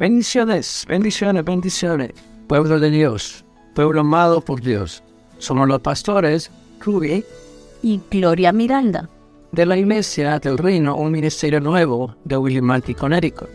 Bendiciones, 0.00 0.84
bendiciones, 0.88 1.44
bendiciones. 1.44 2.12
Pueblo 2.46 2.78
de 2.78 2.88
Dios, 2.88 3.44
pueblo 3.74 4.02
amado 4.02 4.40
por 4.40 4.60
Dios. 4.60 5.02
Somos 5.38 5.66
los 5.66 5.80
pastores 5.80 6.52
Ruby 6.78 7.24
y 7.82 8.00
Gloria 8.08 8.52
Miranda 8.52 9.08
de 9.50 9.66
la 9.66 9.76
Iglesia 9.76 10.38
del 10.38 10.56
Reino, 10.56 10.94
un 10.94 11.10
ministerio 11.10 11.58
nuevo 11.58 12.14
de 12.22 12.36
Willimantic, 12.36 12.96
Connecticut. 12.96 13.48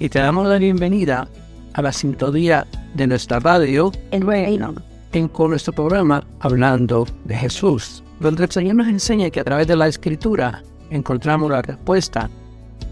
Y 0.00 0.08
te 0.08 0.18
damos 0.18 0.48
la 0.48 0.58
bienvenida 0.58 1.28
a 1.74 1.82
la 1.82 1.92
sintonía 1.92 2.66
de 2.94 3.06
nuestra 3.06 3.38
radio, 3.38 3.92
El 4.10 4.22
Reino, 4.22 4.74
en 5.12 5.28
con 5.28 5.50
nuestro 5.50 5.74
programa 5.74 6.26
Hablando 6.40 7.06
de 7.24 7.36
Jesús, 7.36 8.02
donde 8.18 8.42
el 8.42 8.50
Señor 8.50 8.74
nos 8.74 8.88
enseña 8.88 9.30
que 9.30 9.38
a 9.38 9.44
través 9.44 9.68
de 9.68 9.76
la 9.76 9.86
Escritura 9.86 10.60
encontramos 10.90 11.52
la 11.52 11.62
respuesta 11.62 12.28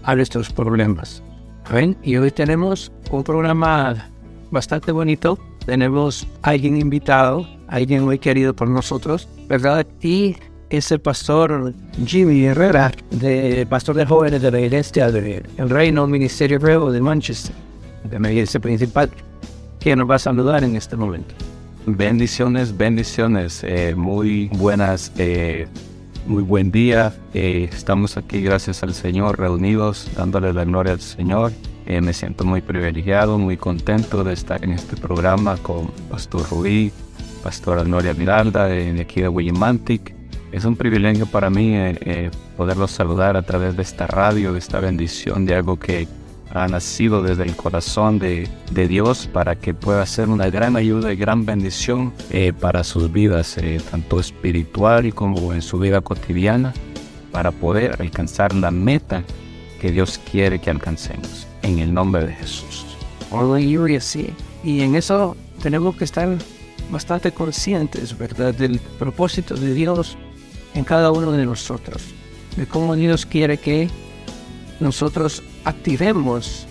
a 0.03 0.15
nuestros 0.15 0.53
problemas. 0.53 1.21
Y 2.03 2.17
hoy 2.17 2.29
tenemos 2.29 2.91
un 3.09 3.23
programa 3.23 4.09
bastante 4.51 4.91
bonito. 4.91 5.39
Tenemos 5.65 6.27
a 6.41 6.49
alguien 6.49 6.77
invitado, 6.77 7.47
alguien 7.67 8.03
muy 8.03 8.19
querido 8.19 8.53
por 8.53 8.69
nosotros, 8.69 9.27
¿verdad? 9.47 9.87
Y 10.01 10.35
es 10.69 10.91
el 10.91 10.99
pastor 10.99 11.73
Jimmy 12.05 12.45
Herrera, 12.45 12.91
de 13.11 13.65
pastor 13.69 13.95
de 13.95 14.05
jóvenes 14.05 14.41
de 14.41 14.51
la 14.51 14.59
iglesia 14.59 15.09
del 15.09 15.69
Reino 15.69 16.05
Ministerio 16.05 16.59
Nuevo 16.59 16.91
de 16.91 17.01
Manchester, 17.01 17.55
de 18.09 18.19
la 18.19 18.31
iglesia 18.31 18.59
principal, 18.59 19.09
que 19.79 19.95
nos 19.95 20.09
va 20.09 20.15
a 20.15 20.19
saludar 20.19 20.63
en 20.63 20.75
este 20.75 20.95
momento. 20.95 21.33
Bendiciones, 21.85 22.75
bendiciones, 22.75 23.63
eh, 23.63 23.93
muy 23.95 24.47
buenas, 24.53 25.11
eh, 25.17 25.67
muy 26.25 26.43
buen 26.43 26.71
día. 26.71 27.13
Eh, 27.33 27.69
estamos 27.71 28.17
aquí 28.17 28.41
gracias 28.41 28.83
al 28.83 28.93
Señor, 28.93 29.39
reunidos, 29.39 30.09
dándole 30.15 30.53
la 30.53 30.63
gloria 30.65 30.93
al 30.93 31.01
Señor. 31.01 31.51
Eh, 31.85 32.01
me 32.01 32.13
siento 32.13 32.45
muy 32.45 32.61
privilegiado, 32.61 33.37
muy 33.37 33.57
contento 33.57 34.23
de 34.23 34.33
estar 34.33 34.63
en 34.63 34.71
este 34.71 34.95
programa 34.95 35.57
con 35.57 35.87
Pastor 36.09 36.49
Rubí, 36.49 36.91
Pastora 37.43 37.83
Noria 37.83 38.13
Miralda 38.13 38.67
de 38.67 39.01
aquí 39.01 39.21
de 39.21 39.27
Willimantic. 39.27 40.15
Es 40.53 40.65
un 40.65 40.75
privilegio 40.75 41.25
para 41.25 41.49
mí 41.49 41.75
eh, 41.75 41.97
eh, 42.01 42.31
poderlos 42.55 42.91
saludar 42.91 43.35
a 43.35 43.41
través 43.41 43.75
de 43.75 43.81
esta 43.81 44.05
radio, 44.05 44.53
de 44.53 44.59
esta 44.59 44.79
bendición, 44.79 45.47
de 45.47 45.55
algo 45.55 45.79
que 45.79 46.07
ha 46.53 46.67
nacido 46.67 47.23
desde 47.23 47.43
el 47.43 47.55
corazón 47.55 48.19
de, 48.19 48.47
de 48.71 48.87
Dios 48.87 49.27
para 49.31 49.55
que 49.55 49.73
pueda 49.73 50.05
ser 50.05 50.29
una 50.29 50.49
gran 50.49 50.75
ayuda 50.75 51.11
y 51.11 51.15
gran 51.15 51.45
bendición 51.45 52.13
eh, 52.29 52.53
para 52.53 52.83
sus 52.83 53.11
vidas, 53.11 53.57
eh, 53.57 53.81
tanto 53.89 54.19
espiritual 54.19 55.13
como 55.15 55.53
en 55.53 55.63
su 55.63 55.79
vida 55.79 56.01
cotidiana, 56.01 56.73
para 57.31 57.51
poder 57.51 57.99
alcanzar 57.99 58.53
la 58.53 58.69
meta 58.69 59.23
que 59.81 59.91
Dios 59.91 60.19
quiere 60.31 60.59
que 60.59 60.69
alcancemos. 60.69 61.47
En 61.63 61.79
el 61.79 61.93
nombre 61.93 62.25
de 62.25 62.33
Jesús. 62.33 62.85
Aleluya, 63.31 63.99
sí. 63.99 64.29
Y 64.63 64.81
en 64.81 64.95
eso 64.95 65.35
tenemos 65.61 65.95
que 65.95 66.03
estar 66.03 66.29
bastante 66.91 67.31
conscientes, 67.31 68.15
¿verdad? 68.15 68.53
Del 68.53 68.79
propósito 68.99 69.55
de 69.55 69.73
Dios 69.73 70.17
en 70.75 70.83
cada 70.83 71.11
uno 71.11 71.31
de 71.31 71.45
nosotros. 71.45 72.03
De 72.55 72.67
cómo 72.67 72.95
Dios 72.95 73.25
quiere 73.25 73.57
que 73.57 73.89
nosotros 74.83 75.41
activemos 75.63 76.67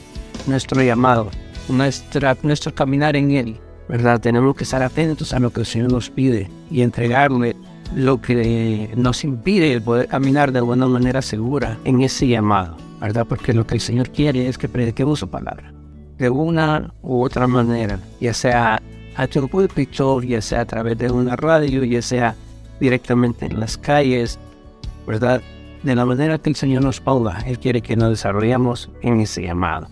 nuestro 0.46 0.82
llamado, 0.82 1.30
nuestra, 1.68 2.36
nuestro 2.42 2.74
caminar 2.74 3.16
en 3.16 3.30
Él, 3.32 3.56
¿verdad? 3.88 4.20
Tenemos 4.20 4.54
que 4.54 4.64
estar 4.64 4.82
atentos 4.82 5.32
a 5.32 5.40
lo 5.40 5.50
que 5.50 5.60
el 5.60 5.66
Señor 5.66 5.90
nos 5.90 6.10
pide 6.10 6.48
y 6.70 6.82
entregarle 6.82 7.56
lo 7.94 8.20
que 8.20 8.90
nos 8.96 9.24
impide 9.24 9.72
el 9.72 9.82
poder 9.82 10.08
caminar 10.08 10.52
de 10.52 10.60
una 10.62 10.86
manera 10.86 11.22
segura 11.22 11.78
en 11.84 12.02
ese 12.02 12.28
llamado, 12.28 12.76
¿verdad? 13.00 13.26
Porque 13.28 13.52
lo 13.52 13.66
que 13.66 13.74
el 13.74 13.80
Señor 13.80 14.10
quiere 14.10 14.48
es 14.48 14.58
que 14.58 14.68
prediquemos 14.68 15.18
su 15.18 15.28
palabra 15.28 15.72
de 16.18 16.30
una 16.30 16.94
u 17.02 17.22
otra 17.22 17.46
manera, 17.46 17.98
ya 18.20 18.32
sea 18.32 18.80
a 19.16 19.26
tu 19.26 19.48
púlpito, 19.48 20.22
ya 20.22 20.40
sea 20.40 20.60
a 20.60 20.64
través 20.64 20.96
de 20.96 21.10
una 21.10 21.34
radio, 21.36 21.84
ya 21.84 22.00
sea 22.00 22.36
directamente 22.78 23.46
en 23.46 23.58
las 23.58 23.76
calles, 23.76 24.38
¿verdad? 25.06 25.42
De 25.82 25.94
la 25.94 26.04
manera 26.04 26.38
que 26.38 26.50
el 26.50 26.56
Señor 26.56 26.84
nos 26.84 27.00
ponga, 27.00 27.38
Él 27.46 27.58
quiere 27.58 27.82
que 27.82 27.96
nos 27.96 28.10
desarrollemos 28.10 28.90
en 29.02 29.20
ese 29.20 29.42
llamado. 29.42 29.88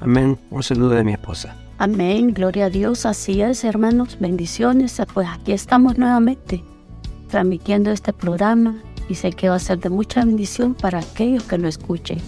Amén. 0.00 0.38
Un 0.50 0.62
saludo 0.62 0.90
de 0.90 1.04
mi 1.04 1.12
esposa. 1.12 1.56
Amén, 1.78 2.32
gloria 2.32 2.66
a 2.66 2.70
Dios, 2.70 3.06
así 3.06 3.42
es, 3.42 3.64
hermanos, 3.64 4.16
bendiciones. 4.20 5.00
Pues 5.12 5.26
aquí 5.28 5.52
estamos 5.52 5.98
nuevamente 5.98 6.62
transmitiendo 7.28 7.90
este 7.90 8.12
programa 8.12 8.76
y 9.08 9.16
sé 9.16 9.32
que 9.32 9.48
va 9.48 9.56
a 9.56 9.58
ser 9.58 9.80
de 9.80 9.88
mucha 9.88 10.24
bendición 10.24 10.74
para 10.74 11.00
aquellos 11.00 11.42
que 11.42 11.58
lo 11.58 11.66
escuchen 11.66 12.18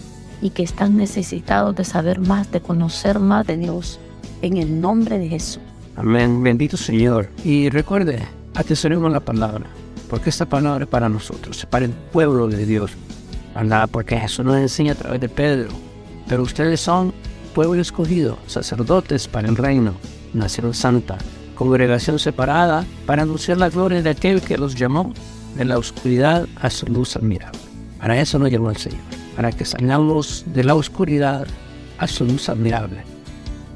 y 0.42 0.50
que 0.50 0.64
están 0.64 0.96
necesitados 0.96 1.76
de 1.76 1.84
saber 1.84 2.18
más, 2.18 2.50
de 2.50 2.60
conocer 2.60 3.20
más 3.20 3.46
de 3.46 3.58
Dios, 3.58 4.00
en 4.42 4.56
el 4.56 4.80
nombre 4.80 5.18
de 5.18 5.28
Jesús. 5.28 5.62
Amén. 5.96 6.42
Bendito 6.42 6.76
Señor. 6.76 7.28
Y 7.44 7.68
recuerde, 7.70 8.26
atesoremos 8.54 9.12
la 9.12 9.20
palabra, 9.20 9.66
porque 10.08 10.30
esta 10.30 10.46
palabra 10.46 10.84
es 10.84 10.90
para 10.90 11.08
nosotros, 11.08 11.66
para 11.70 11.84
el 11.84 11.92
pueblo 11.92 12.48
de 12.48 12.66
Dios. 12.66 12.92
¿verdad? 13.54 13.88
Porque 13.90 14.18
Jesús 14.18 14.44
nos 14.44 14.56
enseña 14.56 14.92
a 14.92 14.96
través 14.96 15.20
de 15.20 15.28
Pedro. 15.28 15.70
Pero 16.28 16.42
ustedes 16.42 16.80
son 16.80 17.12
pueblo 17.54 17.80
escogido, 17.80 18.38
sacerdotes 18.46 19.28
para 19.28 19.48
el 19.48 19.56
reino, 19.56 19.94
nación 20.32 20.74
santa, 20.74 21.18
congregación 21.54 22.18
separada 22.18 22.84
para 23.06 23.22
anunciar 23.22 23.58
la 23.58 23.70
gloria 23.70 24.02
de 24.02 24.10
aquel 24.10 24.40
que 24.40 24.58
los 24.58 24.74
llamó 24.74 25.12
de 25.54 25.64
la 25.64 25.78
oscuridad 25.78 26.46
a 26.56 26.70
su 26.70 26.86
luz 26.86 27.16
admirable. 27.16 27.60
Para 27.98 28.20
eso 28.20 28.38
nos 28.38 28.50
llamó 28.50 28.70
el 28.70 28.76
Señor, 28.76 29.00
para 29.36 29.52
que 29.52 29.64
salgamos 29.64 30.44
de 30.46 30.64
la 30.64 30.74
oscuridad 30.74 31.46
a 31.98 32.08
su 32.08 32.24
luz 32.24 32.48
admirable. 32.48 33.04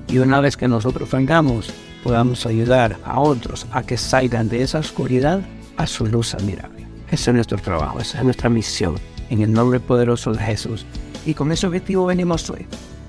Y 0.09 0.19
una 0.19 0.41
vez 0.41 0.56
que 0.56 0.67
nosotros 0.67 1.09
vengamos, 1.11 1.71
podamos 2.03 2.47
ayudar 2.47 2.97
a 3.05 3.21
otros 3.21 3.67
a 3.71 3.83
que 3.83 3.97
salgan 3.97 4.49
de 4.49 4.62
esa 4.62 4.81
oscuridad 4.81 5.41
a 5.78 5.87
su 5.87 6.06
luz 6.06 6.34
admirable. 6.34 6.87
Ese 7.11 7.31
es 7.31 7.34
nuestro 7.34 7.56
trabajo, 7.56 8.00
esa 8.00 8.19
es 8.19 8.25
nuestra 8.25 8.50
misión, 8.50 8.97
en 9.31 9.41
el 9.41 9.53
nombre 9.53 9.81
poderoso 9.81 10.33
de 10.33 10.41
Jesús. 10.41 10.84
Y 11.25 11.33
con 11.33 11.50
ese 11.50 11.66
objetivo 11.66 12.05
venimos 12.05 12.50
hoy, 12.50 12.66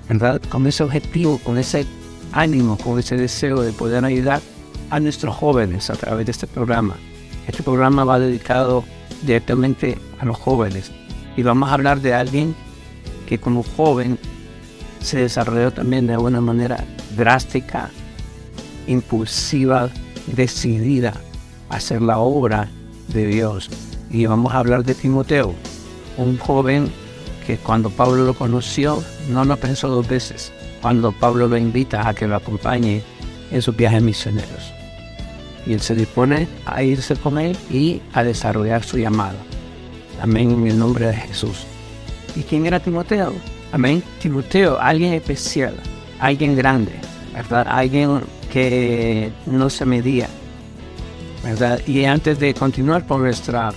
¿verdad? 0.08 0.40
Con 0.48 0.66
ese 0.66 0.82
objetivo, 0.84 1.38
con 1.44 1.58
ese 1.58 1.84
ánimo, 2.32 2.78
con 2.78 2.98
ese 2.98 3.16
deseo 3.16 3.60
de 3.60 3.72
poder 3.72 4.04
ayudar 4.04 4.40
a 4.88 5.00
nuestros 5.00 5.34
jóvenes 5.36 5.90
a 5.90 5.94
través 5.94 6.26
de 6.26 6.32
este 6.32 6.46
programa. 6.46 6.96
Este 7.46 7.62
programa 7.62 8.04
va 8.04 8.18
dedicado 8.18 8.84
directamente 9.22 9.98
a 10.18 10.24
los 10.24 10.38
jóvenes 10.38 10.90
y 11.36 11.42
vamos 11.42 11.68
a 11.68 11.74
hablar 11.74 12.00
de 12.00 12.14
alguien 12.14 12.54
que 13.26 13.38
como 13.38 13.62
joven 13.62 14.18
se 15.00 15.18
desarrolló 15.18 15.72
también 15.72 16.06
de 16.06 16.16
una 16.16 16.40
manera 16.40 16.84
drástica, 17.16 17.90
impulsiva, 18.86 19.90
decidida 20.26 21.14
hacer 21.70 22.02
la 22.02 22.18
obra 22.18 22.68
de 23.08 23.26
Dios. 23.26 23.70
Y 24.10 24.26
vamos 24.26 24.52
a 24.52 24.58
hablar 24.58 24.84
de 24.84 24.94
Timoteo, 24.94 25.54
un 26.16 26.36
joven 26.38 26.90
que 27.46 27.56
cuando 27.56 27.90
Pablo 27.90 28.24
lo 28.24 28.34
conoció 28.34 29.02
no 29.30 29.44
lo 29.44 29.56
pensó 29.56 29.88
dos 29.88 30.06
veces, 30.06 30.52
cuando 30.82 31.12
Pablo 31.12 31.48
lo 31.48 31.56
invita 31.56 32.06
a 32.08 32.14
que 32.14 32.26
lo 32.26 32.36
acompañe 32.36 33.02
en 33.50 33.62
sus 33.62 33.76
viajes 33.76 34.02
misioneros. 34.02 34.72
Y 35.66 35.72
él 35.74 35.80
se 35.80 35.94
dispone 35.94 36.48
a 36.66 36.82
irse 36.82 37.16
con 37.16 37.38
él 37.38 37.56
y 37.70 38.00
a 38.12 38.22
desarrollar 38.22 38.82
su 38.82 38.98
llamado. 38.98 39.36
Amén, 40.22 40.50
en 40.50 40.66
el 40.66 40.78
nombre 40.78 41.06
de 41.06 41.14
Jesús. 41.14 41.64
¿Y 42.36 42.42
quién 42.42 42.66
era 42.66 42.80
Timoteo? 42.80 43.32
Amén. 43.72 44.02
Timoteo, 44.20 44.78
alguien 44.80 45.14
especial, 45.14 45.74
alguien 46.18 46.56
grande, 46.56 46.92
¿verdad? 47.32 47.66
Alguien 47.68 48.20
que 48.52 49.30
no 49.46 49.70
se 49.70 49.84
medía, 49.84 50.28
Y 51.86 52.04
antes 52.04 52.38
de 52.38 52.54
continuar 52.54 53.06
con 53.06 53.22
nuestra, 53.22 53.72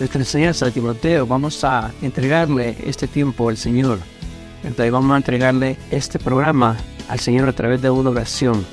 enseñanza 0.00 0.66
de 0.66 0.72
Timoteo, 0.72 1.26
vamos 1.26 1.62
a 1.64 1.92
entregarle 2.02 2.76
este 2.84 3.06
tiempo 3.06 3.48
al 3.48 3.56
Señor, 3.56 3.98
¿verdad? 4.62 4.84
Y 4.84 4.90
vamos 4.90 5.14
a 5.14 5.16
entregarle 5.18 5.76
este 5.90 6.18
programa 6.18 6.76
al 7.08 7.20
Señor 7.20 7.48
a 7.48 7.52
través 7.52 7.80
de 7.80 7.90
una 7.90 8.10
oración 8.10 8.64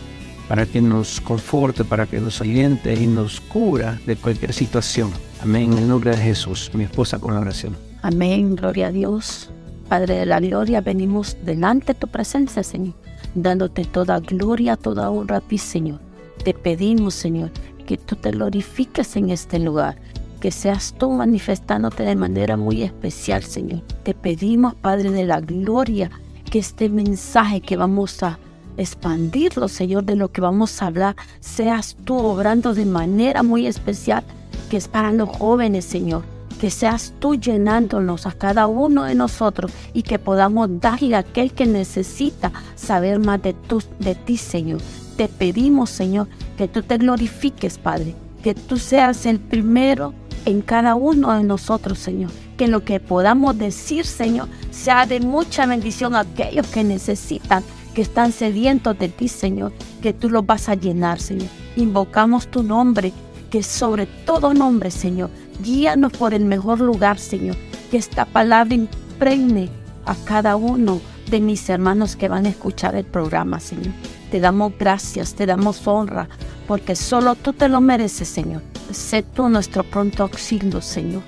para 0.47 0.65
que 0.65 0.81
nos 0.81 1.21
conforte, 1.21 1.85
para 1.85 2.07
que 2.07 2.19
nos 2.19 2.41
aliente 2.41 2.93
y 2.93 3.07
nos 3.07 3.39
cura 3.39 3.99
de 4.05 4.15
cualquier 4.15 4.53
situación. 4.53 5.11
Amén. 5.41 5.71
En 5.73 5.79
el 5.79 5.87
nombre 5.87 6.11
de 6.11 6.17
Jesús, 6.17 6.71
mi 6.73 6.83
esposa 6.83 7.19
con 7.19 7.33
la 7.33 7.39
oración. 7.39 7.77
Amén, 8.01 8.55
gloria 8.55 8.87
a 8.87 8.91
Dios. 8.91 9.49
Padre 9.87 10.15
de 10.15 10.25
la 10.25 10.39
gloria, 10.39 10.81
venimos 10.81 11.37
delante 11.45 11.93
de 11.93 11.99
tu 11.99 12.07
presencia, 12.07 12.63
Señor, 12.63 12.95
dándote 13.35 13.85
toda 13.85 14.19
gloria, 14.19 14.75
toda 14.75 15.09
honra 15.09 15.37
a 15.37 15.41
ti, 15.41 15.57
Señor. 15.57 15.99
Te 16.43 16.53
pedimos, 16.53 17.13
Señor, 17.13 17.51
que 17.91 17.97
tú 17.97 18.15
te 18.15 18.31
glorifiques 18.31 19.17
en 19.17 19.31
este 19.31 19.59
lugar, 19.59 19.97
que 20.39 20.49
seas 20.49 20.95
tú 20.97 21.11
manifestándote 21.11 22.03
de 22.03 22.15
manera 22.15 22.55
muy 22.55 22.83
especial, 22.83 23.43
Señor. 23.43 23.81
Te 24.03 24.13
pedimos, 24.13 24.75
Padre 24.75 25.11
de 25.11 25.25
la 25.25 25.41
gloria, 25.41 26.09
que 26.49 26.59
este 26.59 26.87
mensaje 26.87 27.59
que 27.59 27.75
vamos 27.75 28.23
a 28.23 28.39
expandirlo, 28.77 29.67
Señor, 29.67 30.05
de 30.05 30.15
lo 30.15 30.31
que 30.31 30.39
vamos 30.39 30.81
a 30.81 30.85
hablar, 30.85 31.17
seas 31.41 31.97
tú 32.05 32.15
obrando 32.15 32.73
de 32.73 32.85
manera 32.85 33.43
muy 33.43 33.67
especial, 33.67 34.23
que 34.69 34.77
es 34.77 34.87
para 34.87 35.11
los 35.11 35.27
jóvenes, 35.27 35.83
Señor, 35.83 36.23
que 36.61 36.69
seas 36.69 37.13
tú 37.19 37.35
llenándonos 37.35 38.25
a 38.25 38.31
cada 38.31 38.67
uno 38.67 39.03
de 39.03 39.15
nosotros 39.15 39.69
y 39.93 40.03
que 40.03 40.17
podamos 40.17 40.79
darle 40.79 41.17
a 41.17 41.19
aquel 41.19 41.51
que 41.51 41.65
necesita 41.65 42.53
saber 42.75 43.19
más 43.19 43.41
de, 43.41 43.51
tu, 43.51 43.83
de 43.99 44.15
ti, 44.15 44.37
Señor. 44.37 44.79
Te 45.17 45.27
pedimos, 45.27 45.89
Señor, 45.89 46.27
que 46.57 46.67
tú 46.67 46.83
te 46.83 46.97
glorifiques, 46.97 47.77
Padre, 47.77 48.15
que 48.43 48.53
tú 48.53 48.77
seas 48.77 49.25
el 49.25 49.39
primero 49.39 50.13
en 50.45 50.61
cada 50.61 50.95
uno 50.95 51.33
de 51.33 51.43
nosotros, 51.43 51.99
Señor. 51.99 52.31
Que 52.57 52.67
lo 52.67 52.83
que 52.83 52.99
podamos 52.99 53.57
decir, 53.57 54.05
Señor, 54.05 54.47
sea 54.71 55.05
de 55.05 55.19
mucha 55.19 55.65
bendición 55.65 56.15
a 56.15 56.21
aquellos 56.21 56.67
que 56.67 56.83
necesitan, 56.83 57.63
que 57.93 58.01
están 58.01 58.31
sedientos 58.31 58.97
de 58.97 59.09
ti, 59.09 59.27
Señor, 59.27 59.73
que 60.01 60.13
tú 60.13 60.29
los 60.29 60.45
vas 60.45 60.69
a 60.69 60.75
llenar, 60.75 61.19
Señor. 61.19 61.49
Invocamos 61.75 62.47
tu 62.47 62.63
nombre, 62.63 63.13
que 63.49 63.63
sobre 63.63 64.05
todo 64.05 64.53
nombre, 64.53 64.91
Señor, 64.91 65.29
Guíanos 65.61 66.13
por 66.13 66.33
el 66.33 66.45
mejor 66.45 66.79
lugar, 66.81 67.19
Señor. 67.19 67.55
Que 67.89 67.97
esta 67.97 68.25
palabra 68.25 68.73
impregne 68.73 69.69
a 70.05 70.15
cada 70.15 70.55
uno 70.55 70.99
de 71.29 71.39
mis 71.39 71.69
hermanos 71.69 72.15
que 72.15 72.29
van 72.29 72.45
a 72.45 72.49
escuchar 72.49 72.95
el 72.95 73.05
programa, 73.05 73.59
Señor. 73.59 73.93
Te 74.31 74.39
damos 74.39 74.73
gracias, 74.79 75.35
te 75.35 75.45
damos 75.45 75.85
honra, 75.87 76.27
porque 76.67 76.95
solo 76.95 77.35
tú 77.35 77.53
te 77.53 77.69
lo 77.69 77.81
mereces, 77.81 78.27
Señor. 78.27 78.63
Sé 78.91 79.21
tú 79.21 79.49
nuestro 79.49 79.83
pronto 79.83 80.23
auxilio, 80.23 80.81
Señor, 80.81 81.21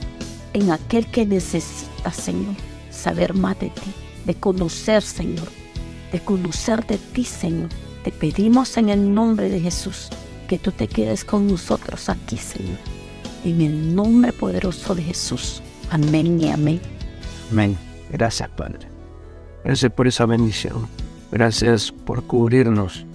en 0.53 0.71
aquel 0.71 1.05
que 1.07 1.25
necesita, 1.25 2.11
Señor, 2.11 2.55
saber 2.89 3.33
más 3.33 3.59
de 3.59 3.69
ti, 3.69 3.91
de 4.25 4.35
conocer, 4.35 5.03
Señor, 5.03 5.47
de 6.11 6.19
conocer 6.19 6.85
de 6.87 6.97
ti, 6.97 7.25
Señor. 7.25 7.69
Te 8.03 8.11
pedimos 8.11 8.77
en 8.77 8.89
el 8.89 9.13
nombre 9.13 9.49
de 9.49 9.59
Jesús 9.59 10.09
que 10.47 10.57
tú 10.57 10.71
te 10.71 10.87
quedes 10.87 11.23
con 11.23 11.47
nosotros 11.47 12.09
aquí, 12.09 12.37
Señor 12.37 12.79
en 13.43 13.61
el 13.61 13.95
nombre 13.95 14.31
poderoso 14.31 14.95
de 14.95 15.03
Jesús. 15.03 15.61
Amén 15.89 16.39
y 16.39 16.49
amén. 16.49 16.81
Amén. 17.51 17.77
Gracias, 18.11 18.49
Padre. 18.49 18.87
Gracias 19.63 19.91
por 19.91 20.07
esa 20.07 20.25
bendición. 20.25 20.87
Gracias 21.33 21.91
por 21.91 22.23
cubrirnos. 22.23 23.07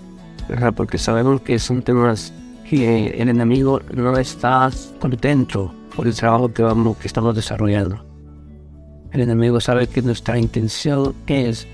¿verdad? 0.49 0.75
Porque 0.75 0.99
sabemos 0.99 1.41
que 1.43 1.59
son 1.61 1.83
temas 1.83 2.33
que 2.69 3.09
el 3.11 3.29
enemigo 3.29 3.81
no 3.95 4.19
está 4.19 4.71
contento 4.99 5.73
por 5.95 6.09
el 6.09 6.15
trabajo 6.15 6.53
que, 6.53 6.63
vamos, 6.63 6.97
que 6.97 7.07
estamos 7.07 7.37
desarrollando. 7.37 8.05
El 9.13 9.21
enemigo 9.21 9.61
sabe 9.61 9.87
que 9.87 10.03
nuestra 10.03 10.37
intención 10.37 11.15
es 11.29 11.69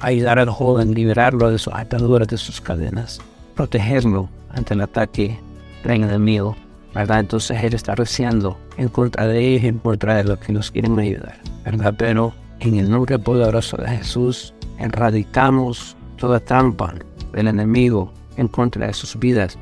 ayudar 0.00 0.38
al 0.38 0.50
joven, 0.50 0.92
liberarlo 0.92 1.50
de 1.50 1.58
sus 1.58 1.72
ataduras, 1.72 2.28
de 2.28 2.36
sus 2.36 2.60
cadenas, 2.60 3.18
protegerlo 3.54 4.28
ante 4.50 4.74
el 4.74 4.82
ataque 4.82 5.38
del 5.82 6.04
enemigo. 6.04 6.56
¿verdad? 6.94 7.20
Entonces 7.20 7.62
Él 7.64 7.72
está 7.72 7.94
rociando 7.94 8.58
en 8.76 8.88
contra 8.88 9.26
de 9.26 9.38
ellos, 9.38 9.64
en 9.64 9.78
contra 9.78 10.16
de 10.16 10.24
los 10.24 10.38
que 10.40 10.52
nos 10.52 10.70
quieren 10.70 10.98
ayudar, 10.98 11.38
¿verdad? 11.64 11.94
Pero 11.96 12.34
en 12.60 12.76
el 12.76 12.90
nombre 12.90 13.18
poderoso 13.18 13.76
de 13.76 13.88
Jesús, 13.88 14.54
erradicamos 14.78 15.96
toda 16.16 16.40
trampa 16.40 16.94
del 17.32 17.48
enemigo 17.48 18.12
en 18.36 18.48
contra 18.48 18.86
de 18.86 18.92
sus 18.92 19.18
vidas 19.18 19.58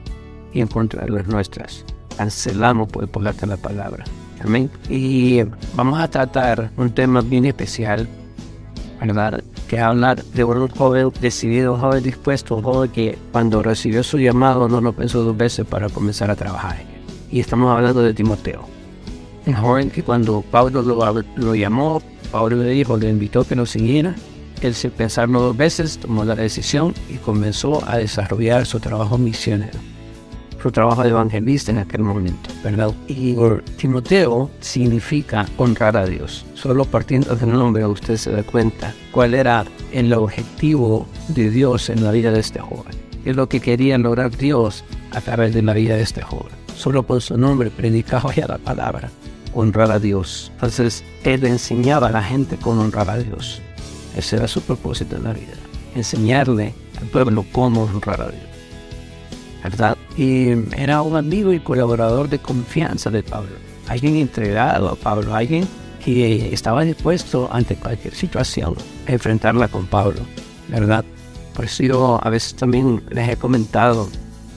y 0.53 0.61
en 0.61 0.69
contra 0.69 1.05
de 1.05 1.11
las 1.11 1.27
nuestras. 1.27 1.85
Cancelamos 2.17 2.89
por 2.89 3.09
ponerte 3.09 3.47
la 3.47 3.57
palabra. 3.57 4.05
Amén. 4.45 4.71
Y 4.89 5.43
vamos 5.75 6.01
a 6.01 6.09
tratar 6.09 6.71
un 6.77 6.91
tema 6.91 7.21
bien 7.21 7.45
especial, 7.47 8.07
¿verdad? 9.01 9.43
Que 9.69 9.81
habla 9.81 10.15
de 10.15 10.45
un 10.45 10.69
joven 10.69 11.11
decidido, 11.21 11.75
un 11.75 11.81
joven 11.81 12.03
dispuesto, 12.03 12.57
un 12.57 12.63
joven 12.63 12.91
que 12.91 13.19
cuando 13.33 13.63
recibió 13.63 14.03
su 14.03 14.19
llamado 14.19 14.69
no 14.69 14.81
lo 14.81 14.93
pensó 14.93 15.23
dos 15.23 15.37
veces 15.37 15.67
para 15.67 15.89
comenzar 15.89 16.31
a 16.31 16.37
trabajar 16.37 16.95
y 17.35 17.41
estamos 17.41 17.69
hablando 17.77 18.01
de 18.01 18.15
Timoteo. 18.15 18.65
Un 19.45 19.55
joven 19.55 19.91
que 19.91 20.05
cuando 20.05 20.43
Pablo 20.43 20.83
lo, 20.83 21.55
llamó, 21.57 22.01
Pablo 22.31 22.59
le 22.59 22.71
dijo, 22.71 22.97
le 22.97 23.11
invitó 23.11 23.43
que 23.43 23.57
lo 23.57 23.67
siguiera. 23.67 24.15
Él 24.65 24.75
sin 24.75 24.91
pensarlo 24.91 25.41
dos 25.41 25.57
veces 25.57 25.99
tomó 25.99 26.25
la 26.25 26.35
decisión 26.35 26.95
y 27.09 27.15
comenzó 27.17 27.87
a 27.89 27.99
desarrollar 27.99 28.67
su 28.67 28.81
trabajo 28.81 29.19
misionero, 29.19 29.79
su 30.63 30.73
trabajo 30.73 31.03
de 31.03 31.11
evangelista 31.11 31.71
en 31.71 31.79
aquel 31.79 32.03
momento, 32.03 32.51
¿verdad? 32.63 32.93
Y 33.07 33.37
Timoteo 33.77 34.51
significa 34.61 35.47
honrar 35.59 35.97
a 35.97 36.07
Dios. 36.07 36.47
Solo 36.55 36.85
partiendo 36.85 37.37
del 37.37 37.53
nombre 37.53 37.87
usted 37.87 38.17
se 38.17 38.33
da 38.33 38.43
cuenta 38.43 38.95
cuál 39.13 39.35
era 39.35 39.65
el 39.93 40.13
objetivo 40.13 41.07
de 41.29 41.51
Dios 41.51 41.91
en 41.91 42.03
la 42.03 42.11
vida 42.11 42.33
de 42.33 42.41
este 42.41 42.61
joven. 42.61 42.95
¿Qué 43.23 43.31
es 43.31 43.37
lo 43.37 43.49
que 43.49 43.61
quería 43.61 43.99
lograr 43.99 44.37
Dios 44.37 44.85
a 45.13 45.21
través 45.21 45.55
de 45.55 45.63
la 45.63 45.75
vida 45.75 45.97
de 45.97 46.03
este 46.03 46.23
joven? 46.23 46.65
solo 46.77 47.03
por 47.03 47.23
su 47.23 47.39
nombre 47.39 47.71
predicaba 47.71 48.35
ya 48.35 48.47
la 48.47 48.59
palabra, 48.59 49.11
honrar 49.55 49.91
a 49.91 49.99
Dios. 49.99 50.51
Entonces, 50.55 51.05
él 51.23 51.45
enseñaba 51.45 52.09
a 52.09 52.13
la 52.13 52.23
gente 52.23 52.57
cómo 52.61 52.83
honrar 52.83 53.11
a 53.11 53.17
Dios. 53.19 53.63
Ese 54.17 54.37
era 54.37 54.49
su 54.49 54.61
propósito 54.63 55.17
en 55.17 55.25
la 55.25 55.33
vida, 55.33 55.55
enseñarle 55.95 56.75
al 57.01 57.09
pueblo 57.09 57.45
cómo 57.53 57.85
honrar 57.85 58.21
a 58.21 58.29
Dios. 58.29 58.43
¿Verdad? 59.63 59.97
Y 60.17 60.51
era 60.77 61.03
un 61.03 61.17
amigo 61.17 61.53
y 61.53 61.61
colaborador 61.61 62.29
de 62.29 62.39
confianza 62.39 63.11
de 63.11 63.23
Pablo, 63.23 63.57
alguien 63.89 64.17
entregado 64.17 64.89
a 64.89 64.95
Pablo, 64.95 65.35
alguien 65.35 65.67
que 66.05 66.53
estaba 66.53 66.85
dispuesto 66.85 67.49
ante 67.51 67.77
cualquier 67.77 68.15
situación 68.15 68.75
a 69.09 69.13
enfrentarla 69.13 69.69
con 69.69 69.87
Pablo, 69.87 70.21
¿verdad? 70.69 71.05
Por 71.55 71.65
eso 71.65 71.83
yo 71.83 72.21
a 72.23 72.31
veces 72.31 72.55
también 72.55 73.03
les 73.11 73.29
he 73.29 73.37
comentado 73.37 74.09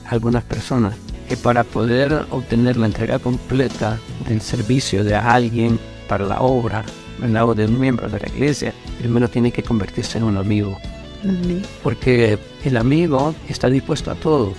a 0.04 0.10
algunas 0.10 0.44
personas 0.44 0.94
que 1.28 1.36
para 1.36 1.64
poder 1.64 2.26
obtener 2.30 2.76
la 2.76 2.86
entrega 2.86 3.18
completa 3.18 3.98
del 4.28 4.40
servicio 4.40 5.04
de 5.04 5.14
alguien 5.14 5.78
para 6.08 6.24
la 6.24 6.40
obra, 6.40 6.84
o 7.22 7.54
de 7.54 7.66
un 7.66 7.80
miembro 7.80 8.08
de 8.08 8.18
la 8.18 8.28
iglesia, 8.28 8.72
primero 8.98 9.28
tiene 9.28 9.52
que 9.52 9.62
convertirse 9.62 10.18
en 10.18 10.24
un 10.24 10.36
amigo. 10.36 10.78
Porque 11.82 12.38
el 12.64 12.76
amigo 12.76 13.34
está 13.48 13.68
dispuesto 13.68 14.10
a 14.10 14.14
todo. 14.14 14.52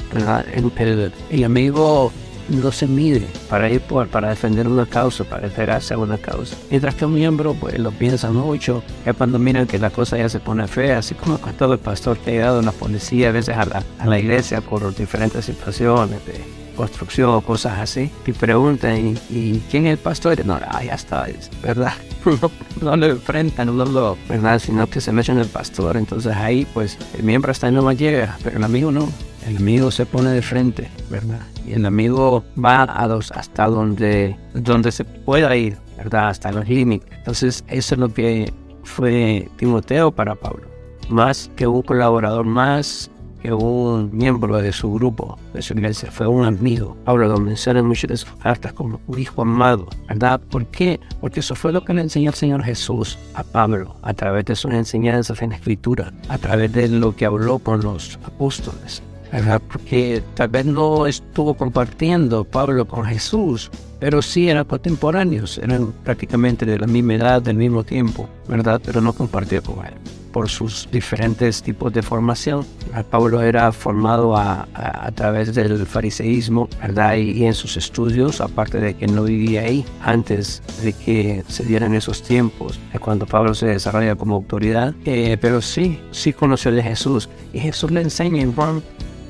El, 0.54 1.12
el, 1.30 1.44
amigo 1.44 2.12
no 2.50 2.72
se 2.72 2.88
mide 2.88 3.28
para 3.50 3.70
ir 3.70 3.82
por, 3.82 4.08
para 4.08 4.30
defender 4.30 4.68
una 4.68 4.86
causa, 4.86 5.24
para 5.24 5.48
entregarse 5.48 5.94
a 5.94 5.98
una 5.98 6.18
causa. 6.18 6.58
Mientras 6.70 6.96
que 6.96 7.06
un 7.06 7.14
miembro 7.14 7.54
pues 7.54 7.80
lo 7.80 7.92
piensa 7.92 8.32
mucho, 8.32 8.84
es 9.06 9.16
cuando 9.16 9.40
miran 9.40 9.68
que 9.68 9.80
la 9.80 9.90
cosa 9.90 10.18
ya 10.18 10.28
se 10.28 10.40
pone 10.40 10.68
fea, 10.68 11.00
así 11.00 11.16
como 11.16 11.38
todo 11.38 11.74
el 11.74 11.80
pastor 11.80 12.18
que 12.18 12.32
ha 12.32 12.34
llegado 12.34 12.60
una 12.60 12.72
policía 12.72 13.30
a 13.30 13.32
veces 13.32 13.56
a 13.56 13.66
la, 13.66 13.84
a 13.98 14.06
la 14.08 14.20
iglesia 14.20 14.62
por 14.62 14.94
diferentes 14.96 15.46
situaciones 15.46 16.26
de 16.26 16.59
construcción 16.80 17.30
o 17.32 17.42
cosas 17.42 17.78
así, 17.78 18.10
y 18.26 18.32
preguntan, 18.32 19.18
¿y, 19.30 19.62
quién 19.70 19.86
es 19.86 19.92
el 19.92 19.98
pastor? 19.98 20.46
No, 20.46 20.58
ya 20.60 20.94
está, 20.94 21.28
es 21.28 21.50
verdad. 21.62 21.92
no 22.82 22.96
lo 22.96 23.06
enfrentan, 23.06 23.76
no 23.78 23.84
lo, 23.84 24.18
¿verdad? 24.30 24.60
Sino 24.60 24.88
que 24.88 25.02
se 25.02 25.12
meten 25.12 25.40
el 25.40 25.48
pastor. 25.48 25.98
Entonces 25.98 26.34
ahí, 26.34 26.66
pues, 26.74 26.98
el 27.18 27.24
miembro 27.24 27.52
hasta 27.52 27.70
no 27.70 27.82
más 27.82 27.98
llega, 27.98 28.38
pero 28.46 28.56
el 28.56 28.64
amigo 28.64 28.94
no. 28.94 29.10
El 29.46 29.58
amigo 29.58 29.92
se 29.92 30.06
pone 30.06 30.30
de 30.30 30.42
frente, 30.42 30.90
¿verdad? 31.10 31.42
Y 31.68 31.74
el 31.74 31.86
amigo 31.86 32.46
va 32.58 32.84
a 32.84 33.08
los, 33.08 33.30
hasta 33.34 33.68
donde, 33.68 34.38
donde 34.54 34.94
se 34.94 35.04
pueda 35.04 35.54
ir, 35.58 35.78
¿verdad? 35.98 36.30
Hasta 36.30 36.54
los 36.54 36.66
límites. 36.70 37.10
Entonces, 37.12 37.66
eso 37.68 37.96
es 37.96 38.00
lo 38.00 38.14
que 38.14 38.54
fue 38.84 39.50
Timoteo 39.58 40.12
para 40.12 40.36
Pablo. 40.36 40.66
Más 41.10 41.52
que 41.58 41.68
un 41.68 41.82
colaborador, 41.82 42.46
más 42.46 43.12
que 43.42 43.54
un 43.54 44.10
miembro 44.16 44.58
de 44.58 44.72
su 44.72 44.94
grupo, 44.94 45.38
de 45.54 45.62
su 45.62 45.74
iglesia, 45.74 46.12
fue 46.12 46.28
un 46.28 46.46
amigo. 46.46 46.98
Ahora 47.06 47.28
lo 47.28 47.38
menciona 47.40 47.80
en 47.80 47.86
muchas 47.86 48.10
de 48.10 48.18
sus 48.18 48.32
cartas 48.36 48.74
como 48.74 49.00
un 49.08 49.20
hijo 49.20 49.42
amado, 49.42 49.88
¿verdad? 50.08 50.40
¿Por 50.40 50.66
qué? 50.66 51.00
Porque 51.22 51.40
eso 51.40 51.56
fue 51.56 51.72
lo 51.72 51.84
que 51.84 51.94
le 51.94 52.02
enseñó 52.02 52.30
el 52.30 52.36
Señor 52.36 52.64
Jesús 52.64 53.18
a 53.34 53.44
Pablo 53.44 53.96
a 54.02 54.14
través 54.14 54.46
de 54.46 54.56
sus 54.56 54.72
enseñanzas 54.72 55.42
en 55.42 55.52
Escritura, 55.52 56.14
a 56.28 56.38
través 56.38 56.72
de 56.74 56.88
lo 56.90 57.16
que 57.16 57.26
habló 57.26 57.60
con 57.60 57.82
los 57.82 58.20
apóstoles. 58.26 59.02
¿verdad? 59.32 59.62
Porque 59.72 60.24
tal 60.34 60.50
vez 60.50 60.66
no 60.66 61.06
estuvo 61.06 61.54
compartiendo 61.54 62.44
Pablo 62.46 62.86
con 62.86 63.06
Jesús, 63.06 63.70
pero 64.00 64.24
sí 64.24 64.50
eran 64.50 64.66
contemporáneos, 64.66 65.60
eran 65.60 65.94
prácticamente 66.04 66.66
de 66.66 66.80
la 66.80 66.88
misma 66.88 67.14
edad, 67.14 67.42
del 67.42 67.58
mismo 67.58 67.84
tiempo, 67.84 68.28
¿verdad? 68.48 68.82
Pero 68.84 69.02
no 69.02 69.14
compartió 69.14 69.62
con 69.62 69.86
él 69.86 69.94
por 70.32 70.50
sus 70.50 70.88
diferentes 70.92 71.62
tipos 71.62 71.94
de 71.94 72.02
formación. 72.02 72.66
Pablo 73.10 73.42
era 73.42 73.72
formado 73.72 74.36
a, 74.36 74.68
través 75.16 75.54
del 75.54 75.86
fariseísmo, 75.86 76.70
¿verdad? 76.82 77.16
Y, 77.16 77.46
en 77.46 77.54
sus 77.54 77.78
estudios, 77.78 78.42
aparte 78.42 78.80
de 78.80 78.94
que 78.94 79.08
no 79.08 79.24
vivía 79.24 79.62
ahí 79.62 79.86
antes 80.02 80.62
de 80.84 80.94
que 80.94 81.44
se 81.48 81.64
dieran 81.64 81.94
esos 81.94 82.22
tiempos, 82.22 82.80
cuando 83.00 83.26
Pablo 83.26 83.54
se 83.54 83.68
desarrolla 83.68 84.16
como 84.16 84.36
autoridad, 84.36 84.94
eh, 85.06 85.38
pero 85.40 85.62
sí, 85.62 86.00
sí 86.12 86.34
conoció 86.34 86.72
de 86.72 86.84
Jesús. 86.84 87.30
Y 87.54 87.60
Jesús 87.60 87.92
le 87.92 88.02
enseña 88.02 88.42
en 88.42 88.54
Juan 88.54 88.84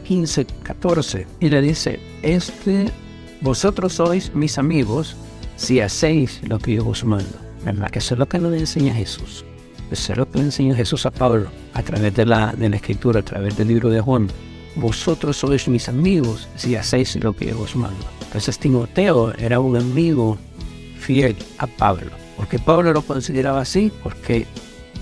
15, 0.05 0.45
14, 0.63 1.27
y 1.39 1.49
le 1.49 1.61
dice, 1.61 1.99
este, 2.23 2.91
vosotros 3.41 3.93
sois 3.93 4.33
mis 4.33 4.57
amigos 4.57 5.15
si 5.55 5.81
hacéis 5.81 6.41
lo 6.47 6.59
que 6.59 6.75
yo 6.75 6.87
os 6.87 7.03
mando. 7.03 7.37
¿Verdad? 7.63 7.89
Que 7.89 7.99
eso 7.99 8.15
es 8.15 8.19
lo 8.19 8.27
que 8.27 8.39
nos 8.39 8.53
enseña 8.53 8.93
Jesús. 8.93 9.45
Es 9.91 10.09
lo 10.15 10.29
que 10.29 10.37
le 10.37 10.45
enseñó 10.45 10.75
Jesús 10.75 11.05
a 11.05 11.11
Pablo 11.11 11.49
a 11.73 11.81
través 11.81 12.13
de 12.15 12.25
la, 12.25 12.53
de 12.53 12.69
la 12.69 12.75
escritura, 12.75 13.21
a 13.21 13.23
través 13.23 13.57
del 13.57 13.69
libro 13.69 13.89
de 13.89 14.01
Juan. 14.01 14.27
Vosotros 14.75 15.37
sois 15.37 15.67
mis 15.67 15.89
amigos 15.89 16.47
si 16.55 16.75
hacéis 16.75 17.15
lo 17.23 17.33
que 17.33 17.53
os 17.53 17.75
mando. 17.75 18.05
Entonces 18.21 18.59
Timoteo 18.59 19.33
era 19.37 19.59
un 19.59 19.75
amigo 19.77 20.37
fiel 20.99 21.35
a 21.57 21.65
Pablo. 21.65 22.11
Porque 22.37 22.59
Pablo 22.59 22.93
lo 22.93 23.01
consideraba 23.01 23.61
así, 23.61 23.91
porque 24.03 24.45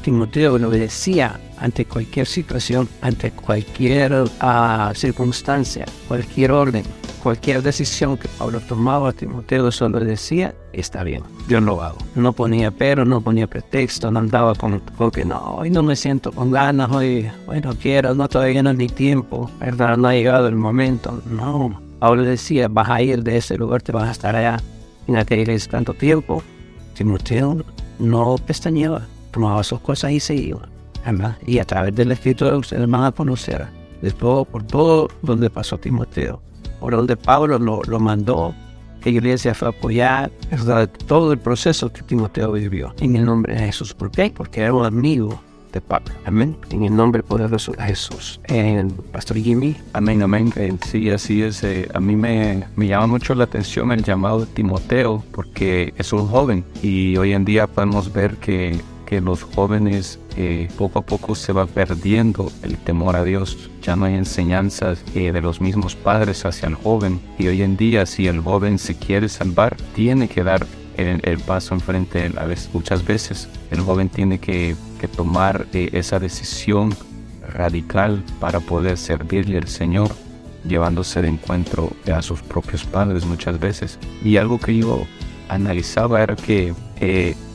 Timoteo 0.02 0.58
le 0.58 0.66
obedecía 0.66 1.40
ante 1.58 1.86
cualquier 1.86 2.26
situación, 2.26 2.88
ante 3.02 3.32
cualquier 3.32 4.24
ah, 4.40 4.94
circunstancia, 4.96 5.86
cualquier 6.08 6.52
orden, 6.52 6.84
cualquier 7.28 7.62
decisión 7.62 8.16
que 8.16 8.30
Pablo 8.40 8.62
tomaba, 8.62 9.12
Timoteo 9.12 9.70
solo 9.70 10.00
decía, 10.00 10.56
está 10.72 11.04
bien, 11.04 11.24
yo 11.50 11.60
lo 11.60 11.84
hago. 11.84 11.98
No 12.16 12.32
ponía 12.32 12.72
pero, 12.72 13.04
no 13.04 13.20
ponía 13.20 13.48
pretexto, 13.48 14.10
no 14.10 14.20
andaba 14.20 14.56
con, 14.56 14.82
que 15.12 15.26
no, 15.26 15.38
hoy 15.58 15.70
no 15.70 15.84
me 15.84 15.98
siento 15.98 16.32
con 16.32 16.52
ganas, 16.52 16.90
hoy, 16.90 17.30
hoy 17.46 17.60
no 17.60 17.76
quiero, 17.76 18.16
no 18.16 18.30
todavía 18.30 18.64
no 18.64 18.70
es 18.70 18.78
ni 18.78 18.88
tiempo, 18.88 19.52
¿verdad? 19.60 19.98
No 19.98 20.08
ha 20.08 20.14
llegado 20.14 20.48
el 20.48 20.56
momento. 20.56 21.22
No, 21.30 21.82
Pablo 22.00 22.24
decía, 22.24 22.70
vas 22.70 22.90
a 22.90 23.02
ir 23.02 23.22
de 23.22 23.36
ese 23.36 23.58
lugar, 23.58 23.82
te 23.82 23.92
vas 23.92 24.08
a 24.08 24.12
estar 24.12 24.34
allá 24.34 24.62
en 25.08 25.18
aquella 25.18 25.42
iglesia 25.42 25.72
tanto 25.72 25.94
tiempo. 25.94 26.42
Timoteo 26.94 27.62
no 28.00 28.38
pestañeaba, 28.38 29.02
tomaba 29.32 29.66
sus 29.66 29.82
cosas 29.82 30.12
y 30.12 30.22
se. 30.22 30.56
Y 31.46 31.60
a 31.60 31.66
través 31.66 31.94
del 31.94 32.14
escritura 32.14 32.56
ustedes 32.56 32.90
van 32.90 33.04
a 33.04 33.12
conocer 33.12 33.68
después 34.02 34.48
por 34.48 34.64
todo 34.64 35.10
donde 35.22 35.50
pasó 35.50 35.78
Timoteo 35.78 36.47
por 36.80 36.96
donde 36.96 37.18
Pablo 37.18 37.60
lo, 37.60 37.82
lo 37.84 38.00
mandó, 38.00 38.54
la 39.04 39.12
iglesia 39.12 39.54
fue 39.54 39.70
a 39.70 39.72
apoyar 39.72 40.32
todo 41.08 41.32
el 41.32 41.40
proceso 41.40 41.92
que 41.92 42.02
Timoteo 42.02 42.52
vivió 42.52 42.94
en 43.00 43.16
el 43.16 43.26
nombre 43.26 43.54
de 43.54 43.60
Jesús. 43.60 43.94
¿Por 43.94 44.12
qué? 44.12 44.34
Porque 44.36 44.62
era 44.62 44.74
un 44.74 44.86
amigo 44.86 45.42
de 45.72 45.82
Pablo. 45.82 46.14
Amén. 46.26 46.58
En 46.72 46.84
el 46.84 46.96
nombre 46.96 47.24
poderoso 47.24 47.72
de 47.74 47.84
Jesús. 47.84 48.40
En 48.46 48.92
Pastor 48.92 49.38
Jimmy. 49.38 49.76
Amén, 49.94 50.22
amén. 50.24 50.52
Sí, 50.86 51.10
así 51.10 51.42
es. 51.42 51.64
Eh, 51.64 51.88
a 51.94 52.00
mí 52.00 52.16
me, 52.16 52.66
me 52.76 52.88
llama 52.88 53.08
mucho 53.08 53.34
la 53.36 53.46
atención 53.46 53.92
el 53.92 54.04
llamado 54.04 54.42
de 54.42 54.46
Timoteo 54.48 55.24
porque 55.32 55.94
es 55.98 56.12
un 56.14 56.28
joven 56.28 56.64
y 56.82 57.16
hoy 57.18 57.34
en 57.34 57.46
día 57.46 57.68
podemos 57.68 58.12
ver 58.12 58.38
que 58.38 58.80
que 59.08 59.22
los 59.22 59.42
jóvenes 59.42 60.20
eh, 60.36 60.68
poco 60.78 61.00
a 61.00 61.02
poco 61.02 61.34
se 61.34 61.54
va 61.54 61.66
perdiendo 61.66 62.52
el 62.62 62.78
temor 62.78 63.16
a 63.16 63.24
Dios. 63.24 63.70
Ya 63.82 63.96
no 63.96 64.04
hay 64.04 64.16
enseñanzas 64.16 65.02
eh, 65.16 65.32
de 65.32 65.42
los 65.42 65.62
mismos 65.62 65.96
padres 65.96 66.46
hacia 66.46 66.68
el 66.68 66.76
joven. 66.76 67.22
Y 67.40 67.48
hoy 67.48 67.62
en 67.62 67.78
día 67.78 68.06
si 68.06 68.28
el 68.28 68.42
joven 68.42 68.78
se 68.78 68.96
quiere 68.98 69.30
salvar, 69.30 69.78
tiene 69.96 70.28
que 70.28 70.44
dar 70.44 70.68
el, 70.98 71.40
paso 71.40 71.74
enfrente 71.74 72.32
a 72.38 72.46
veces, 72.46 72.70
muchas 72.74 73.06
veces. 73.06 73.48
El 73.72 73.80
joven 73.80 74.10
tiene 74.10 74.40
que, 74.40 74.76
tomar 75.16 75.68
eh, 75.72 75.90
esa 75.94 76.20
decisión 76.20 76.94
radical 77.54 78.26
para 78.42 78.60
poder 78.60 78.98
servirle 78.98 79.58
al 79.58 79.70
Señor 79.70 80.12
llevándose 80.68 81.22
de 81.22 81.30
encuentro 81.30 81.94
a 82.14 82.22
sus 82.22 82.42
propios 82.42 82.84
padres 82.84 83.26
muchas 83.26 83.58
veces. 83.58 84.00
Y 84.22 84.36
algo 84.36 84.60
que 84.60 84.76
yo 84.76 85.08
analizaba 85.48 86.22
era 86.22 86.36
que 86.36 86.74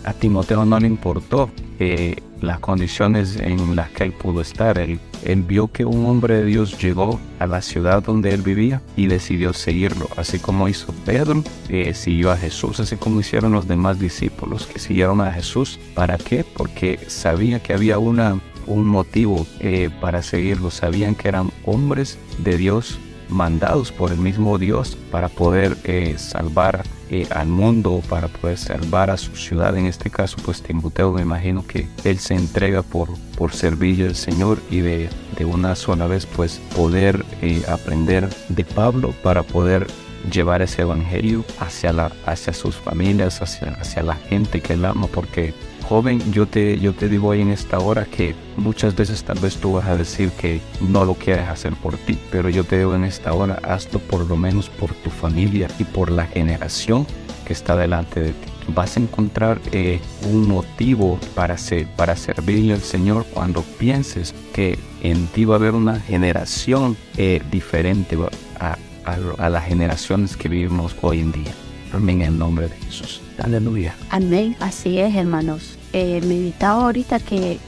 a 0.05 0.13
Timoteo 0.13 0.65
no 0.65 0.79
le 0.79 0.87
importó 0.87 1.51
eh, 1.79 2.17
las 2.41 2.59
condiciones 2.59 3.37
en 3.37 3.77
las 3.77 3.91
que 3.91 4.05
él 4.05 4.13
pudo 4.13 4.41
estar. 4.41 4.79
Él, 4.79 5.01
vio 5.47 5.69
que 5.69 5.85
un 5.85 6.07
hombre 6.07 6.39
de 6.39 6.45
Dios 6.45 6.79
llegó 6.81 7.21
a 7.39 7.47
la 7.47 7.63
ciudad 7.63 8.03
donde 8.03 8.31
él 8.35 8.43
vivía 8.43 8.83
y 8.97 9.07
decidió 9.07 9.53
seguirlo, 9.53 10.09
así 10.17 10.41
como 10.41 10.69
hizo 10.69 10.93
Pedro, 11.05 11.45
eh, 11.69 11.95
siguió 11.95 12.33
a 12.33 12.37
Jesús, 12.37 12.81
así 12.81 12.97
como 12.97 13.21
hicieron 13.21 13.53
los 13.53 13.69
demás 13.69 14.01
discípulos 14.01 14.67
que 14.67 14.81
siguieron 14.81 15.21
a 15.21 15.33
Jesús. 15.33 15.79
¿Para 15.95 16.19
qué? 16.19 16.45
Porque 16.45 16.99
sabía 17.07 17.63
que 17.63 17.73
había 17.73 17.99
una, 17.99 18.41
un 18.67 18.87
motivo 18.87 19.47
eh, 19.61 19.91
para 20.01 20.23
seguirlo, 20.23 20.71
sabían 20.73 21.15
que 21.15 21.29
eran 21.29 21.51
hombres 21.65 22.19
de 22.39 22.57
Dios 22.57 22.99
mandados 23.33 23.91
por 23.93 24.13
el 24.13 24.19
mismo 24.19 24.59
Dios 24.59 24.97
para 25.11 25.29
poder 25.29 25.77
salvar 26.19 26.83
al 27.31 27.49
mundo 27.49 28.03
para 28.09 28.29
poder 28.29 28.57
salvar 28.57 29.11
a 29.11 29.17
su 29.17 29.37
ciudad. 29.37 29.77
En 29.77 29.87
este 29.87 30.11
caso, 30.11 30.37
pues 30.45 30.63
Timoteo 30.63 31.13
me 31.13 31.23
imagino 31.23 31.67
que 31.67 31.87
él 32.05 32.19
se 32.19 32.35
entrega 32.35 32.83
por, 32.83 33.09
por 33.37 33.53
servir 33.53 34.07
al 34.07 34.17
Señor 34.17 34.59
y 34.71 34.81
de, 34.81 35.11
de 35.37 35.45
una 35.45 35.77
sola 35.77 36.07
vez 36.07 36.27
pues 36.27 36.61
poder 36.75 37.25
eh, 37.43 37.63
aprender 37.69 38.29
de 38.49 38.65
Pablo 38.65 39.15
para 39.23 39.43
poder 39.43 39.87
llevar 40.31 40.63
ese 40.63 40.83
evangelio 40.83 41.45
hacia, 41.59 41.93
la, 41.93 42.13
hacia 42.27 42.53
sus 42.53 42.77
familias, 42.77 43.43
hacia, 43.43 43.73
hacia 43.73 44.03
la 44.03 44.15
gente 44.15 44.61
que 44.61 44.75
él 44.75 44.85
ama, 44.85 45.07
porque 45.09 45.53
joven, 45.83 46.33
yo 46.33 46.47
te, 46.47 46.79
yo 46.79 46.93
te 46.93 47.09
digo 47.09 47.31
ahí 47.31 47.41
en 47.41 47.51
esta 47.51 47.79
hora 47.79 48.05
que 48.05 48.35
muchas 48.57 48.95
veces 48.95 49.23
tal 49.25 49.39
vez 49.39 49.57
tú 49.57 49.73
vas 49.73 49.87
a 49.87 49.97
decir 49.97 50.31
que 50.31 50.61
no 50.81 51.05
lo 51.05 51.15
quieres 51.15 51.49
hacer 51.49 51.75
por 51.75 51.97
ti, 51.97 52.19
pero 52.31 52.49
yo 52.49 52.65
te 52.65 52.79
digo 52.79 52.95
en 52.95 53.05
esta 53.05 53.33
hora, 53.33 53.59
hazlo 53.63 53.99
por 53.99 54.27
lo 54.27 54.37
menos 54.37 54.69
por 54.69 54.93
tu 54.95 55.11
familia 55.11 55.69
y 55.79 55.85
por 55.85 56.11
la 56.11 56.27
generación 56.27 57.07
que 57.47 57.53
está 57.53 57.77
delante 57.77 58.21
de 58.21 58.31
ti. 58.31 58.49
Vas 58.69 58.97
a 58.97 59.01
encontrar 59.01 59.61
eh, 59.73 60.01
un 60.31 60.49
motivo 60.49 61.19
para, 61.35 61.59
ser, 61.59 61.87
para 61.97 62.17
servirle 62.17 62.75
al 62.75 62.83
Señor 62.83 63.27
cuando 63.33 63.63
pienses 63.63 64.35
que 64.53 64.79
en 65.03 65.27
ti 65.29 65.45
va 65.45 65.57
a 65.57 65.59
haber 65.59 65.75
una 65.75 65.99
generación 65.99 66.97
eh, 67.17 67.43
diferente 67.51 68.17
a, 68.61 68.77
a 69.05 69.49
las 69.49 69.65
generaciones 69.65 70.37
que 70.37 70.49
vivimos 70.49 70.95
hoy 71.03 71.21
en 71.21 71.33
día. 71.33 71.53
Amén 71.93 72.23
en 72.23 72.29
el 72.29 72.39
nombre 72.39 72.69
de 72.69 72.77
Jesús. 72.77 73.22
Aleluya. 73.43 73.95
Amén. 74.11 74.57
Así 74.61 74.99
es, 74.99 75.15
hermanos 75.15 75.79
eh, 75.93 76.21
meditaba 76.23 76.85
ahorita 76.85 77.21
que 77.21 77.59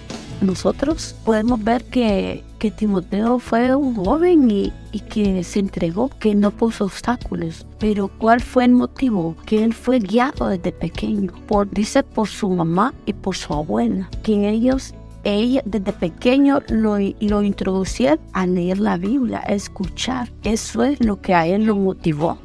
nosotros 0.40 1.14
podemos 1.25 1.62
ver 1.62 1.85
que, 1.85 2.43
que 2.59 2.71
Timoteo 2.71 3.38
fue 3.38 3.75
un 3.75 3.95
joven 3.95 4.50
y, 4.50 4.73
y, 4.93 5.00
que 5.00 5.45
se 5.45 5.61
entregó, 5.61 6.11
que 6.19 6.35
no 6.35 6.50
puso 6.50 6.85
obstáculos. 6.85 7.66
Pero 7.78 8.09
¿cuál 8.09 8.40
fue 8.40 8.64
el 8.64 8.73
motivo? 8.73 9.37
Que 9.47 9.62
él 9.62 9.73
fue 9.73 10.00
guiado 10.00 10.49
desde 10.49 10.73
pequeño, 10.73 11.33
por, 11.47 11.71
dice 11.71 12.02
por 12.02 12.28
su 12.28 12.50
mamá 12.50 12.93
y 13.07 13.12
por 13.12 13.37
su 13.37 13.52
abuela, 13.52 14.11
que 14.23 14.49
ellos 14.49 14.95
ella 15.23 15.62
desde 15.64 15.93
pequeño 15.93 16.61
lo, 16.69 16.99
lo 16.99 17.43
introducieron 17.43 18.21
a 18.35 18.47
leer 18.47 18.78
la 18.78 18.99
Biblia, 18.99 19.43
a 19.47 19.54
escuchar. 19.54 20.31
Eso 20.43 20.83
es 20.83 21.02
lo 21.02 21.21
que 21.23 21.35
a 21.35 21.47
él 21.47 21.64
lo 21.64 21.76
motivó. 21.76 22.38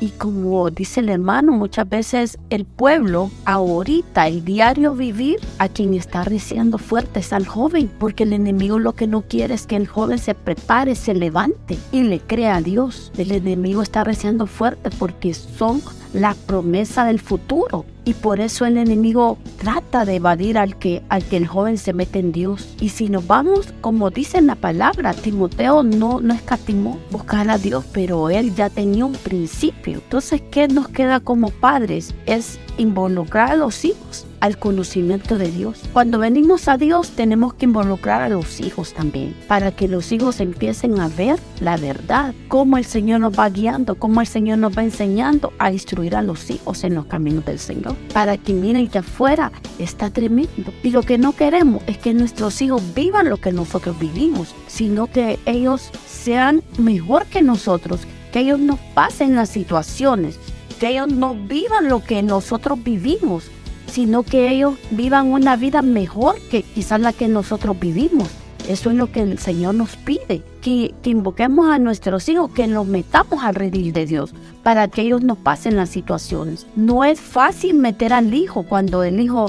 Y 0.00 0.10
como 0.10 0.70
dice 0.70 1.00
el 1.00 1.08
hermano, 1.08 1.52
muchas 1.52 1.88
veces 1.88 2.38
el 2.50 2.66
pueblo, 2.66 3.30
ahorita, 3.46 4.28
el 4.28 4.44
diario 4.44 4.94
vivir, 4.94 5.38
a 5.58 5.68
quien 5.68 5.94
está 5.94 6.24
reciendo 6.24 6.76
fuerte 6.76 7.20
es 7.20 7.32
al 7.32 7.46
joven, 7.46 7.90
porque 7.98 8.24
el 8.24 8.34
enemigo 8.34 8.78
lo 8.78 8.92
que 8.92 9.06
no 9.06 9.22
quiere 9.22 9.54
es 9.54 9.66
que 9.66 9.76
el 9.76 9.86
joven 9.86 10.18
se 10.18 10.34
prepare, 10.34 10.94
se 10.94 11.14
levante 11.14 11.78
y 11.90 12.02
le 12.02 12.20
crea 12.20 12.56
a 12.56 12.60
Dios. 12.60 13.12
El 13.16 13.32
enemigo 13.32 13.82
está 13.82 14.04
reciendo 14.04 14.46
fuerte 14.46 14.90
porque 14.90 15.32
son 15.32 15.80
la 16.16 16.34
promesa 16.34 17.04
del 17.04 17.20
futuro. 17.20 17.84
Y 18.04 18.14
por 18.14 18.40
eso 18.40 18.64
el 18.66 18.78
enemigo 18.78 19.36
trata 19.58 20.04
de 20.04 20.16
evadir 20.16 20.58
al 20.58 20.78
que, 20.78 21.02
al 21.08 21.24
que 21.24 21.36
el 21.36 21.46
joven 21.46 21.76
se 21.76 21.92
mete 21.92 22.20
en 22.20 22.32
Dios. 22.32 22.74
Y 22.80 22.90
si 22.90 23.08
nos 23.08 23.26
vamos, 23.26 23.74
como 23.80 24.10
dice 24.10 24.38
en 24.38 24.46
la 24.46 24.54
palabra, 24.54 25.12
Timoteo 25.12 25.82
no, 25.82 26.20
no 26.20 26.32
escatimó 26.32 26.98
buscar 27.10 27.50
a 27.50 27.58
Dios, 27.58 27.84
pero 27.92 28.30
él 28.30 28.54
ya 28.54 28.70
tenía 28.70 29.04
un 29.04 29.14
principio. 29.14 29.94
Entonces, 29.94 30.40
¿qué 30.50 30.68
nos 30.68 30.88
queda 30.88 31.20
como 31.20 31.50
padres? 31.50 32.14
Es 32.26 32.58
involucrar 32.78 33.50
a 33.50 33.56
los 33.56 33.84
hijos 33.84 34.26
al 34.46 34.58
conocimiento 34.58 35.38
de 35.38 35.50
Dios. 35.50 35.80
Cuando 35.92 36.18
venimos 36.18 36.68
a 36.68 36.78
Dios 36.78 37.10
tenemos 37.10 37.54
que 37.54 37.66
involucrar 37.66 38.22
a 38.22 38.28
los 38.28 38.60
hijos 38.60 38.94
también, 38.94 39.36
para 39.48 39.72
que 39.72 39.88
los 39.88 40.10
hijos 40.12 40.40
empiecen 40.40 40.98
a 41.00 41.08
ver 41.08 41.38
la 41.60 41.76
verdad, 41.76 42.34
cómo 42.48 42.78
el 42.78 42.84
Señor 42.84 43.20
nos 43.20 43.38
va 43.38 43.48
guiando, 43.50 43.96
cómo 43.96 44.20
el 44.20 44.26
Señor 44.26 44.58
nos 44.58 44.76
va 44.76 44.84
enseñando 44.84 45.52
a 45.58 45.72
instruir 45.72 46.16
a 46.16 46.22
los 46.22 46.48
hijos 46.50 46.84
en 46.84 46.94
los 46.94 47.06
caminos 47.06 47.44
del 47.44 47.58
Señor, 47.58 47.94
para 48.12 48.36
que 48.38 48.52
miren 48.52 48.88
que 48.88 48.98
afuera 48.98 49.52
está 49.78 50.10
tremendo. 50.10 50.72
Y 50.82 50.90
lo 50.90 51.02
que 51.02 51.18
no 51.18 51.32
queremos 51.32 51.82
es 51.86 51.98
que 51.98 52.14
nuestros 52.14 52.62
hijos 52.62 52.82
vivan 52.94 53.28
lo 53.28 53.38
que 53.38 53.52
nosotros 53.52 53.98
vivimos, 53.98 54.54
sino 54.66 55.06
que 55.06 55.38
ellos 55.44 55.90
sean 56.06 56.62
mejor 56.78 57.26
que 57.26 57.42
nosotros, 57.42 58.00
que 58.32 58.40
ellos 58.40 58.60
nos 58.60 58.78
pasen 58.94 59.34
las 59.34 59.48
situaciones, 59.48 60.38
que 60.78 60.88
ellos 60.88 61.08
no 61.08 61.34
vivan 61.34 61.88
lo 61.88 62.02
que 62.04 62.22
nosotros 62.22 62.82
vivimos, 62.82 63.50
sino 63.86 64.22
que 64.22 64.50
ellos 64.50 64.74
vivan 64.90 65.32
una 65.32 65.56
vida 65.56 65.82
mejor 65.82 66.36
que 66.50 66.62
quizás 66.62 67.00
la 67.00 67.12
que 67.12 67.28
nosotros 67.28 67.78
vivimos. 67.78 68.28
Eso 68.68 68.90
es 68.90 68.96
lo 68.96 69.12
que 69.12 69.20
el 69.20 69.38
Señor 69.38 69.76
nos 69.76 69.96
pide, 69.96 70.42
que, 70.60 70.92
invoquemos 71.04 71.70
a 71.70 71.78
nuestros 71.78 72.28
hijos, 72.28 72.50
que 72.50 72.66
nos 72.66 72.86
metamos 72.86 73.44
al 73.44 73.54
redil 73.54 73.92
de 73.92 74.06
Dios 74.06 74.34
para 74.64 74.88
que 74.88 75.02
ellos 75.02 75.22
nos 75.22 75.38
pasen 75.38 75.76
las 75.76 75.90
situaciones. 75.90 76.66
No 76.74 77.04
es 77.04 77.20
fácil 77.20 77.74
meter 77.74 78.12
al 78.12 78.34
hijo 78.34 78.64
cuando 78.64 79.04
el 79.04 79.20
hijo 79.20 79.46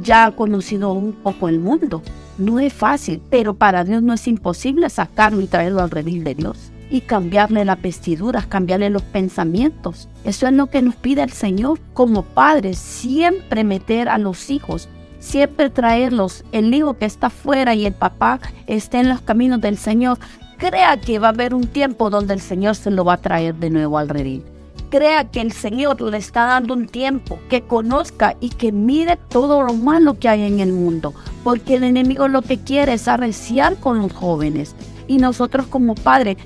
ya 0.00 0.26
ha 0.26 0.36
conocido 0.36 0.92
un 0.92 1.12
poco 1.12 1.48
el 1.48 1.58
mundo. 1.58 2.00
No 2.38 2.60
es 2.60 2.72
fácil, 2.72 3.20
pero 3.28 3.54
para 3.54 3.82
Dios 3.82 4.02
no 4.04 4.12
es 4.12 4.28
imposible 4.28 4.88
sacarlo 4.88 5.40
y 5.40 5.46
traerlo 5.48 5.82
al 5.82 5.90
redil 5.90 6.22
de 6.22 6.36
Dios 6.36 6.69
y 6.90 7.02
cambiarle 7.02 7.64
las 7.64 7.80
vestiduras, 7.80 8.46
cambiarle 8.46 8.90
los 8.90 9.02
pensamientos. 9.02 10.08
Eso 10.24 10.46
es 10.46 10.52
lo 10.52 10.66
que 10.66 10.82
nos 10.82 10.96
pide 10.96 11.22
el 11.22 11.32
Señor 11.32 11.78
como 11.94 12.22
padres, 12.22 12.78
siempre 12.78 13.64
meter 13.64 14.08
a 14.08 14.18
los 14.18 14.50
hijos, 14.50 14.88
siempre 15.20 15.70
traerlos. 15.70 16.44
El 16.50 16.74
hijo 16.74 16.94
que 16.94 17.04
está 17.04 17.28
afuera 17.28 17.74
y 17.74 17.86
el 17.86 17.94
papá 17.94 18.40
esté 18.66 18.98
en 18.98 19.08
los 19.08 19.20
caminos 19.20 19.60
del 19.60 19.78
Señor, 19.78 20.18
crea 20.58 21.00
que 21.00 21.18
va 21.18 21.28
a 21.28 21.30
haber 21.30 21.54
un 21.54 21.66
tiempo 21.68 22.10
donde 22.10 22.34
el 22.34 22.40
Señor 22.40 22.74
se 22.74 22.90
lo 22.90 23.04
va 23.04 23.14
a 23.14 23.20
traer 23.20 23.54
de 23.54 23.70
nuevo 23.70 23.96
al 23.96 24.08
redil. 24.08 24.44
crea 24.90 25.30
que 25.30 25.40
el 25.40 25.52
Señor 25.52 26.00
le 26.00 26.18
está 26.18 26.46
dando 26.46 26.74
un 26.74 26.88
tiempo, 26.88 27.38
que 27.48 27.62
conozca 27.62 28.36
y 28.40 28.48
que 28.48 28.72
mire 28.72 29.16
todo 29.28 29.62
lo 29.62 29.72
malo 29.72 30.18
que 30.18 30.28
hay 30.28 30.42
en 30.42 30.58
el 30.58 30.72
mundo, 30.72 31.14
porque 31.44 31.76
el 31.76 31.84
enemigo 31.84 32.26
lo 32.26 32.42
que 32.42 32.58
quiere 32.58 32.94
es 32.94 33.06
arreciar 33.06 33.76
con 33.76 34.00
los 34.00 34.12
jóvenes. 34.12 34.74
Y 35.06 35.18
nosotros 35.18 35.66
como 35.66 35.94
padres, 35.94 36.36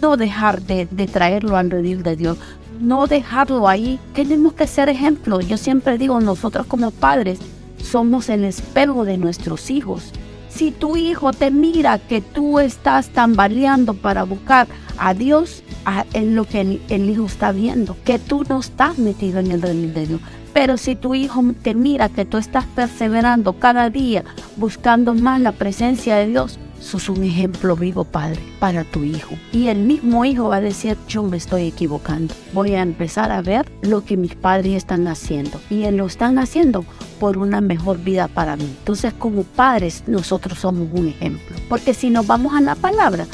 no 0.00 0.16
dejar 0.16 0.62
de, 0.62 0.86
traerlo 1.06 1.56
al 1.56 1.70
redil 1.70 2.02
de 2.02 2.16
Dios, 2.16 2.38
no 2.80 3.06
dejarlo 3.06 3.68
ahí. 3.68 3.98
Tenemos 4.14 4.54
que 4.54 4.66
ser 4.66 4.88
ejemplo. 4.88 5.40
Yo 5.40 5.56
siempre 5.56 5.98
digo, 5.98 6.20
nosotros 6.20 6.66
como 6.66 6.90
padres 6.90 7.38
somos 7.82 8.28
el 8.28 8.44
espejo 8.44 9.04
de 9.04 9.18
nuestros 9.18 9.70
hijos. 9.70 10.12
Si 10.48 10.70
tu 10.70 10.96
hijo 10.96 11.32
te 11.32 11.50
mira 11.50 11.98
que 11.98 12.20
tú 12.20 12.58
estás 12.58 13.08
tambaleando 13.08 13.94
para 13.94 14.24
buscar 14.24 14.68
a 14.98 15.14
Dios, 15.14 15.62
en 16.12 16.36
lo 16.36 16.44
que 16.44 16.60
el, 16.60 17.10
hijo 17.10 17.26
está 17.26 17.52
viendo, 17.52 17.96
que 18.04 18.18
tú 18.18 18.44
no 18.48 18.60
estás 18.60 18.98
metido 18.98 19.40
en 19.40 19.50
el 19.50 19.62
reino 19.62 19.92
de 19.92 20.06
Dios. 20.06 20.20
Pero 20.52 20.76
si 20.76 20.94
tu 20.94 21.14
hijo 21.14 21.42
te 21.62 21.74
mira 21.74 22.08
que 22.08 22.24
tú 22.24 22.36
estás 22.36 22.66
perseverando 22.66 23.54
cada 23.54 23.88
día, 23.88 24.24
buscando 24.56 25.14
más 25.14 25.40
la 25.40 25.52
presencia 25.52 26.16
de 26.16 26.28
Dios, 26.28 26.58
sos 26.82 27.08
un 27.08 27.22
ejemplo 27.22 27.76
vivo, 27.76 28.04
Padre, 28.04 28.40
para 28.58 28.84
tu 28.84 29.04
hijo. 29.04 29.34
Y 29.52 29.68
el 29.68 29.78
mismo 29.78 30.24
hijo 30.24 30.48
va 30.48 30.56
a 30.56 30.60
decir, 30.60 30.96
yo 31.08 31.22
me 31.22 31.36
estoy 31.36 31.68
equivocando. 31.68 32.34
Voy 32.52 32.74
a 32.74 32.82
empezar 32.82 33.30
a 33.32 33.40
ver 33.40 33.70
lo 33.82 34.04
que 34.04 34.16
mis 34.16 34.34
padres 34.34 34.74
están 34.74 35.06
haciendo. 35.08 35.60
Y 35.70 35.88
lo 35.90 36.06
están 36.06 36.38
haciendo 36.38 36.84
por 37.18 37.38
una 37.38 37.60
mejor 37.60 37.98
vida 37.98 38.28
para 38.28 38.56
mí. 38.56 38.64
Entonces, 38.64 39.14
como 39.14 39.44
padres, 39.44 40.04
nosotros 40.06 40.58
somos 40.58 40.88
un 40.92 41.08
ejemplo. 41.08 41.56
Porque 41.68 41.94
si 41.94 42.10
nos 42.10 42.26
vamos 42.26 42.54
a 42.54 42.60
la 42.60 42.74
palabra, 42.74 43.26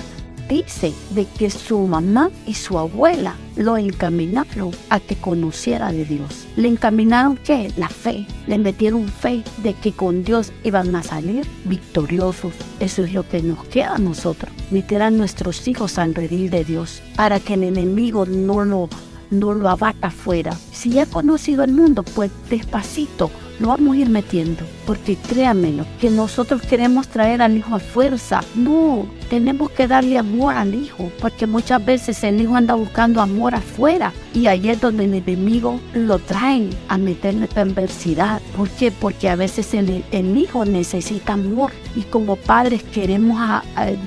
dice 0.48 0.92
de 1.10 1.26
que 1.26 1.50
su 1.50 1.78
mamá 1.80 2.30
y 2.46 2.54
su 2.54 2.78
abuela 2.78 3.36
lo 3.56 3.76
encaminaron 3.76 4.70
a 4.88 5.00
que 5.00 5.16
conociera 5.16 5.92
de 5.92 6.04
Dios. 6.04 6.46
Le 6.56 6.68
encaminaron 6.68 7.36
que 7.36 7.72
la 7.76 7.88
fe, 7.88 8.26
le 8.46 8.58
metieron 8.58 9.08
fe 9.08 9.42
de 9.62 9.74
que 9.74 9.92
con 9.92 10.24
Dios 10.24 10.52
iban 10.64 10.94
a 10.96 11.02
salir 11.02 11.46
victoriosos. 11.64 12.54
Eso 12.80 13.04
es 13.04 13.12
lo 13.12 13.28
que 13.28 13.42
nos 13.42 13.64
queda 13.66 13.94
a 13.94 13.98
nosotros, 13.98 14.50
meter 14.70 15.02
a 15.02 15.10
nuestros 15.10 15.66
hijos 15.68 15.98
al 15.98 16.14
redil 16.14 16.50
de 16.50 16.64
Dios 16.64 17.02
para 17.16 17.40
que 17.40 17.54
el 17.54 17.64
enemigo 17.64 18.26
no 18.26 18.64
lo, 18.64 18.88
no 19.30 19.54
lo 19.54 19.68
abata 19.68 20.08
afuera. 20.08 20.56
Si 20.72 20.90
ya 20.90 21.02
ha 21.02 21.06
conocido 21.06 21.64
el 21.64 21.72
mundo, 21.72 22.02
pues 22.02 22.30
despacito 22.48 23.30
lo 23.60 23.68
vamos 23.68 23.96
a 23.96 24.00
ir 24.00 24.08
metiendo, 24.08 24.64
porque 24.86 25.16
créanmelo, 25.16 25.84
que 26.00 26.10
nosotros 26.10 26.62
queremos 26.62 27.08
traer 27.08 27.42
al 27.42 27.56
hijo 27.56 27.74
a 27.74 27.80
fuerza. 27.80 28.40
No, 28.54 29.06
tenemos 29.28 29.70
que 29.70 29.88
darle 29.88 30.18
amor 30.18 30.54
al 30.54 30.74
hijo, 30.74 31.10
porque 31.20 31.46
muchas 31.46 31.84
veces 31.84 32.22
el 32.24 32.40
hijo 32.40 32.54
anda 32.54 32.74
buscando 32.74 33.20
amor 33.20 33.54
afuera 33.54 34.12
y 34.34 34.46
ahí 34.46 34.68
es 34.68 34.80
donde 34.80 35.04
el 35.04 35.14
enemigo 35.14 35.80
lo 35.94 36.18
trae 36.18 36.70
a 36.88 36.98
meterle 36.98 37.48
perversidad. 37.48 38.40
¿Por 38.56 38.68
qué? 38.70 38.90
Porque 38.90 39.28
a 39.28 39.36
veces 39.36 39.74
el, 39.74 40.04
hijo 40.38 40.64
necesita 40.64 41.32
amor 41.32 41.72
y 41.96 42.02
como 42.02 42.36
padres 42.36 42.82
queremos 42.82 43.40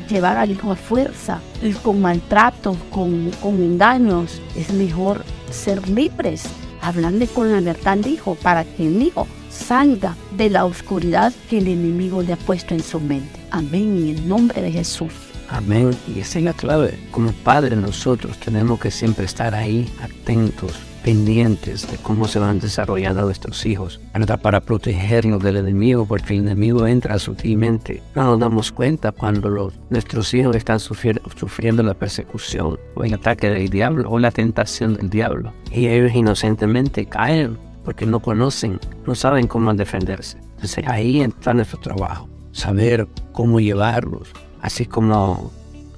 llevar 0.10 0.38
al 0.38 0.52
hijo 0.52 0.72
a 0.72 0.76
fuerza 0.76 1.40
y 1.62 1.74
con 1.74 2.02
maltratos, 2.02 2.78
con, 2.90 3.32
con 3.42 3.56
engaños. 3.56 4.42
Es 4.56 4.72
mejor 4.74 5.24
ser 5.50 5.88
libres 5.90 6.46
hablarle 6.82 7.28
con 7.28 7.52
la 7.52 7.62
verdad 7.62 7.94
al 7.94 8.08
hijo 8.08 8.36
para 8.36 8.64
que 8.64 8.88
el 8.88 9.02
hijo 9.02 9.28
salga 9.52 10.16
de 10.38 10.50
la 10.50 10.66
oscuridad 10.66 11.34
que 11.50 11.60
el 11.60 11.68
enemigo 11.68 12.22
le 12.22 12.34
ha 12.34 12.38
puesto 12.38 12.74
en 12.74 12.82
su 12.82 13.00
mente. 13.00 13.40
Amén, 13.52 13.98
en 13.98 14.18
el 14.18 14.28
nombre 14.28 14.62
de 14.62 14.72
Jesús. 14.72 15.14
Amén. 15.52 15.92
Y 16.08 16.22
esa 16.22 16.40
es 16.40 16.46
la 16.46 16.54
clave. 16.54 16.98
Como 17.12 17.34
padres 17.34 17.78
nosotros 17.78 18.38
tenemos 18.38 18.80
que 18.80 18.90
siempre 18.90 19.26
estar 19.26 19.54
ahí 19.54 19.92
atentos, 20.02 20.72
pendientes 21.04 21.90
de 21.92 21.98
cómo 21.98 22.28
se 22.28 22.40
van 22.40 22.60
desarrollando 22.60 23.24
nuestros 23.24 23.66
hijos, 23.66 24.00
para 24.42 24.62
protegernos 24.62 25.44
del 25.44 25.58
enemigo, 25.58 26.06
porque 26.06 26.36
el 26.36 26.42
enemigo 26.42 26.88
entra 26.88 27.20
sutilmente. 27.20 28.02
No 28.16 28.24
nos 28.24 28.40
damos 28.40 28.72
cuenta 28.72 29.12
cuando 29.12 29.50
los, 29.50 29.74
nuestros 29.90 30.34
hijos 30.34 30.56
están 30.56 30.80
sufriendo 30.80 31.84
la 31.84 31.96
persecución 31.96 32.80
o 32.96 33.04
el 33.04 33.14
ataque 33.14 33.50
del 33.50 33.70
diablo 33.70 34.10
o 34.10 34.20
la 34.20 34.32
tentación 34.32 34.96
del 34.96 35.10
diablo. 35.10 35.52
Y 35.70 35.88
ellos 35.88 36.16
inocentemente 36.16 37.08
caen 37.08 37.58
porque 37.84 38.06
no 38.06 38.20
conocen, 38.20 38.80
no 39.06 39.16
saben 39.16 39.48
cómo 39.48 39.74
defenderse. 39.74 40.38
Entonces 40.56 40.88
ahí 40.88 41.22
está 41.22 41.54
nuestro 41.54 41.80
trabajo, 41.80 42.30
saber 42.52 43.08
cómo 43.32 43.60
llevarlos, 43.60 44.30
así 44.62 44.86
como, 44.86 45.52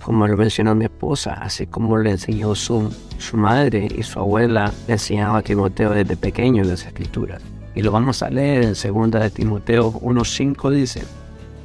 como 0.04 0.28
lo 0.28 0.38
mencionó 0.38 0.76
mi 0.76 0.86
esposa, 0.86 1.34
así 1.34 1.68
como 1.68 1.98
le 1.98 2.12
enseñó 2.12 2.56
su, 2.56 2.94
su 3.18 3.38
madre 3.38 3.88
y 3.96 4.04
su 4.04 4.20
abuela, 4.20 4.72
le 4.88 4.94
enseñaba 4.94 5.40
a 5.40 5.42
Timoteo 5.42 5.92
desde 5.92 6.16
pequeño 6.16 6.64
las 6.64 6.86
escrituras. 6.86 7.42
Y 7.76 7.82
lo 7.82 7.92
vamos 7.92 8.22
a 8.22 8.30
leer 8.30 8.64
en 8.64 8.74
2 8.74 9.12
de 9.12 9.30
Timoteo 9.32 9.92
1.5 9.94 10.70
dice, 10.72 11.04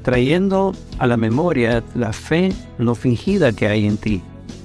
trayendo 0.02 0.72
a 0.98 1.06
la 1.06 1.16
memoria 1.16 1.84
la 1.94 2.12
fe 2.12 2.52
no 2.78 2.94
fingida 2.94 3.52
que 3.52 3.68
hay 3.68 3.86
en 3.86 3.98
ti, 3.98 4.22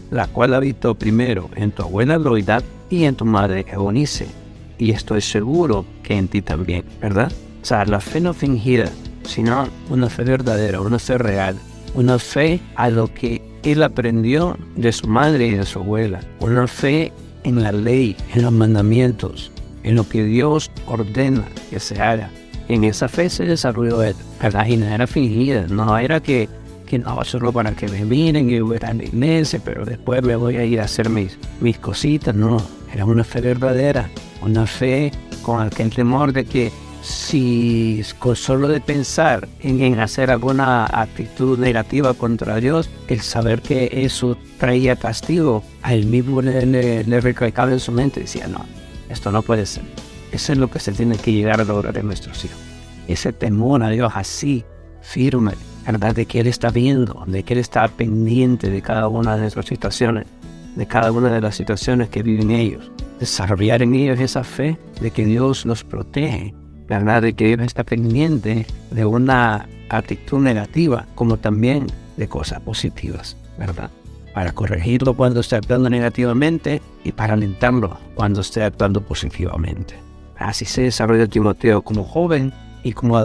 la 0.10 0.28
cual 0.28 0.54
habitó 0.54 0.96
primero 0.96 1.50
en 1.56 1.72
tu 1.72 1.84
abuela 1.84 2.18
Loida 2.18 2.64
y 2.90 3.04
en 3.04 3.16
tu 3.16 3.26
madre 3.26 3.66
Eunice 3.70 4.43
y 4.84 4.92
estoy 4.92 5.22
seguro 5.22 5.86
que 6.04 6.18
en 6.18 6.28
ti 6.28 6.42
también, 6.42 6.84
¿verdad? 7.02 7.32
O 7.62 7.66
sea, 7.66 7.86
la 7.86 8.02
fe 8.02 8.20
no 8.20 8.34
fingida, 8.34 8.90
sino 9.24 9.70
una 9.90 10.10
fe 10.10 10.26
verdadera, 10.26 10.82
una 10.82 11.00
fe 11.00 11.18
real, 11.18 11.56
una 11.96 12.20
fe 12.20 12.60
a 12.76 12.90
lo 12.90 13.08
que 13.14 13.42
él 13.64 13.82
aprendió 13.82 14.58
de 14.76 14.92
su 14.92 15.08
madre 15.08 15.48
y 15.48 15.52
de 15.52 15.66
su 15.66 15.80
abuela, 15.80 16.20
una 16.42 16.68
fe 16.68 17.14
en 17.46 17.64
la 17.64 17.72
ley, 17.72 18.18
en 18.34 18.42
los 18.42 18.52
mandamientos, 18.52 19.54
en 19.84 19.96
lo 19.96 20.08
que 20.10 20.26
Dios 20.26 20.70
ordena 20.86 21.46
que 21.70 21.80
se 21.80 22.02
haga. 22.02 22.30
En 22.68 22.84
esa 22.84 23.08
fe 23.08 23.30
se 23.30 23.46
desarrolló 23.46 24.04
él, 24.04 24.16
¿verdad? 24.42 24.68
Y 24.68 24.76
no 24.76 24.88
era 24.88 25.08
fingida, 25.08 25.66
no 25.70 25.98
era 25.98 26.20
que, 26.20 26.50
que 26.86 27.00
no, 27.00 27.24
solo 27.24 27.54
para 27.54 27.72
que 27.72 27.88
me 27.88 28.04
miren 28.04 28.50
y 28.50 28.60
voy 28.60 28.80
a 28.82 28.94
la 28.94 29.04
iglesia, 29.06 29.62
pero 29.64 29.86
después 29.86 30.22
me 30.24 30.36
voy 30.36 30.58
a 30.58 30.66
ir 30.66 30.82
a 30.82 30.84
hacer 30.84 31.10
mis, 31.10 31.40
mis 31.62 31.78
cositas, 31.78 32.36
no, 32.36 32.62
era 32.94 33.06
una 33.06 33.24
fe 33.24 33.40
verdadera, 33.40 34.10
una 34.44 34.68
fe 34.68 35.12
con 35.42 35.62
aquel 35.62 35.90
temor 35.90 36.34
de 36.34 36.46
que 36.46 36.72
si 37.04 38.02
con 38.18 38.36
solo 38.36 38.70
de 38.70 38.80
pensar 38.80 39.48
en, 39.60 40.00
hacer 40.00 40.32
alguna 40.32 40.86
actitud 40.86 41.60
negativa 41.60 42.14
contra 42.14 42.56
Dios, 42.58 42.90
el 43.10 43.20
saber 43.20 43.62
que 43.62 43.90
eso 43.92 44.38
traía 44.58 44.96
castigo, 44.96 45.64
a 45.82 45.94
él 45.94 46.06
mismo 46.06 46.42
le, 46.42 46.66
le, 46.66 47.02
en 47.02 47.80
su 47.80 47.92
mente, 47.92 48.22
decía, 48.22 48.48
no, 48.48 48.66
esto 49.10 49.32
no 49.32 49.42
puede 49.42 49.66
ser. 49.66 49.84
Eso 50.32 50.54
es 50.54 50.58
lo 50.58 50.70
que 50.70 50.80
se 50.80 50.94
tiene 50.94 51.18
que 51.18 51.34
llegar 51.34 51.60
a 51.60 51.66
lograr 51.66 51.98
en 51.98 52.08
nuestros 52.08 52.44
hijos. 52.46 52.58
Ese 53.08 53.34
temor 53.34 53.84
a 53.84 53.90
Dios 53.90 54.14
así, 54.16 54.64
firme, 55.02 55.52
¿verdad? 55.86 56.16
De 56.16 56.26
que 56.26 56.40
Él 56.40 56.48
está 56.48 56.70
viendo, 56.70 57.26
de 57.28 57.44
que 57.44 57.54
Él 57.54 57.60
está 57.60 57.88
pendiente 57.90 58.70
de 58.70 58.82
cada 58.82 59.10
una 59.10 59.36
de 59.36 59.42
nuestras 59.42 59.66
situaciones, 59.66 60.26
de 60.76 60.88
cada 60.88 61.12
una 61.12 61.30
de 61.30 61.42
las 61.42 61.56
situaciones 61.56 62.08
que 62.08 62.24
viven 62.24 62.50
ellos 62.50 62.90
desarrollar 63.24 63.82
en 63.82 63.96
ellos 63.96 64.20
esa 64.20 64.44
fe 64.44 64.78
de 65.00 65.12
que 65.12 65.26
Dios 65.26 65.66
los 65.66 65.84
protege, 65.84 66.54
¿verdad? 66.88 67.22
De 67.22 67.34
que 67.34 67.48
Dios 67.48 67.62
está 67.62 67.84
pendiente 67.84 68.66
de 68.92 69.06
una 69.06 69.68
actitud 69.90 70.40
negativa 70.40 71.06
como 71.16 71.38
también 71.38 71.88
de 72.18 72.28
cosas 72.28 72.60
positivas, 72.62 73.38
¿verdad? 73.58 73.90
Para 74.34 74.52
corregirlo 74.52 75.16
cuando 75.16 75.40
esté 75.40 75.56
actuando 75.56 75.90
negativamente 75.90 76.82
y 77.04 77.14
para 77.14 77.34
alentarlo 77.34 77.98
cuando 78.16 78.42
esté 78.42 78.64
actuando 78.64 79.02
positivamente. 79.02 79.96
Así 80.38 80.66
se 80.66 80.82
desarrolla 80.82 81.28
Timoteo 81.28 81.82
como 81.82 82.04
joven 82.04 82.52
y 82.84 82.92
como, 82.92 83.18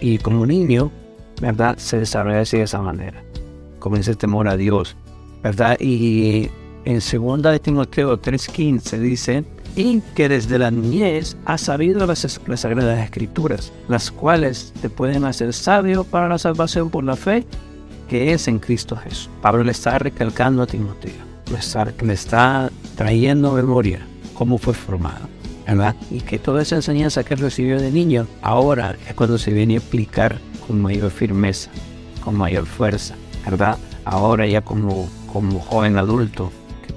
y 0.00 0.18
como 0.18 0.46
niño, 0.46 0.92
¿verdad? 1.40 1.76
Se 1.78 1.98
desarrolla 1.98 2.42
así 2.42 2.58
de 2.58 2.64
esa 2.64 2.80
manera. 2.80 3.20
Comienza 3.80 4.12
el 4.12 4.16
temor 4.16 4.46
a 4.46 4.56
Dios, 4.56 4.96
¿verdad? 5.42 5.76
Y 5.80 6.50
en 6.84 7.00
2 7.00 7.42
de 7.42 7.58
Timoteo 7.58 8.20
3:15 8.20 8.98
dice, 8.98 9.44
y 9.76 10.00
que 10.14 10.28
desde 10.28 10.58
la 10.58 10.70
niñez 10.70 11.36
has 11.44 11.62
sabido 11.62 12.06
las, 12.06 12.40
sagradas 12.56 13.04
escrituras, 13.04 13.72
las 13.88 14.10
cuales 14.10 14.72
te 14.80 14.90
pueden 14.90 15.24
hacer 15.24 15.52
sabio 15.52 16.04
para 16.04 16.28
la 16.28 16.38
salvación 16.38 16.90
por 16.90 17.04
la 17.04 17.16
fe 17.16 17.46
que 18.08 18.32
es 18.32 18.48
en 18.48 18.58
Cristo 18.58 18.96
Jesús. 18.96 19.30
Pablo 19.40 19.62
le 19.62 19.70
está 19.70 19.98
recalcando 19.98 20.62
a 20.62 20.66
Timoteo, 20.66 21.12
le 21.50 21.58
está, 21.58 21.92
le 22.02 22.12
está 22.12 22.70
trayendo 22.96 23.52
memoria 23.52 24.00
cómo 24.34 24.58
fue 24.58 24.74
formado, 24.74 25.28
¿verdad? 25.64 25.94
Y 26.10 26.20
que 26.20 26.40
toda 26.40 26.62
esa 26.62 26.74
enseñanza 26.74 27.22
que 27.22 27.36
recibió 27.36 27.80
de 27.80 27.92
niño, 27.92 28.26
ahora 28.42 28.96
es 29.08 29.14
cuando 29.14 29.38
se 29.38 29.52
viene 29.52 29.76
a 29.76 29.78
aplicar 29.78 30.38
con 30.66 30.80
mayor 30.82 31.12
firmeza, 31.12 31.70
con 32.24 32.36
mayor 32.36 32.66
fuerza, 32.66 33.14
¿verdad? 33.44 33.78
Ahora 34.04 34.44
ya 34.46 34.62
como, 34.62 35.08
como 35.32 35.60
joven 35.60 35.96
adulto, 35.96 36.50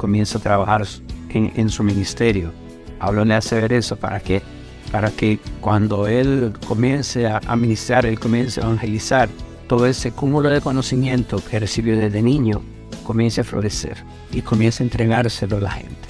comienza 0.04 0.38
a 0.38 0.42
trabajar 0.42 0.86
en, 1.30 1.70
su 1.70 1.82
ministerio. 1.82 2.52
Pablo 3.00 3.24
le 3.24 3.36
hace 3.36 3.56
ver 3.56 3.72
eso 3.72 3.96
para 3.96 4.20
que, 4.20 4.42
para 4.92 5.12
que 5.12 5.40
cuando 5.62 6.08
él 6.08 6.52
comience 6.68 7.26
a, 7.26 7.40
a 7.48 7.56
ministrar, 7.56 8.06
él 8.06 8.20
comience 8.20 8.60
a 8.60 8.66
evangelizar, 8.66 9.30
todo 9.70 9.86
ese 9.86 10.12
cúmulo 10.12 10.50
de 10.50 10.60
conocimiento 10.60 11.42
que 11.50 11.58
recibió 11.58 11.98
desde 11.98 12.22
niño 12.22 12.62
comience 13.06 13.40
a 13.40 13.44
florecer 13.46 13.96
y 14.34 14.42
comience 14.42 14.84
a 14.84 14.88
entregárselo 14.88 15.56
a 15.56 15.62
la 15.62 15.72
gente 15.72 16.08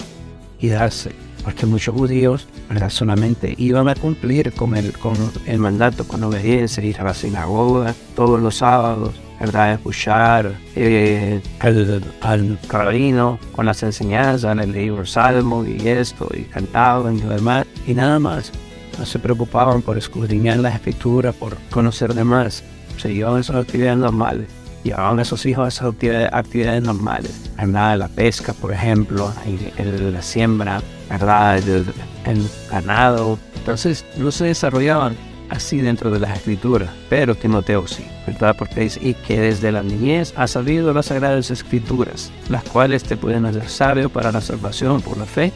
y 0.58 0.70
darse 0.70 1.12
porque 1.44 1.66
muchos 1.66 1.94
judíos 1.94 2.48
¿verdad? 2.68 2.90
solamente 2.90 3.54
iban 3.58 3.88
a 3.88 3.94
cumplir 3.94 4.52
con 4.54 4.76
el, 4.76 4.92
con 4.98 5.14
el 5.46 5.58
mandato 5.60 6.08
con 6.08 6.24
obediencia, 6.24 6.82
ir 6.82 7.00
a 7.00 7.04
la 7.04 7.14
sinagoga 7.14 7.94
todos 8.16 8.40
los 8.40 8.56
sábados, 8.56 9.14
¿verdad? 9.44 9.74
escuchar 9.74 10.54
eh, 10.74 11.40
al, 11.60 12.02
al 12.20 12.58
rabino 12.68 13.38
con 13.52 13.66
las 13.66 13.82
enseñanzas, 13.82 14.56
el 14.58 14.72
libro 14.72 15.04
Salmo 15.04 15.64
y 15.64 15.88
esto, 15.88 16.28
y 16.34 16.42
cantaban 16.42 17.18
y 17.18 17.22
demás, 17.22 17.66
y 17.86 17.94
nada 17.94 18.18
más. 18.18 18.52
No 18.98 19.04
se 19.04 19.18
preocupaban 19.18 19.82
por 19.82 19.98
escudriñar 19.98 20.58
las 20.58 20.76
escrituras, 20.76 21.34
por 21.34 21.56
conocer 21.70 22.14
demás. 22.14 22.62
Se 22.96 23.12
llevaban 23.12 23.40
esas 23.40 23.56
actividades 23.56 23.98
normales 23.98 24.48
llevaban 24.84 25.18
a 25.18 25.22
esos 25.22 25.44
hijos 25.46 25.64
a 25.64 25.68
esas 25.68 25.88
actividades, 25.88 26.28
actividades 26.32 26.82
normales, 26.82 27.50
¿verdad? 27.56 27.98
La 27.98 28.08
pesca, 28.08 28.52
por 28.52 28.72
ejemplo, 28.72 29.32
el, 29.78 30.12
la 30.12 30.22
siembra, 30.22 30.82
¿verdad? 31.08 31.58
El, 31.58 31.86
el, 32.26 32.48
ganado. 32.70 33.38
Entonces 33.56 34.04
no 34.18 34.30
se 34.30 34.44
desarrollaban 34.44 35.16
así 35.50 35.80
dentro 35.80 36.10
de 36.10 36.20
las 36.20 36.38
escrituras, 36.38 36.90
pero 37.08 37.34
Timoteo 37.34 37.86
sí, 37.86 38.04
¿verdad? 38.26 38.56
Porque 38.58 38.80
dice, 38.80 39.00
y 39.02 39.14
que 39.14 39.40
desde 39.40 39.72
la 39.72 39.82
niñez 39.82 40.32
ha 40.36 40.46
sabido 40.46 40.92
las 40.92 41.06
sagradas 41.06 41.50
escrituras, 41.50 42.32
las 42.48 42.64
cuales 42.64 43.04
te 43.04 43.16
pueden 43.16 43.46
hacer 43.46 43.68
sabio 43.68 44.08
para 44.08 44.32
la 44.32 44.40
salvación 44.40 45.00
por 45.02 45.18
la 45.18 45.26
fe 45.26 45.52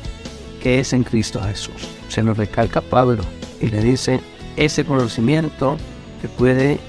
que 0.61 0.81
es 0.81 0.93
en 0.93 1.05
Cristo 1.05 1.41
Jesús. 1.43 1.89
Se 2.09 2.23
nos 2.23 2.37
recalca 2.37 2.81
Pablo 2.81 3.23
y 3.61 3.69
le 3.69 3.83
dice, 3.83 4.21
ese 4.57 4.85
conocimiento 4.85 5.77
te 6.21 6.29
puede 6.29 6.81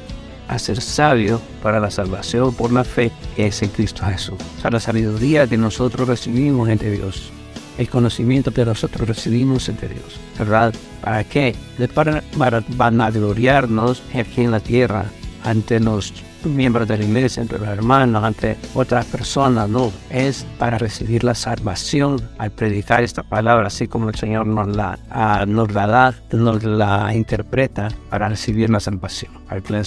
hacer 0.47 0.81
sabio 0.81 1.39
para 1.61 1.79
la 1.79 1.91
salvación 1.91 2.53
por 2.53 2.71
la 2.71 2.83
fe 2.83 3.11
que 3.35 3.47
es 3.47 3.61
en 3.61 3.69
Cristo 3.69 4.03
Jesús. 4.05 4.37
O 4.57 4.61
sea, 4.61 4.71
la 4.71 4.79
sabiduría 4.79 5.47
que 5.47 5.57
nosotros 5.57 6.07
recibimos 6.07 6.67
entre 6.69 6.91
Dios, 6.91 7.31
el 7.79 7.89
conocimiento 7.89 8.51
que 8.51 8.65
nosotros 8.65 9.07
recibimos 9.07 9.69
entre 9.69 9.87
Dios, 9.87 10.19
¿verdad? 10.37 10.73
¿Para 11.01 11.23
qué? 11.23 11.55
Para, 11.93 12.21
para 12.37 12.61
vanagloriarnos 12.75 14.03
aquí 14.13 14.41
en 14.41 14.51
la 14.51 14.59
tierra 14.59 15.05
ante 15.45 15.79
los 15.79 16.13
miembros 16.43 16.89
de 16.89 16.97
la 16.97 17.05
iglesia, 17.05 17.41
entre 17.41 17.57
los 17.57 17.69
hermanos, 17.69 18.21
ante 18.23 18.57
otras 18.73 19.05
personas, 19.05 19.69
no, 19.69 19.93
es 20.09 20.45
para 20.57 20.77
recibir 20.77 21.23
la 21.23 21.33
salvación 21.35 22.21
al 22.37 22.51
predicar 22.51 23.01
esta 23.01 23.23
palabra, 23.23 23.67
así 23.67 23.87
como 23.87 24.09
el 24.09 24.15
Señor 24.15 24.45
nos 24.45 24.75
la, 24.75 24.99
uh, 25.09 25.45
nos 25.49 25.71
la 25.73 25.87
da, 25.87 26.13
nos 26.33 26.63
la 26.63 27.13
interpreta 27.15 27.87
para 28.09 28.27
recibir 28.27 28.69
la 28.69 28.81
salvación. 28.81 29.31
Al 29.47 29.63
que 29.63 29.81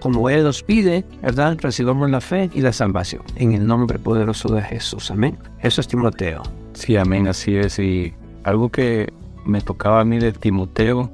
como 0.00 0.30
Él 0.30 0.42
nos 0.42 0.64
pide, 0.64 1.04
¿verdad? 1.22 1.56
Recibamos 1.60 2.10
la 2.10 2.20
fe 2.20 2.50
y 2.52 2.60
la 2.60 2.72
salvación. 2.72 3.22
En 3.36 3.52
el 3.52 3.64
nombre 3.64 4.00
poderoso 4.00 4.48
de 4.48 4.62
Jesús, 4.62 5.12
amén. 5.12 5.38
Eso 5.60 5.80
es 5.80 5.86
Timoteo. 5.86 6.65
Sí, 6.76 6.96
amén, 6.96 7.26
así 7.26 7.56
es. 7.56 7.78
Y 7.78 8.12
algo 8.44 8.68
que 8.68 9.12
me 9.46 9.62
tocaba 9.62 10.00
a 10.02 10.04
mí 10.04 10.18
de 10.18 10.32
Timoteo 10.32 11.10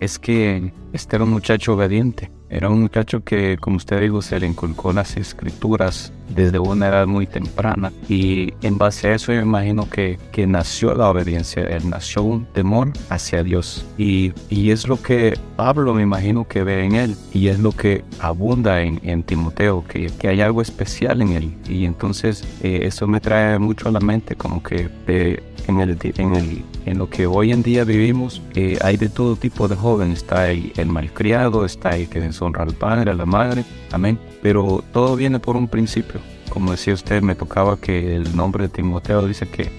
es 0.00 0.18
que 0.18 0.72
este 0.92 1.16
era 1.16 1.24
un 1.24 1.30
muchacho 1.30 1.74
obediente. 1.74 2.32
Era 2.54 2.68
un 2.70 2.82
muchacho 2.82 3.24
que, 3.24 3.58
como 3.58 3.78
usted 3.78 4.00
dijo, 4.00 4.22
se 4.22 4.38
le 4.38 4.46
inculcó 4.46 4.92
las 4.92 5.16
escrituras 5.16 6.12
desde 6.28 6.60
una 6.60 6.86
edad 6.88 7.06
muy 7.06 7.26
temprana 7.26 7.92
y 8.08 8.54
en 8.62 8.78
base 8.78 9.08
a 9.08 9.14
eso 9.14 9.32
yo 9.32 9.40
imagino 9.40 9.90
que, 9.90 10.18
que 10.32 10.46
nació 10.46 10.94
la 10.94 11.10
obediencia, 11.10 11.64
él 11.64 11.90
nació 11.90 12.22
un 12.22 12.46
temor 12.46 12.92
hacia 13.10 13.42
Dios 13.42 13.84
y, 13.98 14.32
y, 14.48 14.70
es 14.70 14.88
lo 14.88 15.02
que 15.02 15.38
Pablo 15.56 15.94
me 15.94 16.02
imagino 16.02 16.46
que 16.46 16.62
ve 16.62 16.84
en 16.84 16.94
él 16.94 17.16
y 17.32 17.48
es 17.48 17.58
lo 17.58 17.72
que 17.72 18.04
abunda 18.20 18.82
en, 18.82 19.00
en 19.02 19.22
Timoteo, 19.22 19.84
que, 19.86 20.06
que, 20.18 20.28
hay 20.28 20.40
algo 20.40 20.62
especial 20.62 21.22
en 21.22 21.32
él. 21.32 21.54
Y 21.68 21.84
entonces 21.84 22.44
eh, 22.62 22.80
eso 22.82 23.06
me 23.06 23.20
trae 23.20 23.58
mucho 23.58 23.88
a 23.88 23.92
la 23.92 24.00
mente 24.00 24.36
como 24.36 24.62
que 24.62 24.88
de, 25.06 25.42
en, 25.68 25.80
el, 25.80 25.98
en, 26.02 26.34
el, 26.34 26.64
en 26.86 26.98
lo 26.98 27.08
que 27.08 27.26
hoy 27.26 27.52
en 27.52 27.62
día 27.62 27.84
vivimos 27.84 28.42
eh, 28.54 28.78
hay 28.82 28.96
de 28.96 29.08
todo 29.08 29.36
tipo 29.36 29.68
de 29.68 29.76
jóvenes, 29.76 30.18
está 30.18 30.50
el, 30.50 30.72
el 30.76 30.86
malcriado, 30.86 31.64
está 31.64 31.96
el 31.96 32.08
que 32.08 32.20
deshonra 32.20 32.62
al 32.62 32.74
padre, 32.74 33.10
a 33.10 33.14
la 33.14 33.26
madre, 33.26 33.64
amén, 33.90 34.18
pero 34.42 34.84
todo 34.92 35.16
viene 35.16 35.38
por 35.38 35.56
un 35.56 35.68
principio. 35.68 36.20
Como 36.50 36.72
decía 36.72 36.94
usted, 36.94 37.22
me 37.22 37.34
tocaba 37.34 37.76
que 37.78 38.14
el 38.16 38.36
nombre 38.36 38.64
de 38.64 38.68
Timoteo 38.68 39.26
dice 39.26 39.48
que 39.48 39.70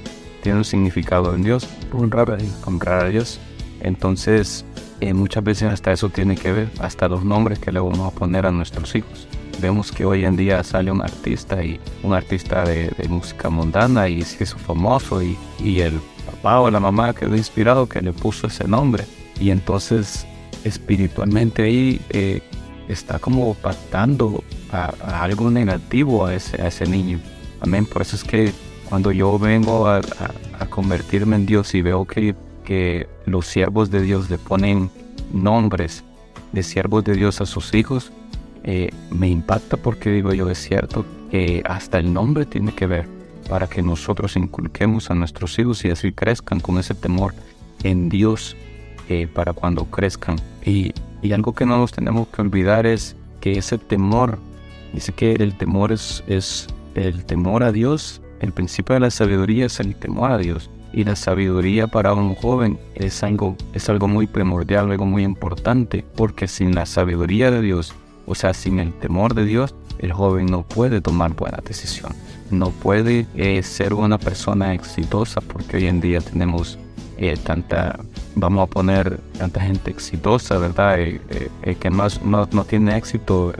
tiene 0.43 0.59
un 0.59 0.65
significado 0.65 1.33
en 1.33 1.43
Dios, 1.43 1.67
honrar 1.91 2.31
a 2.31 2.35
Dios. 2.35 2.51
Honrar 2.65 3.05
a 3.05 3.09
Dios. 3.09 3.39
Entonces, 3.81 4.65
eh, 4.99 5.13
muchas 5.13 5.43
veces 5.43 5.71
hasta 5.71 5.91
eso 5.91 6.09
tiene 6.09 6.35
que 6.35 6.51
ver, 6.51 6.69
hasta 6.79 7.07
los 7.07 7.23
nombres 7.23 7.59
que 7.59 7.71
le 7.71 7.79
vamos 7.79 7.99
a 7.99 8.15
poner 8.15 8.45
a 8.45 8.51
nuestros 8.51 8.95
hijos. 8.95 9.27
Vemos 9.61 9.91
que 9.91 10.05
hoy 10.05 10.25
en 10.25 10.35
día 10.35 10.63
sale 10.63 10.91
un 10.91 11.01
artista 11.01 11.63
y 11.63 11.79
un 12.03 12.13
artista 12.13 12.63
de, 12.65 12.89
de 12.89 13.07
música 13.07 13.49
mundana 13.49 14.09
y 14.09 14.21
se 14.23 14.43
hizo 14.43 14.57
famoso 14.57 15.21
y, 15.23 15.37
y 15.59 15.79
el 15.79 15.99
papá 16.45 16.62
o 16.62 16.69
la 16.69 16.79
mamá 16.79 17.13
quedó 17.13 17.36
inspirado 17.36 17.89
que 17.89 18.01
le 18.01 18.13
puso 18.13 18.47
ese 18.47 18.67
nombre. 18.67 19.03
Y 19.39 19.49
entonces 19.49 20.27
espiritualmente 20.63 21.63
ahí 21.63 21.99
eh, 22.10 22.41
está 22.88 23.17
como 23.17 23.55
pactando 23.55 24.43
a, 24.71 24.93
a, 25.01 25.23
algo 25.23 25.49
negativo 25.49 26.25
a 26.25 26.36
ese, 26.36 26.62
a 26.62 26.67
ese 26.67 26.86
niño. 26.86 27.19
Amén. 27.62 27.86
Por 27.88 28.03
eso 28.03 28.15
es 28.15 28.23
que 28.23 28.53
cuando 28.88 29.12
yo 29.12 29.39
vengo 29.39 29.88
a, 29.88 30.01
convertirme 30.69 31.36
en 31.36 31.45
Dios 31.45 31.73
y 31.73 31.81
veo 31.81 32.05
que, 32.05 32.36
que 32.63 33.08
los 33.25 33.47
siervos 33.47 33.89
de 33.89 34.01
Dios 34.01 34.29
le 34.29 34.38
ponen 34.38 34.89
nombres 35.34 36.03
de 36.51 36.63
siervos 36.63 37.03
de 37.03 37.13
Dios 37.15 37.41
a 37.41 37.45
sus 37.45 37.73
hijos, 37.73 38.12
eh, 38.63 38.89
me 39.10 39.27
impacta 39.29 39.77
porque 39.77 40.10
digo 40.12 40.34
yo, 40.34 40.49
es 40.49 40.60
cierto 40.60 41.05
que 41.31 41.62
hasta 41.65 41.97
el 41.99 42.13
nombre 42.13 42.45
tiene 42.45 42.73
que 42.73 42.88
ver 42.88 43.08
para 43.49 43.67
que 43.67 43.81
nosotros 43.81 44.36
inculquemos 44.36 45.12
a 45.12 45.15
nuestros 45.15 45.58
hijos 45.60 45.86
y 45.86 45.89
así 45.89 46.12
crezcan 46.12 46.60
con 46.60 46.77
ese 46.77 46.95
temor 46.95 47.34
en 47.84 48.10
Dios 48.10 48.55
eh, 49.10 49.27
para 49.27 49.53
cuando 49.53 49.86
crezcan. 49.86 50.38
Y, 50.65 50.93
algo 51.34 51.53
que 51.53 51.65
no 51.65 51.77
nos 51.79 51.91
tenemos 51.91 52.27
que 52.27 52.41
olvidar 52.43 52.86
es 52.86 53.15
que 53.41 53.58
ese 53.58 53.79
temor, 53.79 54.38
dice 54.93 55.12
que 55.12 55.31
el 55.34 55.58
temor 55.58 55.91
es, 55.91 56.23
es 56.27 56.67
el 56.93 57.25
temor 57.25 57.63
a 57.63 57.71
Dios, 57.71 58.21
el 58.41 58.51
principio 58.51 58.93
de 58.93 58.99
la 58.99 59.10
sabiduría 59.10 59.65
es 59.65 59.79
el 59.79 59.95
temor 59.95 60.31
a 60.31 60.38
Dios. 60.38 60.69
Y 60.93 61.03
la 61.03 61.15
sabiduría 61.15 61.88
para 61.88 62.13
un 62.13 62.36
joven 62.36 62.79
es 62.93 63.23
algo, 63.23 63.58
es 63.73 63.89
algo 63.89 64.08
muy 64.08 64.27
primordial, 64.27 64.91
algo 64.91 65.05
muy 65.05 65.23
importante, 65.23 66.05
porque 66.15 66.47
sin 66.47 66.75
la 66.75 66.86
sabiduría 66.86 67.49
de 67.49 67.62
Dios, 67.62 67.95
o 68.27 68.36
sea, 68.36 68.53
sin 68.53 68.77
el 68.77 68.93
temor 68.93 69.34
de 69.34 69.45
Dios, 69.45 69.73
el 69.97 70.13
joven 70.13 70.45
no 70.45 70.62
puede 70.62 71.01
tomar 71.01 71.34
buenas 71.34 71.63
decisiones. 71.65 72.34
No 72.51 72.69
puede 72.69 73.25
eh, 73.36 73.63
ser 73.63 73.93
una 73.93 74.17
persona 74.17 74.73
exitosa, 74.73 75.41
porque 75.41 75.77
hoy 75.77 75.88
en 75.88 76.01
día 76.01 76.21
tenemos 76.21 76.77
eh, 77.17 77.38
tanta, 77.41 77.97
vamos 78.36 78.63
a 78.63 78.69
poner 78.69 79.19
tanta 79.38 79.62
gente 79.62 79.89
exitosa, 79.89 80.58
¿verdad? 80.58 80.99
Eh, 80.99 81.21
eh, 81.63 81.75
que 81.75 81.89
más 81.89 82.21
no, 82.21 82.47
no, 82.51 82.65
tiene 82.65 82.97
éxito, 82.97 83.53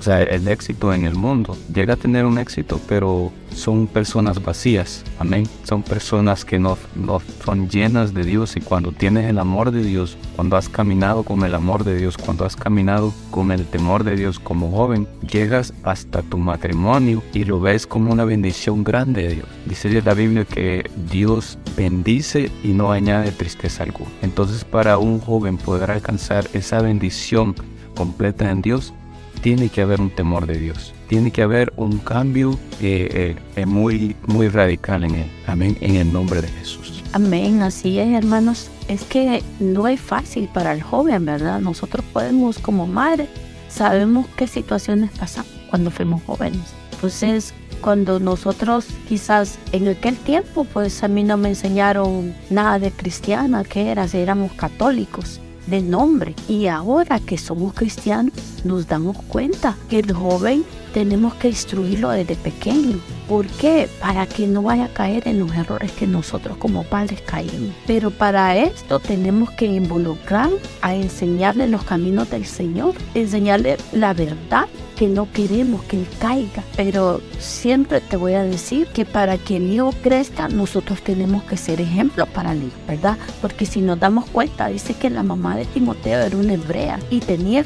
o 0.00 0.02
sea, 0.02 0.22
el 0.22 0.48
éxito 0.48 0.94
en 0.94 1.04
el 1.04 1.14
mundo. 1.14 1.56
Llega 1.74 1.92
a 1.92 1.96
tener 1.96 2.24
un 2.24 2.38
éxito, 2.38 2.80
pero 2.88 3.30
son 3.54 3.86
personas 3.86 4.42
vacías, 4.42 5.04
amén. 5.18 5.46
Son 5.64 5.82
personas 5.82 6.46
que 6.46 6.58
no, 6.58 6.78
no 6.94 7.20
son 7.44 7.68
llenas 7.68 8.14
de 8.14 8.24
Dios 8.24 8.56
y 8.56 8.60
cuando 8.62 8.92
tienes 8.92 9.28
el 9.28 9.38
amor 9.38 9.72
de 9.72 9.82
Dios, 9.82 10.16
cuando 10.36 10.56
has 10.56 10.70
caminado 10.70 11.22
con 11.22 11.44
el 11.44 11.54
amor 11.54 11.84
de 11.84 11.96
Dios, 11.96 12.16
cuando 12.16 12.46
has 12.46 12.56
caminado 12.56 13.12
con 13.30 13.52
el 13.52 13.66
temor 13.66 14.04
de 14.04 14.16
Dios 14.16 14.38
como 14.40 14.70
joven, 14.70 15.06
llegas 15.30 15.74
hasta 15.82 16.22
tu 16.22 16.38
matrimonio 16.38 17.22
y 17.34 17.44
lo 17.44 17.60
ves 17.60 17.86
como 17.86 18.10
una 18.10 18.24
bendición 18.24 18.82
grande 18.84 19.22
de 19.24 19.34
Dios. 19.34 19.48
Dice 19.66 20.00
la 20.00 20.14
Biblia 20.14 20.46
que 20.46 20.88
Dios 21.10 21.58
bendice 21.76 22.50
y 22.64 22.68
no 22.68 22.90
añade 22.90 23.32
tristeza 23.32 23.82
alguna. 23.82 24.10
Entonces 24.22 24.64
para 24.64 24.96
un 24.96 25.20
joven 25.20 25.58
poder 25.58 25.90
alcanzar 25.90 26.46
esa 26.54 26.80
bendición 26.80 27.54
completa 27.94 28.50
en 28.50 28.62
Dios, 28.62 28.94
tiene 29.42 29.68
que 29.68 29.82
haber 29.82 30.00
un 30.00 30.10
temor 30.10 30.46
de 30.46 30.58
Dios. 30.58 30.94
Tiene 31.08 31.30
que 31.30 31.42
haber 31.42 31.72
un 31.76 31.98
cambio 31.98 32.58
eh, 32.80 33.36
eh, 33.56 33.66
muy, 33.66 34.16
muy 34.26 34.48
radical 34.48 35.04
en 35.04 35.14
él. 35.14 35.30
Amén. 35.46 35.76
En 35.80 35.96
el 35.96 36.12
nombre 36.12 36.40
de 36.40 36.48
Jesús. 36.48 37.02
Amén. 37.12 37.62
Así 37.62 37.98
es, 37.98 38.08
hermanos. 38.14 38.70
Es 38.88 39.02
que 39.04 39.42
no 39.58 39.88
es 39.88 40.00
fácil 40.00 40.48
para 40.52 40.72
el 40.72 40.82
joven, 40.82 41.24
¿verdad? 41.24 41.60
Nosotros 41.60 42.04
podemos, 42.12 42.58
como 42.58 42.86
madre, 42.86 43.28
sabemos 43.68 44.26
qué 44.36 44.46
situaciones 44.46 45.10
pasan 45.18 45.44
cuando 45.68 45.90
fuimos 45.90 46.22
jóvenes. 46.24 46.60
Entonces, 46.92 47.54
cuando 47.80 48.20
nosotros 48.20 48.86
quizás 49.08 49.58
en 49.72 49.88
aquel 49.88 50.16
tiempo, 50.16 50.64
pues 50.64 51.02
a 51.02 51.08
mí 51.08 51.24
no 51.24 51.36
me 51.36 51.48
enseñaron 51.48 52.34
nada 52.50 52.78
de 52.78 52.90
cristiana, 52.90 53.64
que 53.64 53.90
era, 53.90 54.04
éramos 54.12 54.52
católicos 54.52 55.40
de 55.70 55.80
nombre. 55.80 56.34
Y 56.48 56.66
ahora 56.66 57.20
que 57.20 57.38
somos 57.38 57.72
cristianos, 57.74 58.34
nos 58.64 58.86
damos 58.86 59.16
cuenta 59.28 59.76
que 59.88 60.00
el 60.00 60.12
joven 60.12 60.64
tenemos 60.92 61.34
que 61.34 61.48
instruirlo 61.48 62.10
desde 62.10 62.34
pequeño. 62.36 62.98
¿Por 63.28 63.46
qué? 63.46 63.88
Para 64.00 64.26
que 64.26 64.46
no 64.46 64.62
vaya 64.62 64.86
a 64.86 64.92
caer 64.92 65.28
en 65.28 65.38
los 65.38 65.54
errores 65.54 65.92
que 65.92 66.06
nosotros 66.06 66.56
como 66.56 66.82
padres 66.84 67.20
caímos. 67.22 67.74
Pero 67.86 68.10
para 68.10 68.56
esto 68.56 68.98
tenemos 68.98 69.50
que 69.52 69.66
involucrar 69.66 70.50
a 70.82 70.94
enseñarle 70.94 71.68
los 71.68 71.84
caminos 71.84 72.28
del 72.30 72.44
Señor, 72.44 72.94
enseñarle 73.14 73.76
la 73.92 74.12
verdad 74.14 74.66
que 75.00 75.08
no 75.08 75.32
queremos 75.32 75.82
que 75.84 75.96
él 75.96 76.06
caiga. 76.18 76.62
Pero 76.76 77.22
siempre 77.38 78.02
te 78.02 78.18
voy 78.18 78.34
a 78.34 78.42
decir 78.42 78.86
que 78.88 79.06
para 79.06 79.38
que 79.38 79.56
el 79.56 79.72
hijo 79.72 79.94
crezca, 80.02 80.48
nosotros 80.48 81.00
tenemos 81.00 81.42
que 81.44 81.56
ser 81.56 81.80
ejemplo 81.80 82.26
para 82.26 82.52
el 82.52 82.64
hijo, 82.64 82.76
¿verdad? 82.86 83.16
Porque 83.40 83.64
si 83.64 83.80
nos 83.80 83.98
damos 83.98 84.26
cuenta, 84.26 84.68
dice 84.68 84.92
que 84.92 85.08
la 85.08 85.22
mamá 85.22 85.56
de 85.56 85.64
Timoteo 85.64 86.20
era 86.20 86.36
una 86.36 86.52
hebrea 86.52 87.00
y 87.08 87.20
tenía 87.20 87.64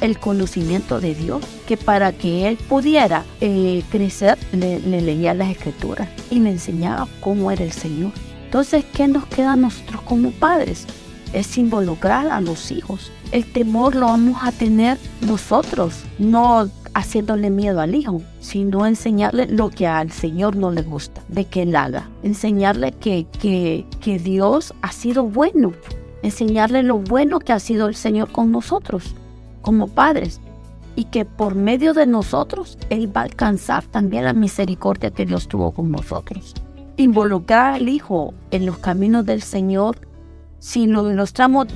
el 0.00 0.18
conocimiento 0.20 1.00
de 1.00 1.16
Dios, 1.16 1.42
que 1.66 1.76
para 1.76 2.12
que 2.12 2.46
él 2.46 2.56
pudiera 2.56 3.24
eh, 3.40 3.82
crecer, 3.90 4.38
le, 4.52 4.78
le 4.78 5.00
leía 5.00 5.34
las 5.34 5.50
escrituras 5.50 6.08
y 6.30 6.38
le 6.38 6.50
enseñaba 6.50 7.08
cómo 7.18 7.50
era 7.50 7.64
el 7.64 7.72
Señor. 7.72 8.12
Entonces, 8.44 8.84
¿qué 8.94 9.08
nos 9.08 9.26
queda 9.26 9.54
a 9.54 9.56
nosotros 9.56 10.02
como 10.02 10.30
padres? 10.30 10.86
Es 11.32 11.58
involucrar 11.58 12.28
a 12.28 12.40
los 12.40 12.70
hijos. 12.70 13.10
El 13.32 13.44
temor 13.44 13.94
lo 13.94 14.06
vamos 14.06 14.38
a 14.42 14.52
tener 14.52 14.98
nosotros, 15.20 16.04
no 16.18 16.68
haciéndole 16.94 17.50
miedo 17.50 17.80
al 17.80 17.94
hijo, 17.94 18.22
sino 18.40 18.86
enseñarle 18.86 19.46
lo 19.46 19.68
que 19.68 19.86
al 19.86 20.10
Señor 20.12 20.56
no 20.56 20.70
le 20.70 20.82
gusta, 20.82 21.22
de 21.28 21.44
que 21.44 21.62
él 21.62 21.76
haga. 21.76 22.08
Enseñarle 22.22 22.92
que, 22.92 23.26
que, 23.40 23.84
que 24.00 24.18
Dios 24.18 24.74
ha 24.80 24.92
sido 24.92 25.24
bueno. 25.24 25.72
Enseñarle 26.22 26.82
lo 26.82 26.98
bueno 26.98 27.40
que 27.40 27.52
ha 27.52 27.58
sido 27.58 27.88
el 27.88 27.94
Señor 27.96 28.30
con 28.30 28.52
nosotros, 28.52 29.14
como 29.60 29.88
padres. 29.88 30.40
Y 30.94 31.04
que 31.04 31.24
por 31.26 31.54
medio 31.54 31.92
de 31.92 32.06
nosotros, 32.06 32.78
Él 32.88 33.14
va 33.14 33.20
a 33.22 33.24
alcanzar 33.24 33.84
también 33.84 34.24
la 34.24 34.32
misericordia 34.32 35.10
que 35.10 35.26
Dios 35.26 35.46
tuvo 35.48 35.72
con 35.72 35.90
nosotros 35.90 36.54
involucrar 36.96 37.74
al 37.74 37.88
hijo 37.88 38.34
en 38.50 38.66
los 38.66 38.78
caminos 38.78 39.26
del 39.26 39.42
Señor, 39.42 39.98
si 40.66 40.88
lo, 40.88 41.06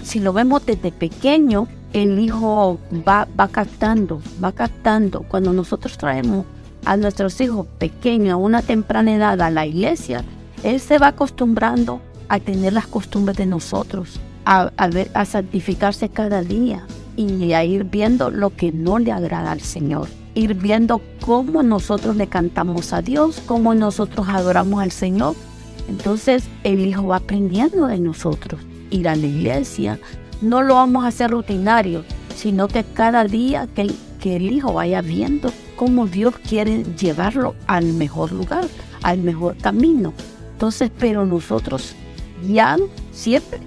si 0.02 0.18
lo 0.18 0.32
vemos 0.32 0.66
desde 0.66 0.90
pequeño, 0.90 1.68
el 1.92 2.18
hijo 2.18 2.80
va, 3.06 3.28
va 3.38 3.46
captando, 3.46 4.20
va 4.42 4.50
captando. 4.50 5.22
Cuando 5.28 5.52
nosotros 5.52 5.96
traemos 5.96 6.44
a 6.84 6.96
nuestros 6.96 7.40
hijos 7.40 7.68
pequeños 7.78 8.32
a 8.32 8.36
una 8.36 8.62
temprana 8.62 9.14
edad 9.14 9.40
a 9.42 9.50
la 9.50 9.64
iglesia, 9.64 10.24
él 10.64 10.80
se 10.80 10.98
va 10.98 11.06
acostumbrando 11.06 12.00
a 12.28 12.40
tener 12.40 12.72
las 12.72 12.88
costumbres 12.88 13.36
de 13.36 13.46
nosotros, 13.46 14.18
a, 14.44 14.72
a, 14.76 14.88
ver, 14.88 15.08
a 15.14 15.24
santificarse 15.24 16.08
cada 16.08 16.42
día 16.42 16.84
y 17.14 17.52
a 17.52 17.62
ir 17.62 17.84
viendo 17.84 18.28
lo 18.32 18.50
que 18.56 18.72
no 18.72 18.98
le 18.98 19.12
agrada 19.12 19.52
al 19.52 19.60
Señor 19.60 20.08
ir 20.32 20.54
viendo 20.54 21.00
cómo 21.20 21.64
nosotros 21.64 22.14
le 22.14 22.28
cantamos 22.28 22.92
a 22.92 23.02
Dios, 23.02 23.42
cómo 23.46 23.74
nosotros 23.74 24.28
adoramos 24.28 24.80
al 24.80 24.92
Señor. 24.92 25.34
Entonces 25.88 26.44
el 26.62 26.86
Hijo 26.86 27.08
va 27.08 27.16
aprendiendo 27.16 27.88
de 27.88 27.98
nosotros. 27.98 28.60
Ir 28.90 29.08
a 29.08 29.16
la 29.16 29.26
iglesia, 29.26 29.98
no 30.40 30.62
lo 30.62 30.74
vamos 30.74 31.04
a 31.04 31.08
hacer 31.08 31.30
rutinario, 31.30 32.04
sino 32.34 32.68
que 32.68 32.84
cada 32.84 33.24
día 33.24 33.68
que 33.74 33.82
el, 33.82 33.94
que 34.20 34.36
el 34.36 34.50
Hijo 34.50 34.72
vaya 34.72 35.02
viendo 35.02 35.52
cómo 35.76 36.06
Dios 36.06 36.34
quiere 36.48 36.84
llevarlo 36.98 37.54
al 37.66 37.92
mejor 37.92 38.32
lugar, 38.32 38.66
al 39.02 39.18
mejor 39.18 39.56
camino. 39.56 40.12
Entonces, 40.52 40.90
pero 40.98 41.24
nosotros 41.24 41.94
ya 42.46 42.76
siempre 43.12 43.60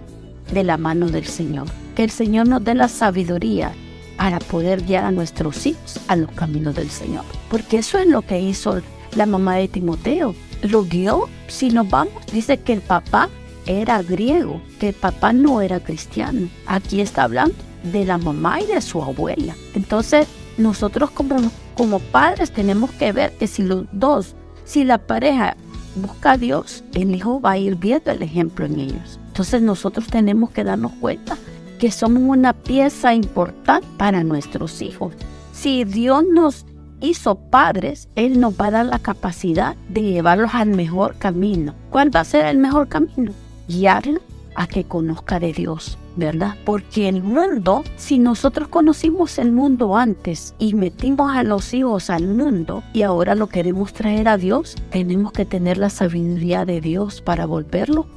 de 0.52 0.64
la 0.64 0.78
mano 0.78 1.10
del 1.10 1.26
Señor. 1.26 1.68
Que 1.96 2.04
el 2.04 2.12
Señor 2.12 2.48
nos 2.48 2.64
dé 2.64 2.76
la 2.76 2.88
sabiduría 2.88 3.74
para 4.18 4.40
poder 4.40 4.84
guiar 4.84 5.06
a 5.06 5.12
nuestros 5.12 5.66
hijos 5.66 6.00
a 6.08 6.16
los 6.16 6.32
caminos 6.32 6.76
del 6.76 6.90
Señor. 6.90 7.26
Porque 7.50 7.78
eso 7.80 7.98
es 7.98 8.08
lo 8.08 8.22
que 8.22 8.40
hizo 8.40 8.82
la 9.16 9.26
mamá 9.26 9.56
de 9.56 9.68
Timoteo. 9.68 10.36
Lo 10.62 10.86
guió, 10.86 11.28
si 11.48 11.70
nos 11.70 11.90
vamos, 11.90 12.14
dice 12.32 12.58
que 12.60 12.74
el 12.74 12.82
papá 12.82 13.30
era 13.66 14.02
griego, 14.02 14.62
que 14.80 14.90
el 14.90 14.96
papá 14.96 15.34
no 15.34 15.62
era 15.62 15.80
cristiano. 15.80 16.50
Aquí 16.66 17.02
está 17.02 17.24
hablando 17.24 17.56
de 17.92 18.06
la 18.06 18.18
mamá 18.18 18.62
y 18.62 18.68
de 18.68 18.82
su 18.82 19.02
abuela. 19.02 19.56
Entonces, 19.76 20.28
nosotros 20.58 21.12
como, 21.12 21.38
como 21.76 22.00
padres 22.00 22.52
tenemos 22.52 22.92
que 22.92 23.12
ver 23.12 23.32
que 23.34 23.48
si 23.48 23.64
los 23.64 23.86
dos, 23.92 24.36
si 24.66 24.84
la 24.84 25.00
pareja 25.00 25.56
busca 25.96 26.34
a 26.34 26.38
Dios, 26.38 26.84
el 26.94 27.14
hijo 27.14 27.42
va 27.42 27.52
a 27.52 27.58
ir 27.58 27.76
viendo 27.76 28.12
el 28.12 28.22
ejemplo 28.22 28.66
en 28.66 28.80
ellos. 28.80 29.20
Entonces 29.28 29.62
nosotros 29.62 30.08
tenemos 30.08 30.52
que 30.52 30.64
darnos 30.64 30.92
cuenta 30.94 31.38
que 31.80 31.92
somos 31.92 32.24
una 32.24 32.54
pieza 32.54 33.14
importante 33.14 33.88
para 33.98 34.24
nuestros 34.24 34.82
hijos. 34.82 35.14
Si 35.52 35.84
Dios 35.84 36.24
nos 36.32 36.66
hizo 37.02 37.36
padres, 37.36 38.10
Él 38.16 38.40
nos 38.40 38.54
va 38.54 38.68
a 38.68 38.72
dar 38.72 38.86
la 38.86 39.00
capacidad 39.00 39.76
de 39.90 40.02
llevarlos 40.02 40.52
al 40.54 40.70
mejor 40.70 41.16
camino. 41.18 41.76
¿Cuál 41.90 42.16
va 42.16 42.22
a 42.22 42.26
ser 42.26 42.46
el 42.46 42.58
mejor 42.58 42.88
camino? 42.88 43.34
Guiarlo 43.68 44.22
a 44.56 44.68
que 44.68 44.84
conozca 44.84 45.40
de 45.40 45.54
Dios, 45.54 45.98
¿verdad? 46.16 46.56
Porque 46.66 47.10
el 47.10 47.24
mundo, 47.24 47.84
si 47.96 48.20
nosotros 48.20 48.68
conocimos 48.68 49.38
el 49.40 49.52
mundo 49.52 49.98
antes 49.98 50.54
y 50.60 50.74
metimos 50.74 51.36
a 51.36 51.44
los 51.44 51.74
hijos 51.74 52.10
al 52.10 52.28
mundo 52.28 52.84
y 52.94 53.02
ahora 53.02 53.36
lo 53.36 53.48
queremos 53.48 53.94
traer 53.94 54.28
a 54.28 54.38
Dios, 54.38 54.76
tenemos 54.92 55.32
que 55.32 55.46
tener 55.46 55.78
la 55.78 55.90
sabiduría 55.90 56.66
de 56.66 56.82
Dios 56.82 57.22
para 57.22 57.46
volverlo 57.46 58.08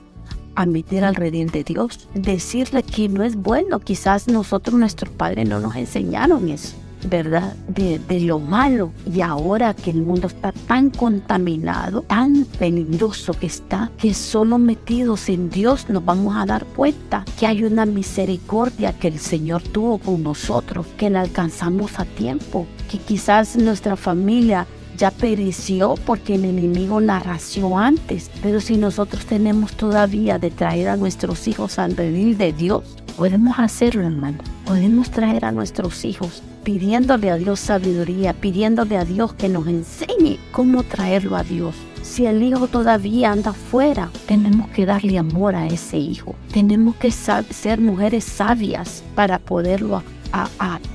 admitir 0.57 1.05
al 1.05 1.15
redil 1.15 1.51
de 1.51 1.63
Dios, 1.63 2.09
decirle 2.15 2.83
que 2.83 3.09
no 3.09 3.23
es 3.23 3.37
bueno. 3.37 3.79
Quizás 3.79 4.27
nosotros, 4.27 4.79
nuestros 4.79 5.13
padres, 5.13 5.49
no 5.49 5.61
nos 5.61 5.77
enseñaron 5.77 6.49
eso, 6.49 6.75
¿verdad? 7.05 7.55
De, 7.69 8.01
lo 8.21 8.39
malo. 8.39 8.93
Y 9.13 9.21
ahora 9.21 9.75
que 9.75 9.91
el 9.91 10.03
mundo 10.03 10.27
está 10.27 10.53
tan 10.53 10.91
contaminado, 10.91 12.03
tan 12.03 12.45
peligroso 12.59 13.35
que 13.35 13.47
está, 13.47 13.91
que 13.99 14.15
solo 14.15 14.59
metidos 14.59 15.29
en 15.29 15.51
Dios 15.51 15.89
nos 15.89 16.05
vamos 16.05 16.35
a 16.37 16.47
dar 16.47 16.65
cuenta 16.65 17.25
que 17.39 17.47
hay 17.47 17.65
una 17.65 17.87
misericordia 17.87 18.93
que 18.93 19.09
el 19.09 19.19
Señor 19.19 19.63
tuvo 19.63 19.99
con 19.99 20.23
nosotros, 20.23 20.87
que 20.97 21.11
la 21.11 21.21
alcanzamos 21.21 21.99
a 21.99 22.05
tiempo, 22.05 22.67
que 22.91 22.99
quizás 22.99 23.57
nuestra 23.57 23.97
familia 23.97 24.67
ya 24.97 25.11
pereció 25.11 25.95
porque 26.07 26.37
el 26.37 26.45
enemigo 26.45 27.01
la 27.01 27.21
ració 27.21 27.77
antes. 27.79 28.31
Pero 28.43 28.61
si 28.61 28.77
nosotros 28.77 29.27
tenemos 29.27 29.73
todavía 29.73 30.39
de 30.39 30.51
traer 30.51 30.89
a 30.89 30.97
nuestros 30.97 31.47
hijos 31.49 31.79
al 31.79 31.97
redil 31.97 32.39
de 32.39 32.53
Dios, 32.53 32.83
podemos 33.17 33.59
hacerlo, 33.59 34.07
hermano. 34.07 34.39
Podemos 34.65 35.11
traer 35.11 35.45
a 35.45 35.53
nuestros 35.53 36.05
hijos 36.05 36.43
pidiéndole 36.65 37.31
a 37.31 37.37
Dios 37.37 37.61
sabiduría, 37.61 38.33
pidiéndole 38.33 38.97
a 38.97 39.05
Dios 39.05 39.33
que 39.35 39.49
nos 39.49 39.67
enseñe 39.69 40.39
cómo 40.53 40.83
traerlo 40.83 41.37
a 41.37 41.45
Dios. 41.45 41.75
Si 42.03 42.27
el 42.27 42.43
hijo 42.43 42.67
todavía 42.69 43.33
anda 43.33 43.51
afuera, 43.51 44.11
tenemos 44.27 44.69
que 44.71 44.87
darle 44.87 45.19
amor 45.19 45.55
a 45.55 45.67
ese 45.67 45.99
hijo. 45.99 46.35
Tenemos 46.53 46.97
que 46.97 47.11
ser 47.11 47.81
mujeres 47.81 48.25
sabias 48.25 49.03
para 49.15 49.39
poderlo 49.39 50.03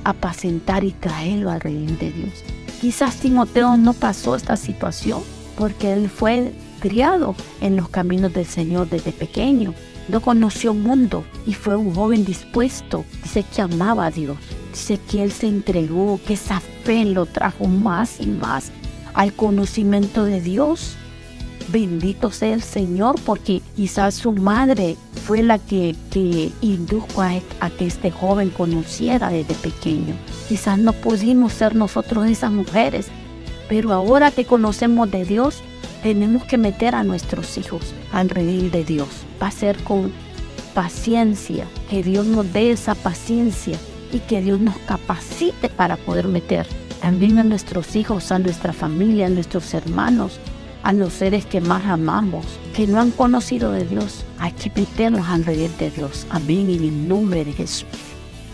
apacentar 0.04 0.84
y 0.84 0.92
traerlo 0.92 1.50
al 1.50 1.60
redil 1.60 1.98
de 1.98 2.12
Dios. 2.12 2.44
Quizás 2.80 3.16
Timoteo 3.16 3.76
no 3.76 3.92
pasó 3.94 4.36
esta 4.36 4.56
situación 4.56 5.22
porque 5.56 5.92
él 5.92 6.08
fue 6.08 6.52
criado 6.80 7.34
en 7.60 7.76
los 7.76 7.88
caminos 7.88 8.32
del 8.32 8.46
Señor 8.46 8.88
desde 8.88 9.12
pequeño. 9.12 9.74
No 10.08 10.20
conoció 10.20 10.74
mundo 10.74 11.24
y 11.46 11.54
fue 11.54 11.76
un 11.76 11.94
joven 11.94 12.24
dispuesto. 12.24 13.04
Dice 13.22 13.44
que 13.44 13.62
amaba 13.62 14.06
a 14.06 14.10
Dios. 14.10 14.36
Dice 14.70 14.98
que 15.10 15.22
él 15.22 15.32
se 15.32 15.48
entregó, 15.48 16.18
que 16.26 16.34
esa 16.34 16.60
fe 16.84 17.04
lo 17.04 17.26
trajo 17.26 17.66
más 17.66 18.20
y 18.20 18.26
más 18.26 18.72
al 19.14 19.32
conocimiento 19.34 20.24
de 20.24 20.40
Dios. 20.40 20.96
Bendito 21.68 22.30
sea 22.30 22.54
el 22.54 22.62
Señor 22.62 23.16
porque 23.24 23.62
quizás 23.76 24.14
su 24.14 24.32
madre 24.32 24.96
fue 25.26 25.42
la 25.42 25.58
que, 25.58 25.94
que 26.10 26.50
indujo 26.60 27.22
a, 27.22 27.34
a, 27.60 27.70
que 27.70 27.86
este 27.86 28.10
joven 28.10 28.50
conociera 28.50 29.30
desde 29.30 29.54
pequeño. 29.54 30.14
Quizás 30.48 30.78
no 30.78 30.92
pudimos 30.92 31.52
ser 31.52 31.76
nosotros 31.76 32.26
esas 32.26 32.50
mujeres, 32.50 33.06
pero 33.68 33.92
ahora 33.92 34.32
que 34.32 34.44
conocemos 34.44 35.10
de 35.10 35.24
Dios, 35.24 35.62
tenemos 36.02 36.44
que 36.44 36.58
meter 36.58 36.94
a 36.94 37.04
nuestros 37.04 37.56
hijos 37.58 37.94
al 38.12 38.28
redil 38.28 38.70
de 38.70 38.84
Dios. 38.84 39.08
Va 39.40 39.48
a 39.48 39.52
ser 39.52 39.76
con 39.84 40.12
paciencia, 40.74 41.66
que 41.88 42.02
Dios 42.02 42.26
nos 42.26 42.52
dé 42.52 42.70
esa 42.70 42.94
paciencia 42.94 43.78
y 44.12 44.18
que 44.20 44.40
Dios 44.40 44.60
nos 44.60 44.76
capacite 44.78 45.68
para 45.68 45.96
poder 45.96 46.28
meter 46.28 46.66
también 47.00 47.38
a 47.38 47.44
nuestros 47.44 47.96
hijos, 47.96 48.30
a 48.30 48.38
nuestra 48.38 48.72
familia, 48.72 49.26
a 49.26 49.30
nuestros 49.30 49.74
hermanos, 49.74 50.38
a 50.84 50.92
los 50.92 51.12
seres 51.12 51.44
que 51.44 51.60
más 51.60 51.84
amamos, 51.86 52.46
que 52.74 52.86
no 52.86 53.00
han 53.00 53.10
conocido 53.10 53.72
de 53.72 53.84
Dios. 53.84 54.24
Hay 54.38 54.52
que 54.52 54.70
meterlos 54.74 55.26
al 55.26 55.44
redil 55.44 55.70
de 55.78 55.90
Dios. 55.90 56.26
Amén. 56.30 56.70
En 56.70 56.84
el 56.84 57.08
nombre 57.08 57.44
de 57.44 57.52
Jesús. 57.52 57.86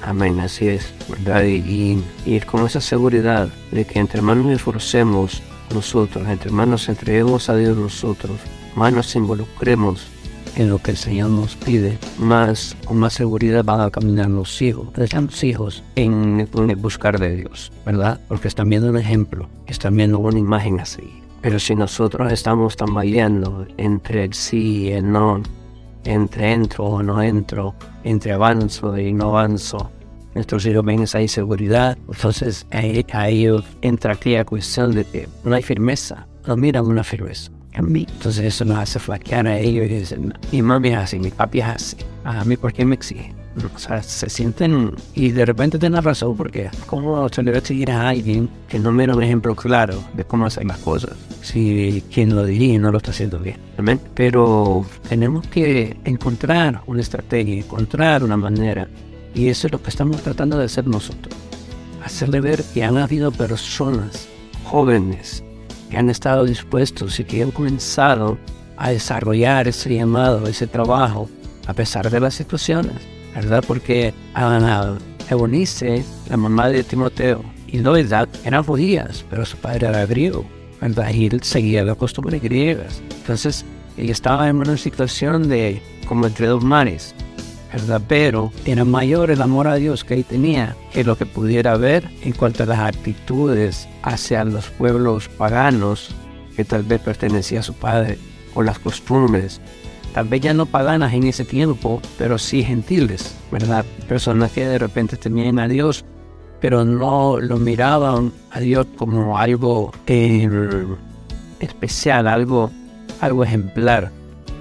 Amén, 0.03 0.39
así 0.41 0.69
es, 0.69 0.95
¿verdad? 1.09 1.45
Y, 1.45 2.03
ir 2.25 2.47
con 2.47 2.65
esa 2.65 2.81
seguridad 2.81 3.49
de 3.73 3.85
que 3.85 3.99
entre 3.99 4.23
más 4.23 4.37
nos 4.37 4.53
esforcemos 4.53 5.43
nosotros, 5.75 6.27
entre 6.29 6.51
más 6.51 6.69
nos 6.69 6.89
entreguemos 6.89 7.49
a 7.49 7.57
Dios 7.57 7.77
nosotros, 7.77 8.39
más 8.75 8.93
nos 8.93 9.15
involucremos 9.15 10.07
en 10.57 10.71
lo 10.71 10.79
que 10.79 10.91
el 10.91 10.97
Señor 10.97 11.31
nos 11.31 11.55
pide, 11.57 11.99
más 12.19 12.77
con 12.85 12.99
más 12.99 13.15
seguridad 13.15 13.65
van 13.65 13.81
a 13.81 13.91
caminar 13.91 14.29
los 14.29 14.61
hijos, 14.61 14.89
los 14.97 15.45
hijos 15.45 15.85
en, 15.95 16.49
en 16.53 16.83
buscar 16.83 17.19
de 17.19 17.37
Dios, 17.37 17.73
¿verdad? 17.87 18.21
Porque 18.29 18.49
están 18.49 18.69
viendo 18.69 18.91
un 18.91 18.97
ejemplo, 18.97 19.49
están 19.67 19.97
viendo 19.97 20.19
una 20.19 20.39
imagen 20.39 20.81
así. 20.81 21.23
Pero 21.41 21.61
si 21.61 21.77
nosotros 21.77 22.33
estamos 22.33 22.77
tambaleando 22.77 23.67
entre 23.77 24.25
el 24.25 24.35
sí 24.35 24.83
y 24.83 24.89
el 24.89 25.11
no, 25.11 25.41
entre 26.05 26.53
entro 26.53 26.85
o 26.85 27.03
no 27.03 27.23
entro, 27.23 27.75
entre 28.03 28.33
avanzo 28.33 28.99
y 28.99 29.13
no 29.13 29.29
avanzo, 29.39 29.91
nuestros 30.35 30.65
hijos 30.67 30.85
ven 30.85 31.03
esa 31.03 31.21
inseguridad. 31.21 31.99
Entonces 32.09 32.67
ahí, 32.71 33.05
ahí 33.13 33.47
entra 33.83 34.15
aquella 34.15 34.45
cuestión 34.45 34.95
de 34.95 35.05
que 35.05 35.29
no 35.45 35.55
hay 35.55 35.63
firmeza, 35.63 36.27
no 36.47 36.57
miran 36.57 36.87
una 36.87 37.05
firmeza. 37.05 37.51
Entonces 37.79 38.45
eso 38.45 38.65
nos 38.65 38.79
hace 38.79 38.99
flaquear 38.99 39.47
a 39.47 39.59
ellos 39.59 39.87
y 39.87 39.89
dicen, 39.89 40.35
mi 40.51 40.63
mami 40.63 40.89
es 40.89 40.97
así, 40.97 41.19
mi 41.19 41.31
papi 41.31 41.61
es 41.61 41.67
así. 41.67 41.97
A 42.25 42.45
mí, 42.45 42.57
¿por 42.57 42.73
qué 42.73 42.85
me 42.85 42.95
exige? 42.95 43.33
O 43.75 43.79
sea, 43.79 44.03
se 44.03 44.29
sienten 44.29 44.93
y 45.15 45.31
de 45.31 45.45
repente 45.45 45.79
tienen 45.79 46.03
razón 46.03 46.37
porque 46.37 46.71
¿cómo 46.87 47.29
se 47.29 47.43
le 47.43 47.51
va 47.51 47.59
a 47.59 47.61
seguir 47.61 47.91
a 47.91 48.09
alguien 48.09 48.49
que 48.69 48.79
no 48.79 48.93
mira 48.93 49.17
un 49.17 49.23
ejemplo 49.23 49.57
claro 49.57 50.03
de 50.15 50.25
cómo 50.25 50.47
hacer 50.47 50.65
las 50.65 50.79
cosas? 50.79 51.13
Si 51.43 52.05
quien 52.13 52.37
lo 52.37 52.45
dirige 52.45 52.79
no 52.79 52.93
lo 52.93 52.99
está 52.99 53.11
haciendo 53.11 53.39
bien. 53.39 53.57
Pero 54.15 54.85
tenemos 55.09 55.47
que 55.49 55.97
encontrar 56.05 56.83
una 56.87 57.01
estrategia, 57.01 57.57
encontrar 57.57 58.23
una 58.23 58.37
manera 58.37 58.89
y 59.35 59.49
eso 59.49 59.67
es 59.67 59.73
lo 59.73 59.83
que 59.83 59.91
estamos 59.91 60.23
tratando 60.23 60.59
de 60.59 60.65
hacer 60.65 60.87
nosotros. 60.87 61.35
Hacerle 62.05 62.41
ver 62.41 62.63
que 62.75 62.85
han 62.85 62.97
habido 62.97 63.31
personas 63.31 64.29
jóvenes 64.65 65.43
que 65.91 65.97
han 65.97 66.11
estado 66.11 66.45
dispuestos 66.45 67.19
y 67.19 67.25
que 67.25 67.43
han 67.43 67.51
comenzado 67.51 68.39
a 68.77 68.91
desarrollar 68.91 69.69
ese 69.69 69.95
llamado, 69.95 70.47
ese 70.47 70.67
trabajo, 70.67 71.29
a 71.67 71.75
pesar 71.75 72.11
de 72.11 72.21
las 72.21 72.35
situaciones 72.35 73.19
¿verdad? 73.35 73.65
Porque 73.67 74.13
Ana 74.35 74.99
Eunice, 75.31 76.05
la 76.29 76.37
mamá 76.37 76.69
de 76.69 76.83
Timoteo, 76.83 77.43
y 77.67 77.79
Loida 77.79 78.27
eran 78.45 78.65
judías, 78.65 79.25
pero 79.29 79.45
su 79.45 79.57
padre 79.59 79.89
era 79.89 80.07
griego, 80.07 80.45
¿verdad? 80.81 81.13
Y 81.13 81.27
él 81.27 81.43
seguía 81.43 81.85
las 81.85 81.97
costumbres 81.97 82.43
griegas. 82.43 83.03
Entonces, 83.21 83.65
ella 83.97 84.13
estaba 84.13 84.49
en 84.49 84.57
una 84.57 84.77
situación 84.77 85.49
de 85.49 85.83
como 86.07 86.27
entre 86.27 86.47
dos 86.47 86.65
mares, 86.65 87.15
¿verdad? 87.73 88.01
Pero 88.09 88.53
era 88.65 88.85
mayor 88.85 89.31
el 89.31 89.43
amor 89.43 89.69
a 89.69 89.75
Dios 89.75 90.05
que 90.05 90.15
él 90.15 90.25
tenía 90.25 90.77
que 90.93 91.05
lo 91.05 91.17
que 91.17 91.27
pudiera 91.27 91.77
ver 91.77 92.09
en 92.23 92.33
cuanto 92.33 92.63
a 92.63 92.67
las 92.67 92.81
actitudes 92.81 93.89
hacia 94.03 94.45
los 94.45 94.67
pueblos 94.71 95.29
paganos 95.29 96.15
que 96.57 96.65
tal 96.65 96.83
vez 96.83 97.01
pertenecía 97.01 97.61
a 97.61 97.63
su 97.63 97.75
padre 97.75 98.19
o 98.55 98.63
las 98.63 98.79
costumbres 98.79 99.61
tal 100.13 100.27
vez 100.27 100.41
ya 100.41 100.55
no 100.55 100.67
paganas 100.67 101.13
en 101.15 101.25
ese 101.25 101.45
tiempo, 101.45 102.01
pero 102.19 102.39
sí 102.39 102.63
gentiles, 102.63 103.37
¿verdad? 103.51 103.85
Personas 104.09 104.53
que 104.53 104.67
de 104.67 104.79
repente 104.79 105.17
temían 105.17 105.59
a 105.59 105.69
Dios, 105.69 106.05
pero 106.61 106.85
no 106.85 107.39
lo 107.39 107.57
miraban 107.59 108.33
a 108.51 108.61
Dios 108.61 108.87
como 108.97 109.39
algo 109.39 109.93
eh, 110.07 110.49
especial, 111.61 112.27
algo, 112.27 112.71
algo 113.21 113.45
ejemplar. 113.45 114.11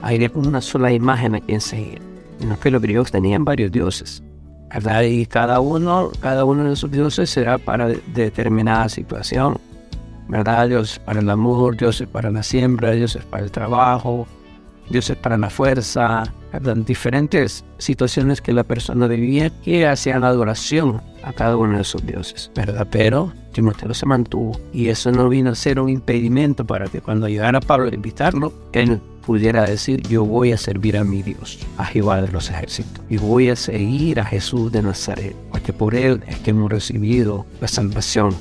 Hay 0.02 0.30
una 0.36 0.62
sola 0.62 0.92
imagen 0.92 1.36
a 1.36 1.40
quien 1.40 1.62
seguir. 1.62 2.07
No 2.46 2.60
que 2.60 2.72
los 2.72 2.82
griegos 2.82 3.12
tenían 3.12 3.44
varios 3.46 3.72
dioses, 3.72 4.24
¿verdad? 4.70 5.04
Y 5.04 5.26
cada 5.26 5.60
uno, 5.60 6.12
cada 6.20 6.46
uno 6.46 6.66
de 6.66 6.74
esos 6.74 6.92
dioses 6.92 7.30
será 7.30 7.58
para 7.58 7.88
determinada 7.88 8.90
situación, 8.90 9.58
¿verdad? 10.28 10.68
Dios 10.68 11.00
para 11.04 11.20
el 11.20 11.30
amor, 11.30 11.78
Dios 11.78 12.02
es 12.02 12.08
para 12.08 12.30
la 12.32 12.44
siembra, 12.44 12.92
Dios 12.92 13.16
es 13.16 13.26
para 13.26 13.44
el 13.44 13.52
trabajo, 13.52 14.28
Dios 14.90 15.10
es 15.10 15.18
para 15.18 15.38
la 15.38 15.50
fuerza, 15.50 16.32
diferentes 16.86 17.66
situaciones 17.78 18.42
que 18.42 18.54
la 18.54 18.64
persona 18.64 19.08
vivía 19.08 19.50
que 19.62 19.86
hacían 19.86 20.24
adoración 20.24 21.02
a 21.24 21.34
cada 21.34 21.58
uno 21.58 21.76
de 21.76 21.82
esos 21.82 22.06
dioses, 22.06 22.52
¿verdad? 22.56 22.88
Pero 22.90 23.34
Timoteo 23.52 23.94
se 23.94 24.06
mantuvo 24.06 24.60
y 24.74 24.88
eso 24.88 25.12
no 25.12 25.30
vino 25.30 25.52
a 25.52 25.56
ser 25.56 25.80
un 25.80 25.90
impedimento 25.90 26.66
para 26.66 26.88
que 26.88 27.02
cuando 27.02 27.28
llegara 27.28 27.60
Pablo 27.60 27.90
a 27.90 27.94
invitarlo, 27.94 28.54
él 28.72 29.02
pudiera 29.28 29.66
decir, 29.66 30.02
yo 30.08 30.26
voy 30.26 30.54
a 30.54 30.58
servir 30.58 30.98
a 30.98 31.04
mi 31.04 31.22
Dios, 31.22 31.60
a 31.78 31.86
Jehová 31.86 32.22
de 32.22 32.30
los 32.30 32.50
ejércitos, 32.50 33.04
y 33.10 33.18
voy 33.18 33.50
a 33.50 33.56
seguir 33.56 34.20
a 34.20 34.26
Jesús 34.26 34.72
de 34.72 34.82
Nazaret, 34.82 35.36
porque 35.52 35.74
por 35.74 35.94
él 35.94 36.24
es 36.28 36.38
que 36.40 36.50
hemos 36.50 36.72
recibido 36.72 37.46
la 37.62 37.68
salvación 37.68 38.34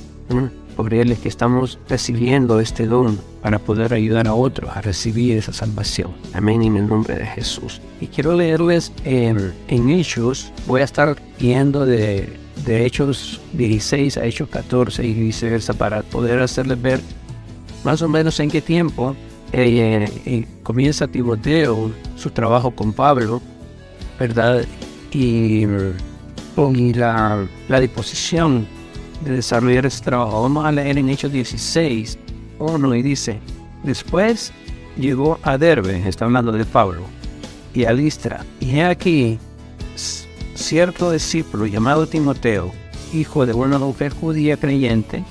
por 0.77 0.93
Él 0.93 1.11
es 1.11 1.19
que 1.19 1.27
estamos 1.27 1.79
recibiendo 1.89 2.59
este 2.59 2.85
don 2.85 3.19
para 3.41 3.57
poder 3.57 3.95
ayudar 3.95 4.27
a 4.27 4.35
otros 4.35 4.69
a 4.75 4.81
recibir 4.81 5.35
esa 5.35 5.51
salvación. 5.51 6.11
Amén 6.33 6.61
en 6.61 6.77
el 6.77 6.87
nombre 6.87 7.15
de 7.15 7.25
Jesús. 7.25 7.81
Y 7.99 8.05
quiero 8.07 8.35
leerles 8.35 8.91
en, 9.03 9.53
en 9.69 9.89
Hechos, 9.89 10.53
voy 10.67 10.81
a 10.81 10.83
estar 10.83 11.15
yendo 11.39 11.83
de, 11.85 12.29
de 12.63 12.85
Hechos 12.85 13.41
16 13.53 14.17
a 14.17 14.25
Hechos 14.25 14.49
14 14.49 15.03
y 15.03 15.13
viceversa 15.13 15.73
para 15.73 16.03
poder 16.03 16.39
hacerles 16.39 16.79
ver 16.79 17.01
más 17.83 18.03
o 18.03 18.07
menos 18.07 18.39
en 18.39 18.51
qué 18.51 18.61
tiempo 18.61 19.15
eh, 19.53 20.09
eh, 20.25 20.45
comienza 20.63 21.07
Timoteo 21.07 21.91
su 22.15 22.29
trabajo 22.31 22.71
con 22.71 22.93
Pablo, 22.93 23.41
¿verdad? 24.19 24.65
Y, 25.11 25.65
la, 26.95 27.47
la 27.67 27.79
disposición 27.79 28.67
de 29.23 29.33
desarrollar 29.33 29.85
este 29.85 30.05
trabajo. 30.05 30.41
Vamos 30.41 30.65
a 30.65 30.71
leer 30.71 30.97
en 30.97 31.09
Hechos 31.09 31.31
16, 31.31 32.17
1 32.59 32.95
y 32.95 33.01
dice, 33.01 33.39
después 33.83 34.51
llegó 34.97 35.39
a 35.43 35.57
Derbe, 35.57 36.07
está 36.07 36.25
hablando 36.25 36.51
de 36.51 36.65
Pablo, 36.65 37.01
y 37.73 37.85
a 37.85 37.93
Listra, 37.93 38.43
y 38.59 38.77
he 38.77 38.83
aquí 38.83 39.39
cierto 40.55 41.11
discípulo 41.11 41.67
llamado 41.67 42.07
Timoteo, 42.07 42.71
hijo 43.13 43.45
de 43.45 43.53
una 43.53 43.77
mujer 43.77 44.11
judía 44.11 44.57
creyente, 44.57 45.23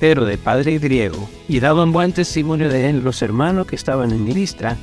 pero 0.00 0.24
de 0.24 0.38
padre 0.38 0.78
griego, 0.78 1.28
y 1.46 1.60
daban 1.60 1.92
buen 1.92 2.12
testimonio 2.12 2.68
de 2.68 2.88
él 2.88 3.04
los 3.04 3.22
hermanos 3.22 3.66
que 3.66 3.76
estaban 3.76 4.10
en 4.10 4.32
Listra 4.32 4.76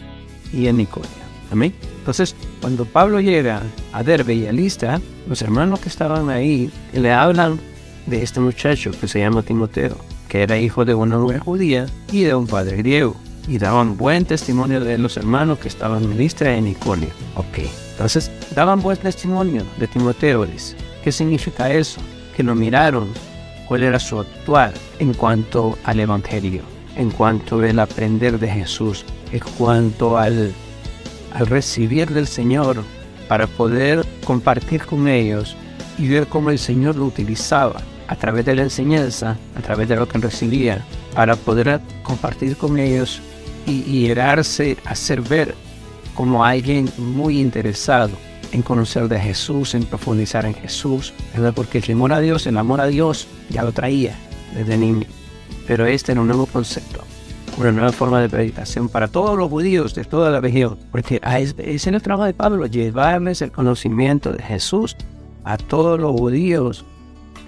y 0.54 0.68
en 0.68 0.78
Nicolia. 0.78 1.10
Amén. 1.52 1.74
Entonces, 2.00 2.36
cuando 2.62 2.86
Pablo 2.86 3.20
llega 3.20 3.64
a 3.92 4.04
Derbe 4.04 4.36
y 4.36 4.48
a 4.48 4.52
Listra, 4.52 5.02
los 5.28 5.42
hermanos 5.42 5.80
que 5.80 5.90
estaban 5.90 6.30
ahí 6.30 6.72
le 6.94 7.12
hablan 7.12 7.60
de 8.06 8.24
este 8.24 8.40
muchacho 8.40 8.92
que 8.92 9.08
se 9.08 9.20
llama 9.20 9.42
Timoteo, 9.42 9.98
que 10.30 10.44
era 10.44 10.58
hijo 10.58 10.86
de 10.86 10.94
una 10.94 11.18
mujer 11.18 11.40
judía 11.40 11.88
y 12.12 12.24
de 12.24 12.36
un 12.36 12.48
padre 12.48 12.78
griego, 12.78 13.16
y 13.48 13.58
daban 13.58 13.98
buen 13.98 14.26
testimonio 14.26 14.80
de 14.82 14.98
los 14.98 15.18
hermanos 15.18 15.60
que 15.60 15.68
estaban 15.68 16.04
en 16.04 16.18
Listra 16.18 16.56
en 16.56 16.68
Iconio. 16.68 17.10
Ok, 17.36 17.60
entonces 17.92 18.32
daban 18.54 18.82
buen 18.82 18.98
testimonio 18.98 19.64
de 19.80 19.88
Timoteo. 19.88 20.46
¿Qué 21.04 21.12
significa 21.12 21.72
eso? 21.72 22.02
Que 22.36 22.44
lo 22.44 22.56
miraron, 22.56 23.08
cuál 23.68 23.84
era 23.84 24.00
su 24.00 24.20
actuar 24.20 24.74
en 25.00 25.14
cuanto 25.14 25.78
al 25.84 26.00
Evangelio, 26.00 26.62
en 26.96 27.12
cuanto 27.12 27.60
al 27.60 27.80
aprender 27.80 28.40
de 28.40 28.48
Jesús, 28.48 29.06
en 29.32 29.40
cuanto 29.58 30.18
al, 30.18 30.54
al 31.34 31.48
recibir 31.48 32.10
del 32.10 32.28
Señor 32.28 32.84
para 33.28 33.48
poder 33.48 34.06
compartir 34.24 34.86
con 34.86 35.08
ellos 35.08 35.56
y 35.98 36.08
ver 36.08 36.28
cómo 36.28 36.50
el 36.50 36.60
Señor 36.60 36.96
lo 36.96 37.06
utilizaba 37.06 37.82
a 38.08 38.16
través 38.16 38.46
de 38.46 38.56
la 38.56 38.64
enseñanza, 38.64 39.38
a 39.56 39.62
través 39.62 39.90
de 39.90 39.98
lo 39.98 40.08
que 40.08 40.18
recibía, 40.18 40.86
para 41.14 41.36
poder 41.36 41.82
compartir 42.04 42.56
con 42.56 42.80
ellos 42.80 43.20
y, 43.66 43.84
y 43.86 44.14
ser 44.94 45.22
ver 45.22 45.54
como 46.16 46.44
alguien 46.46 46.90
muy 46.98 47.40
interesado 47.40 48.27
en 48.52 48.62
conocer 48.62 49.08
de 49.08 49.20
Jesús, 49.20 49.76
en 49.76 49.86
profundizar 49.86 50.46
en 50.46 50.54
Jesús, 50.54 51.14
¿verdad? 51.34 51.54
Porque 51.54 51.80
el 51.80 51.84
temor 51.84 52.14
a 52.14 52.20
Dios, 52.20 52.48
el 52.48 52.58
amor 52.58 52.82
a 52.82 52.88
Dios, 52.88 53.28
ya 53.50 53.64
lo 53.64 53.72
traía 53.72 54.16
desde 54.56 54.78
niño. 54.78 55.08
Pero 55.68 55.86
este 55.86 56.14
era 56.14 56.22
un 56.22 56.28
nuevo 56.28 56.46
concepto, 56.46 57.04
una 57.58 57.72
nueva 57.72 57.92
forma 57.92 58.22
de 58.22 58.30
predicación 58.30 58.90
para 58.90 59.08
todos 59.08 59.38
los 59.38 59.50
judíos 59.50 59.94
de 59.96 60.06
toda 60.06 60.30
la 60.32 60.40
región. 60.40 60.78
Porque 60.92 61.22
es 61.58 61.88
el 61.88 62.02
trabajo 62.02 62.26
de 62.26 62.34
Pablo 62.34 62.66
llevarles 62.66 63.42
el 63.42 63.52
conocimiento 63.52 64.32
de 64.32 64.44
Jesús 64.44 64.96
a 65.44 65.58
todos 65.58 66.00
los 66.00 66.12
judíos 66.12 66.86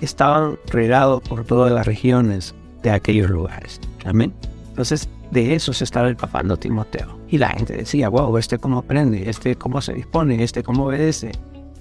estaban 0.01 0.57
regados 0.67 1.21
por 1.21 1.43
todas 1.43 1.71
las 1.71 1.85
regiones 1.85 2.55
de 2.81 2.91
aquellos 2.91 3.29
lugares. 3.29 3.79
Amén. 4.05 4.33
Entonces, 4.69 5.09
de 5.31 5.55
eso 5.55 5.73
se 5.73 5.83
estaba 5.83 6.09
empapando 6.09 6.57
Timoteo. 6.57 7.18
Y 7.29 7.37
la 7.37 7.49
gente 7.49 7.77
decía, 7.77 8.09
wow, 8.09 8.37
este 8.37 8.57
cómo 8.57 8.79
aprende, 8.79 9.29
este 9.29 9.55
cómo 9.55 9.81
se 9.81 9.93
dispone, 9.93 10.43
este 10.43 10.63
cómo 10.63 10.85
obedece, 10.85 11.31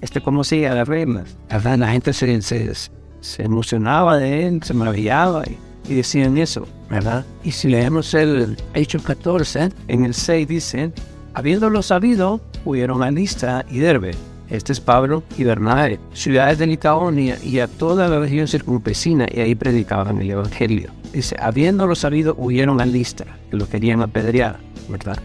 este 0.01 0.21
cómo 0.21 0.43
sigue 0.43 0.69
las 0.69 0.87
reglas. 0.87 1.37
La 1.49 1.91
gente 1.91 2.13
se, 2.13 2.41
se, 2.41 3.43
emocionaba 3.43 4.17
de 4.17 4.47
él, 4.47 4.63
se 4.63 4.73
maravillaba 4.73 5.43
y, 5.47 5.57
y, 5.91 5.95
decían 5.95 6.37
eso, 6.37 6.67
¿verdad? 6.89 7.25
Y 7.43 7.51
si 7.51 7.67
leemos 7.67 8.13
el 8.13 8.57
Hecho 8.73 9.01
14, 9.01 9.69
en 9.87 10.05
el 10.05 10.13
6 10.13 10.47
dice, 10.47 10.91
habiéndolo 11.33 11.81
sabido, 11.81 12.41
huyeron 12.65 13.01
a 13.01 13.09
Lista 13.09 13.65
y 13.71 13.79
Derbe 13.79 14.11
este 14.49 14.73
es 14.73 14.79
Pablo 14.79 15.23
y 15.37 15.43
Bernabé, 15.43 15.99
ciudades 16.13 16.57
de 16.57 16.65
Licaonia 16.65 17.37
y 17.43 17.59
a 17.59 17.67
toda 17.67 18.07
la 18.07 18.19
región 18.19 18.47
circunvecina, 18.47 19.27
y 19.31 19.41
ahí 19.41 19.53
predicaban 19.53 20.19
el 20.19 20.31
Evangelio. 20.31 20.89
Dice, 21.13 21.35
habiéndolo 21.39 21.93
sabido, 21.93 22.35
huyeron 22.37 22.81
a 22.81 22.85
Listra, 22.85 23.37
que 23.51 23.57
lo 23.57 23.69
querían 23.69 24.01
apedrear, 24.01 24.59
¿verdad? 24.89 25.19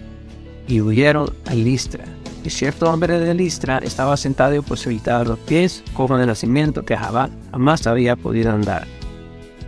Y 0.67 0.81
huyeron 0.81 1.33
a 1.47 1.55
Listra. 1.55 2.05
Y 2.45 2.51
cierto 2.51 2.91
hombre 2.91 3.19
de 3.19 3.35
Listra 3.35 3.79
estaba 3.79 4.17
sentado 4.17 4.55
y 4.55 4.61
posibilitaba 4.61 5.25
los 5.25 5.39
pies, 5.39 5.83
como 5.95 6.19
de 6.19 6.27
nacimiento, 6.27 6.85
que 6.85 6.97
jamás 6.97 7.87
había 7.87 8.17
podido 8.17 8.53
andar. 8.53 8.87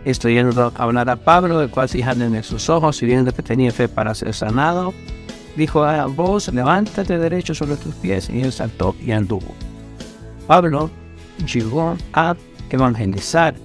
Estoy 0.05 0.35
yendo 0.35 0.71
a 0.75 0.83
hablar 0.83 1.09
a 1.09 1.15
Pablo, 1.15 1.61
el 1.61 1.69
cual 1.69 1.89
fijando 1.89 2.25
en 2.25 2.43
sus 2.43 2.69
ojos 2.69 3.01
y 3.01 3.07
viendo 3.07 3.33
que 3.33 3.41
tenía 3.41 3.71
fe 3.71 3.89
para 3.89 4.13
ser 4.13 4.33
sanado, 4.33 4.93
dijo 5.55 5.83
a 5.83 6.05
vos, 6.05 6.53
levántate 6.53 7.17
derecho 7.17 7.53
sobre 7.53 7.75
tus 7.77 7.95
pies, 7.95 8.29
y 8.29 8.41
él 8.41 8.51
saltó 8.51 8.95
y 9.03 9.11
anduvo. 9.11 9.53
Pablo 10.45 10.89
llegó 11.51 11.97
a 12.13 12.35
evangelizar 12.69 13.55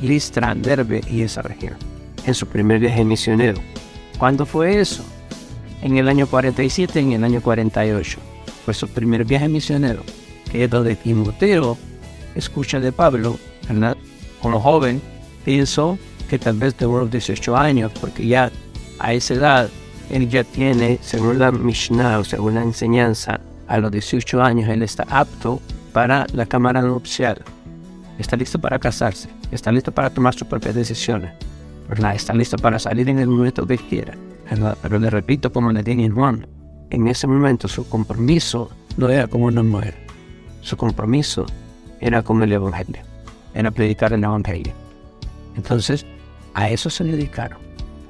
Listra, 0.00 0.54
Derbe 0.54 1.02
y 1.08 1.22
esa 1.22 1.42
región 1.42 1.74
en 2.26 2.34
su 2.34 2.46
primer 2.46 2.80
viaje 2.80 3.04
misionero. 3.04 3.60
¿Cuándo 4.18 4.46
fue 4.46 4.80
eso? 4.80 5.04
En 5.84 5.98
el 5.98 6.08
año 6.08 6.26
47, 6.26 6.98
en 6.98 7.12
el 7.12 7.24
año 7.24 7.42
48. 7.42 8.18
Fue 8.64 8.72
su 8.72 8.88
primer 8.88 9.26
viaje 9.26 9.48
misionero, 9.48 10.02
que 10.50 10.64
es 10.64 10.70
donde 10.70 10.96
Timoteo 10.96 11.76
escucha 12.34 12.80
de 12.80 12.90
Pablo, 12.90 13.38
¿verdad? 13.68 13.94
Como 14.40 14.58
joven, 14.60 15.02
pienso 15.44 15.98
que 16.30 16.38
tal 16.38 16.56
vez 16.56 16.74
de 16.78 16.86
unos 16.86 17.10
18 17.10 17.54
años, 17.54 17.92
porque 18.00 18.26
ya 18.26 18.50
a 18.98 19.12
esa 19.12 19.34
edad 19.34 19.68
él 20.08 20.26
ya 20.30 20.42
tiene, 20.42 20.98
según 21.02 21.38
la 21.38 21.52
Mishnah 21.52 22.18
o 22.18 22.24
según 22.24 22.54
la 22.54 22.62
enseñanza, 22.62 23.40
a 23.66 23.76
los 23.76 23.92
18 23.92 24.42
años 24.42 24.70
él 24.70 24.82
está 24.82 25.04
apto 25.10 25.60
para 25.92 26.26
la 26.32 26.46
cámara 26.46 26.80
nupcial. 26.80 27.42
Está 28.18 28.36
listo 28.36 28.58
para 28.58 28.78
casarse, 28.78 29.28
está 29.50 29.70
listo 29.70 29.92
para 29.92 30.08
tomar 30.08 30.32
sus 30.32 30.48
propias 30.48 30.74
decisiones, 30.74 31.32
¿verdad? 31.90 32.14
Está 32.14 32.32
listo 32.32 32.56
para 32.56 32.78
salir 32.78 33.06
en 33.10 33.18
el 33.18 33.28
momento 33.28 33.66
que 33.66 33.76
quiera, 33.76 34.14
Pero 34.48 34.98
le 34.98 35.10
repito, 35.10 35.52
como 35.52 35.72
le 35.72 35.82
dije 35.82 36.08
Juan, 36.10 36.46
en 36.90 37.08
ese 37.08 37.26
momento 37.26 37.68
su 37.68 37.88
compromiso 37.88 38.70
no 38.96 39.08
era 39.08 39.26
como 39.26 39.46
una 39.46 39.62
mujer, 39.62 39.94
su 40.60 40.76
compromiso 40.76 41.46
era 42.00 42.22
con 42.22 42.42
el 42.42 42.52
Evangelio, 42.52 43.02
era 43.54 43.70
predicar 43.70 44.12
el 44.12 44.24
Evangelio. 44.24 44.72
Entonces, 45.56 46.04
a 46.54 46.68
eso 46.70 46.90
se 46.90 47.04
dedicaron. 47.04 47.58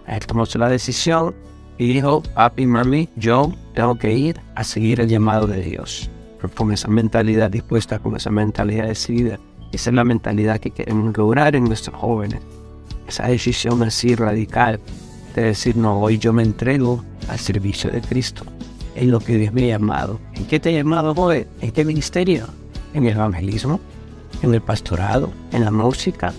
Él 0.06 0.26
tomó 0.26 0.44
la 0.56 0.68
decisión 0.68 1.34
y 1.78 1.92
dijo, 1.92 2.22
papi, 2.34 2.66
mami, 2.66 3.08
yo 3.16 3.52
tengo 3.74 3.96
que 3.96 4.12
ir 4.12 4.40
a 4.54 4.64
seguir 4.64 5.00
el 5.00 5.08
llamado 5.08 5.46
de 5.46 5.60
Dios. 5.62 6.10
con 6.54 6.72
esa 6.72 6.88
mentalidad 6.88 7.50
dispuesta, 7.50 7.98
con 7.98 8.16
esa 8.16 8.30
mentalidad 8.30 8.86
decidida. 8.86 9.38
Esa 9.72 9.90
es 9.90 9.96
la 9.96 10.04
mentalidad 10.04 10.60
que 10.60 10.70
queremos 10.70 11.16
lograr 11.16 11.56
en 11.56 11.64
nuestros 11.64 11.96
jóvenes. 11.96 12.40
Esa 13.08 13.28
decisión 13.28 13.82
así 13.82 14.14
radical 14.14 14.78
de 15.40 15.48
decir, 15.48 15.76
no, 15.76 16.00
hoy 16.00 16.18
yo 16.18 16.32
me 16.32 16.42
entrego 16.42 17.04
al 17.28 17.38
servicio 17.38 17.90
de 17.90 18.00
Cristo, 18.00 18.44
en 18.94 19.10
lo 19.10 19.20
que 19.20 19.36
Dios 19.36 19.52
me 19.52 19.64
ha 19.64 19.78
llamado. 19.78 20.20
¿En 20.34 20.46
qué 20.46 20.60
te 20.60 20.70
ha 20.70 20.72
llamado 20.72 21.12
hoy? 21.16 21.46
¿En 21.60 21.72
qué 21.72 21.84
ministerio? 21.84 22.46
¿En 22.92 23.06
el 23.06 23.14
evangelismo? 23.14 23.80
¿En 24.42 24.54
el 24.54 24.60
pastorado? 24.60 25.32
¿En 25.52 25.64
la 25.64 25.70
música? 25.70 26.32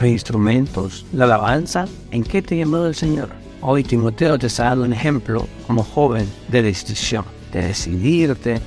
¿Los 0.00 0.10
instrumentos? 0.10 1.06
¿La 1.12 1.24
alabanza? 1.24 1.86
¿En 2.10 2.22
qué 2.24 2.42
te 2.42 2.56
ha 2.56 2.58
llamado 2.58 2.86
el 2.86 2.94
Señor? 2.94 3.30
Hoy 3.60 3.84
Timoteo 3.84 4.38
te 4.38 4.48
está 4.48 4.64
dando 4.64 4.84
un 4.84 4.92
ejemplo 4.92 5.46
como 5.66 5.84
joven 5.84 6.26
de 6.48 6.62
decisión, 6.62 7.24
de 7.52 7.68
decidirte 7.68 8.60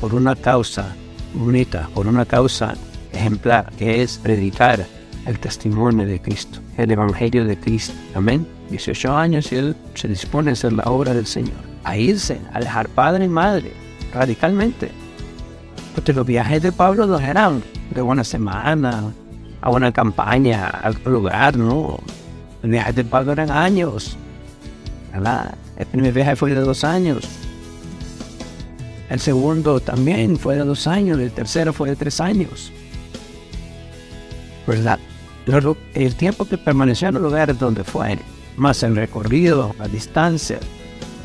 por 0.00 0.14
una 0.14 0.34
causa 0.34 0.94
bonita, 1.34 1.88
por 1.94 2.06
una 2.06 2.24
causa 2.24 2.74
ejemplar, 3.12 3.70
que 3.76 4.02
es 4.02 4.18
predicar 4.18 4.86
el 5.26 5.38
testimonio 5.38 6.06
de 6.06 6.20
Cristo, 6.20 6.60
el 6.76 6.90
Evangelio 6.90 7.44
de 7.44 7.58
Cristo. 7.58 7.94
Amén. 8.14 8.46
18 8.70 9.16
años 9.16 9.52
y 9.52 9.56
él 9.56 9.76
se 9.94 10.08
dispone 10.08 10.50
a 10.50 10.52
hacer 10.54 10.72
la 10.72 10.84
obra 10.84 11.14
del 11.14 11.26
Señor, 11.26 11.56
a 11.84 11.96
irse, 11.96 12.40
a 12.52 12.60
dejar 12.60 12.88
padre 12.88 13.26
y 13.26 13.28
madre, 13.28 13.72
radicalmente. 14.12 14.90
Porque 15.94 16.12
los 16.12 16.26
viajes 16.26 16.62
de 16.62 16.72
Pablo 16.72 17.06
no 17.06 17.18
eran 17.18 17.62
de 17.94 18.02
una 18.02 18.24
semana, 18.24 19.12
a 19.60 19.70
una 19.70 19.92
campaña, 19.92 20.68
a 20.68 20.90
otro 20.90 21.12
lugar, 21.12 21.56
no. 21.56 22.00
El 22.62 22.70
viaje 22.70 22.92
de 22.92 23.04
Pablo 23.04 23.32
eran 23.32 23.50
años. 23.50 24.16
¿verdad? 25.12 25.54
El 25.76 25.86
primer 25.86 26.12
viaje 26.12 26.36
fue 26.36 26.54
de 26.54 26.60
dos 26.60 26.84
años. 26.84 27.28
El 29.08 29.20
segundo 29.20 29.80
también 29.80 30.36
fue 30.36 30.56
de 30.56 30.64
dos 30.64 30.86
años. 30.86 31.18
El 31.18 31.30
tercero 31.30 31.72
fue 31.72 31.90
de 31.90 31.96
tres 31.96 32.20
años. 32.20 32.72
¿Verdad? 34.66 34.98
El 35.46 36.14
tiempo 36.14 36.46
que 36.46 36.56
permaneció 36.56 37.08
en 37.08 37.14
los 37.14 37.22
lugares 37.22 37.58
donde 37.58 37.84
fue, 37.84 38.18
más 38.56 38.82
el 38.82 38.96
recorrido, 38.96 39.74
la 39.78 39.88
distancia, 39.88 40.58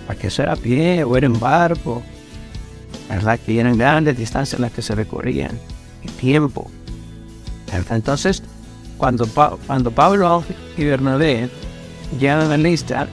para 0.06 0.20
que 0.20 0.28
eso 0.28 0.44
era 0.44 0.54
a 0.54 0.58
pie 0.58 1.04
o 1.04 1.16
era 1.16 1.26
en 1.28 1.40
barco, 1.40 2.04
¿verdad? 3.08 3.40
Que 3.46 3.60
eran 3.60 3.78
grandes 3.78 4.18
distancias 4.18 4.60
las 4.60 4.72
que 4.72 4.82
se 4.82 4.94
recorrían, 4.96 5.58
el 6.04 6.12
tiempo. 6.14 6.70
Entonces, 7.92 8.44
cuando, 8.98 9.26
cuando 9.66 9.92
Pablo 9.92 10.44
y 10.78 10.84
Bernabé 10.84 11.50
llegan 12.20 12.52
a 12.52 12.58
lista, 12.58 13.08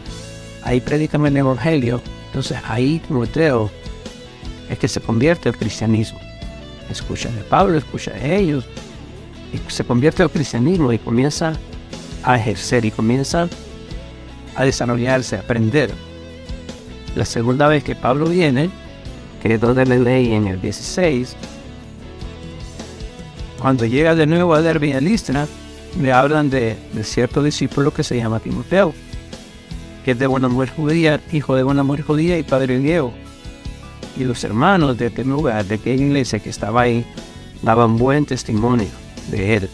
ahí 0.65 0.81
predican 0.81 1.25
el 1.27 1.37
Evangelio. 1.37 2.01
Entonces 2.27 2.59
ahí 2.67 3.01
Timoteo 3.07 3.71
es 4.69 4.79
que 4.79 4.89
se 4.89 5.01
convierte 5.01 5.49
al 5.49 5.57
cristianismo. 5.57 6.19
Escucha 6.91 7.31
de 7.31 7.43
Pablo, 7.43 7.79
escucha 7.79 8.13
de 8.13 8.37
ellos, 8.37 8.67
y 9.53 9.71
se 9.71 9.85
convierte 9.85 10.23
al 10.23 10.31
cristianismo 10.31 10.93
y 10.93 10.99
comienza 10.99 11.55
a 12.23 12.37
ejercer 12.37 12.85
y 12.85 12.91
comienza 12.91 13.49
a 14.57 14.65
desarrollarse, 14.65 15.37
a 15.37 15.41
aprender. 15.41 15.91
La 17.15 17.25
segunda 17.25 17.69
vez 17.69 17.85
que 17.85 17.95
Pablo 17.95 18.27
viene, 18.27 18.71
que 19.43 19.55
es 19.55 19.61
donde 19.61 19.87
le 19.87 19.99
leí 19.99 20.33
en 20.33 20.47
el 20.49 20.61
16, 20.61 21.37
cuando 23.61 23.87
llega 23.87 24.15
de 24.15 24.27
nuevo 24.27 24.55
a 24.55 24.63
Derby 24.63 24.93
a 24.93 25.01
Listra, 25.01 25.47
me 25.99 26.13
hablan 26.13 26.51
de, 26.51 26.77
cierto 27.03 27.43
discípulo 27.43 27.93
que 27.93 28.03
se 28.03 28.17
llama 28.17 28.41
Timoteo, 28.41 28.93
que 30.05 30.11
es 30.13 30.19
de 30.19 30.27
buena 30.27 30.49
mujer 30.49 30.71
judía, 30.71 31.21
hijo 31.33 31.55
de 31.55 31.63
buena 31.63 31.83
mujer 31.83 32.05
judía 32.05 32.39
y 32.39 32.43
padre 32.43 32.79
griego. 32.79 33.13
Y 34.19 34.25
los 34.25 34.43
hermanos 34.45 34.97
de 34.99 35.07
aquel 35.07 35.29
lugar, 35.29 35.65
de 35.65 35.77
aquella 35.77 36.05
iglesia 36.05 36.39
que 36.39 36.51
estaba 36.51 36.83
ahí, 36.83 37.05
daban 37.63 37.97
buen 37.97 38.25
testimonio 38.25 39.06
de 39.31 39.57
él. 39.57 39.71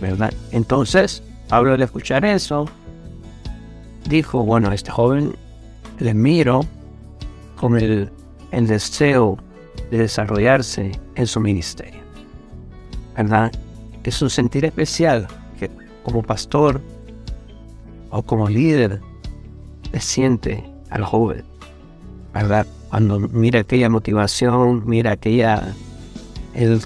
¿Verdad? 0.00 0.32
Entonces, 0.50 1.22
Pablo 1.48 1.74
al 1.74 1.82
escuchar 1.82 2.24
eso, 2.24 2.66
dijo, 4.08 4.42
bueno, 4.44 4.72
este 4.72 4.90
joven 4.90 5.36
le 5.98 6.14
miro 6.14 6.64
con 7.56 7.78
el, 7.78 8.10
el 8.50 8.66
deseo 8.66 9.38
de 9.90 9.98
desarrollarse 9.98 10.92
en 11.14 11.26
su 11.26 11.40
ministerio. 11.40 12.00
¿Verdad? 13.16 13.52
es 14.04 14.20
un 14.22 14.30
sentir 14.30 14.64
especial 14.64 15.26
que 15.58 15.70
como 16.02 16.22
pastor 16.22 16.80
o 18.10 18.22
como 18.22 18.48
líder 18.48 19.00
le 19.92 20.00
siente 20.00 20.64
al 20.90 21.04
joven, 21.04 21.44
¿verdad? 22.34 22.66
Cuando 22.90 23.20
mira 23.20 23.60
aquella 23.60 23.88
motivación, 23.88 24.82
mira 24.86 25.12
aquella, 25.12 25.74
el, 26.54 26.80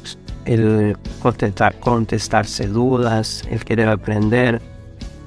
el 0.46 0.96
contestar, 1.20 1.78
contestarse 1.80 2.66
dudas, 2.68 3.42
el 3.50 3.64
querer 3.64 3.88
aprender, 3.88 4.62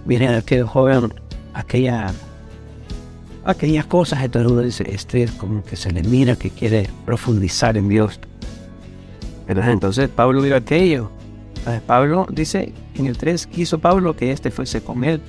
mira 0.06 0.38
aquel 0.38 0.64
joven, 0.64 1.14
aquella, 1.54 2.12
aquellas 3.46 3.86
cosas, 3.86 4.24
entonces 4.24 4.82
este 4.82 5.24
es 5.24 5.32
como 5.32 5.64
que 5.64 5.76
se 5.76 5.92
le 5.92 6.02
mira 6.04 6.36
que 6.36 6.50
quiere 6.50 6.90
profundizar 7.06 7.78
en 7.78 7.90
Dios. 7.90 8.20
Entonces 9.48 10.10
Pablo 10.10 10.42
vio 10.42 10.56
aquello 10.56 11.10
Pablo 11.86 12.28
dice 12.30 12.74
en 12.96 13.08
el 13.08 13.18
3, 13.18 13.48
quiso 13.48 13.80
Pablo 13.80 14.16
que 14.16 14.32
éste 14.32 14.52
fuese 14.52 14.82
con 14.82 15.04
él 15.04 15.22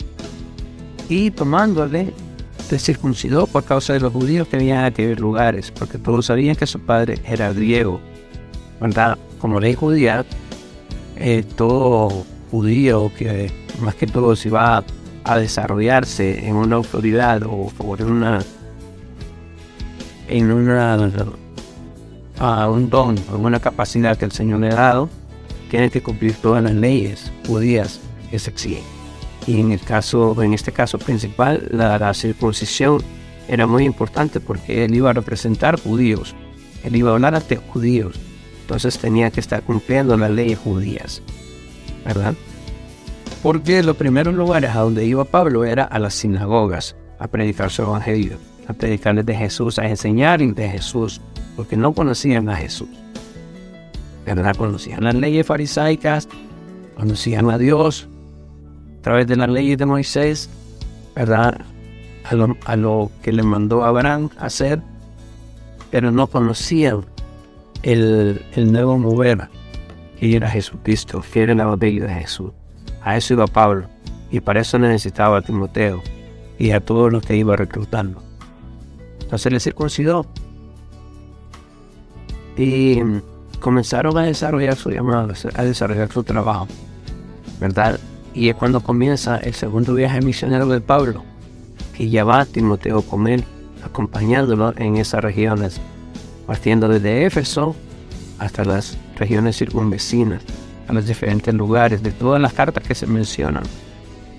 y 1.09 1.31
tomándole 1.31 2.13
se 2.69 2.79
circuncidó 2.79 3.47
por 3.47 3.65
causa 3.65 3.95
de 3.95 4.01
los 4.01 4.13
judíos 4.13 4.47
que 4.47 4.57
venían 4.57 4.79
a 4.79 4.87
aquellos 4.87 5.19
lugares, 5.19 5.73
porque 5.73 5.99
todos 5.99 6.27
sabían 6.27 6.55
que 6.55 6.67
su 6.67 6.79
padre 6.79 7.19
era 7.25 7.53
griego. 7.53 8.01
¿verdad? 8.81 9.19
Como 9.41 9.61
ley 9.61 9.75
judía, 9.75 10.25
eh, 11.17 11.45
todo 11.57 12.25
judío 12.51 13.11
que 13.17 13.51
más 13.81 13.95
que 13.95 14.07
todo 14.07 14.37
se 14.37 14.51
va 14.51 14.85
a 15.25 15.39
desarrollarse 15.39 16.47
en 16.47 16.57
una 16.57 16.77
autoridad 16.77 17.43
o 17.45 17.69
por 17.77 18.03
una 18.03 18.41
en 20.29 20.51
una 20.51 20.97
a 22.39 22.71
un 22.71 22.89
don 22.89 23.17
o 23.33 23.37
una 23.37 23.61
capacidad 23.61 24.17
que 24.17 24.25
el 24.25 24.33
Señor 24.33 24.61
le 24.61 24.69
ha 24.69 24.77
dado, 24.77 25.09
tiene 25.71 25.91
que 25.91 26.03
cumplir 26.03 26.35
todas 26.35 26.63
las 26.63 26.73
leyes 26.73 27.31
judías 27.47 28.01
que 28.31 28.39
se 28.39 28.51
exigen. 28.51 28.83
Y 29.47 29.61
en 29.61 29.73
el 29.73 29.81
caso, 29.81 30.41
en 30.43 30.55
este 30.55 30.73
caso 30.73 30.99
principal, 30.99 31.69
la, 31.71 32.13
circuncisión 32.15 33.03
era 33.49 33.67
muy 33.67 33.85
importante 33.85 34.41
porque 34.41 34.85
él 34.85 34.95
iba 34.95 35.11
a 35.11 35.13
representar 35.13 35.81
judíos, 35.81 36.35
él 36.85 36.97
iba 36.97 37.11
a 37.11 37.15
hablar 37.15 37.35
ante 37.35 37.57
judíos, 37.57 38.19
entonces 38.71 39.01
tenía 39.01 39.33
que 39.33 39.41
estar 39.41 39.65
cumpliendo 39.65 40.17
las 40.17 40.31
leyes 40.31 40.57
judías, 40.57 41.21
¿verdad? 42.05 42.35
Porque 43.43 43.83
los 43.83 43.97
primeros 43.97 44.33
lugares 44.33 44.71
a 44.71 44.79
donde 44.79 45.05
iba 45.05 45.25
Pablo 45.25 45.65
era 45.65 45.83
a 45.83 45.99
las 45.99 46.15
sinagogas, 46.15 46.95
a 47.19 47.27
predicar 47.27 47.73
su 47.73 47.83
evangelio, 47.83 48.39
a 48.69 48.73
predicarles 48.73 49.27
de 49.27 49.35
Jesús, 49.35 49.81
a 49.81 49.89
enseñarles 49.89 50.55
de 50.55 50.69
Jesús, 50.69 51.21
porque 51.57 51.77
no 51.77 51.93
conocían 51.93 52.49
a 52.49 52.55
Jesús. 52.55 52.89
¿verdad? 54.25 54.55
Conocían 54.55 55.03
las 55.03 55.17
leyes 55.17 55.45
farisaicas, 55.45 56.29
conocían 56.97 57.51
a 57.51 57.59
Dios 57.59 58.07
a 59.01 59.03
través 59.03 59.27
de 59.27 59.35
las 59.35 59.49
leyes 59.49 59.79
de 59.79 59.87
Moisés, 59.87 60.49
¿verdad? 61.17 61.61
A 62.67 62.77
lo, 62.77 63.11
que 63.21 63.33
le 63.33 63.43
mandó 63.43 63.83
Abraham 63.83 64.31
hacer, 64.39 64.81
pero 65.91 66.13
no 66.13 66.29
conocían 66.29 67.05
el, 67.83 68.43
nuevo 68.73 68.99
mover 68.99 69.49
que 70.19 70.37
era 70.37 70.51
Jesucristo, 70.51 71.23
que 71.33 71.43
era 71.43 71.53
el 71.53 71.61
Evangelio 71.61 72.07
de 72.07 72.15
Jesús. 72.15 72.53
A 73.03 73.17
eso 73.17 73.35
iba 73.35 73.47
Pablo. 73.47 73.89
Y 74.31 74.41
para 74.41 74.61
eso 74.61 74.79
necesitaba 74.79 75.39
a 75.39 75.43
Timoteo 75.43 76.03
y 76.59 76.71
a 76.73 76.81
todos 76.81 77.11
los 77.11 77.25
que 77.25 77.37
iba 77.37 77.57
reclutando. 77.57 78.23
Entonces 79.21 79.53
le 79.53 79.61
circuncidó. 79.61 80.27
Y 82.57 83.01
comenzaron 83.61 84.19
a 84.19 84.23
desarrollar 84.23 84.77
su 84.77 84.91
llamado, 84.91 85.33
a 85.55 85.65
desarrollar 85.65 86.13
su 86.13 86.23
trabajo. 86.23 86.69
¿Verdad? 87.59 87.99
Y 88.35 88.49
es 88.49 88.55
cuando 88.57 88.81
comienza 88.81 89.39
el 89.39 89.55
segundo 89.55 89.95
viaje 89.95 90.21
misionero 90.21 90.67
de 90.67 90.81
Pablo, 90.81 91.25
que 91.97 92.09
ya 92.09 92.25
va 92.25 92.45
Timoteo 92.45 93.03
con 93.03 93.27
él, 93.27 93.45
acompañándolo 93.85 94.73
en 94.77 94.97
esas 94.97 95.23
regiones, 95.23 95.81
partiendo 96.51 96.89
desde 96.89 97.27
Éfeso 97.27 97.77
hasta 98.41 98.65
las 98.65 98.99
regiones 99.15 99.57
circunvecinas, 99.57 100.43
a 100.89 100.93
los 100.93 101.07
diferentes 101.07 101.55
lugares 101.55 102.03
de 102.03 102.11
todas 102.11 102.43
las 102.43 102.53
cartas 102.53 102.83
que 102.83 102.97
se 102.97 103.07
mencionan, 103.07 103.63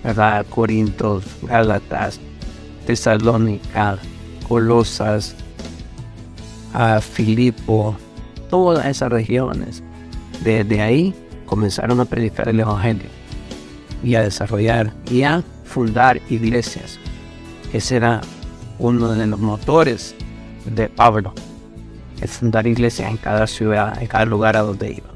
¿verdad? 0.04 0.44
Corintos, 0.50 1.24
Gálatas, 1.40 2.20
Tesalónica, 2.84 3.96
Colosas, 4.46 5.34
a 6.74 7.00
Filipo, 7.00 7.96
todas 8.50 8.84
esas 8.84 9.10
regiones. 9.10 9.82
Desde 10.44 10.82
ahí 10.82 11.14
comenzaron 11.46 11.98
a 11.98 12.04
predicar 12.04 12.46
el 12.50 12.60
Evangelio 12.60 13.08
y 14.04 14.16
a 14.16 14.20
desarrollar 14.20 14.92
y 15.10 15.22
a 15.22 15.42
fundar 15.64 16.20
iglesias. 16.28 16.98
Ese 17.72 17.96
era 17.96 18.20
uno 18.78 19.08
de 19.12 19.26
los 19.26 19.40
motores 19.40 20.14
de 20.66 20.90
Pablo, 20.90 21.32
fundar 22.26 22.66
iglesias 22.66 23.10
en 23.10 23.16
cada 23.16 23.46
ciudad, 23.46 24.00
en 24.00 24.06
cada 24.06 24.24
lugar 24.24 24.56
a 24.56 24.60
donde 24.60 24.92
iba. 24.92 25.08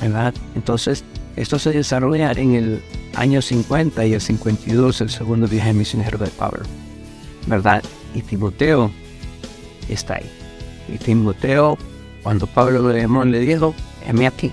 ¿Verdad? 0.00 0.34
Entonces, 0.54 1.04
esto 1.36 1.58
se 1.58 1.72
desarrolla 1.72 2.32
en 2.32 2.54
el 2.54 2.82
año 3.14 3.40
50 3.40 4.04
y 4.06 4.14
el 4.14 4.20
52, 4.20 5.00
el 5.00 5.10
segundo 5.10 5.48
viaje 5.48 5.72
misionero 5.72 6.18
de 6.18 6.28
Pablo. 6.28 6.64
¿Verdad? 7.46 7.82
Y 8.14 8.22
Timoteo 8.22 8.90
está 9.88 10.16
ahí. 10.16 10.30
Y 10.88 10.98
Timoteo, 10.98 11.78
cuando 12.22 12.46
Pablo 12.46 12.92
le 12.92 13.02
llamó, 13.02 13.24
le 13.24 13.40
dijo, 13.40 13.74
heme 14.06 14.26
aquí. 14.26 14.52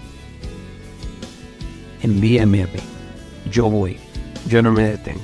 Envíame 2.01 2.63
a 2.63 2.67
mí 2.67 2.79
yo 3.53 3.69
voy, 3.69 3.97
yo 4.47 4.61
no 4.61 4.71
me 4.71 4.83
detengo. 4.83 5.21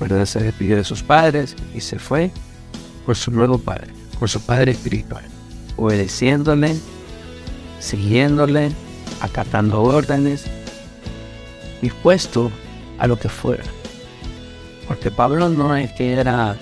¿Verdad? 0.00 0.24
Se 0.26 0.40
despidió 0.40 0.76
de 0.76 0.84
sus 0.84 1.02
padres 1.02 1.56
y 1.74 1.80
se 1.80 1.98
fue 1.98 2.30
por 3.04 3.16
su 3.16 3.32
nuevo 3.32 3.58
padre, 3.58 3.88
por 4.18 4.28
su 4.28 4.40
padre 4.40 4.72
espiritual, 4.72 5.24
obedeciéndole, 5.76 6.76
siguiéndole, 7.80 8.70
acatando 9.20 9.82
órdenes, 9.82 10.44
dispuesto 11.80 12.50
a 12.98 13.06
lo 13.06 13.18
que 13.18 13.28
fuera. 13.28 13.64
Porque 14.86 15.10
Pablo 15.10 15.48
no 15.48 15.76
es 15.76 15.92
que 15.92 16.14
era 16.14 16.56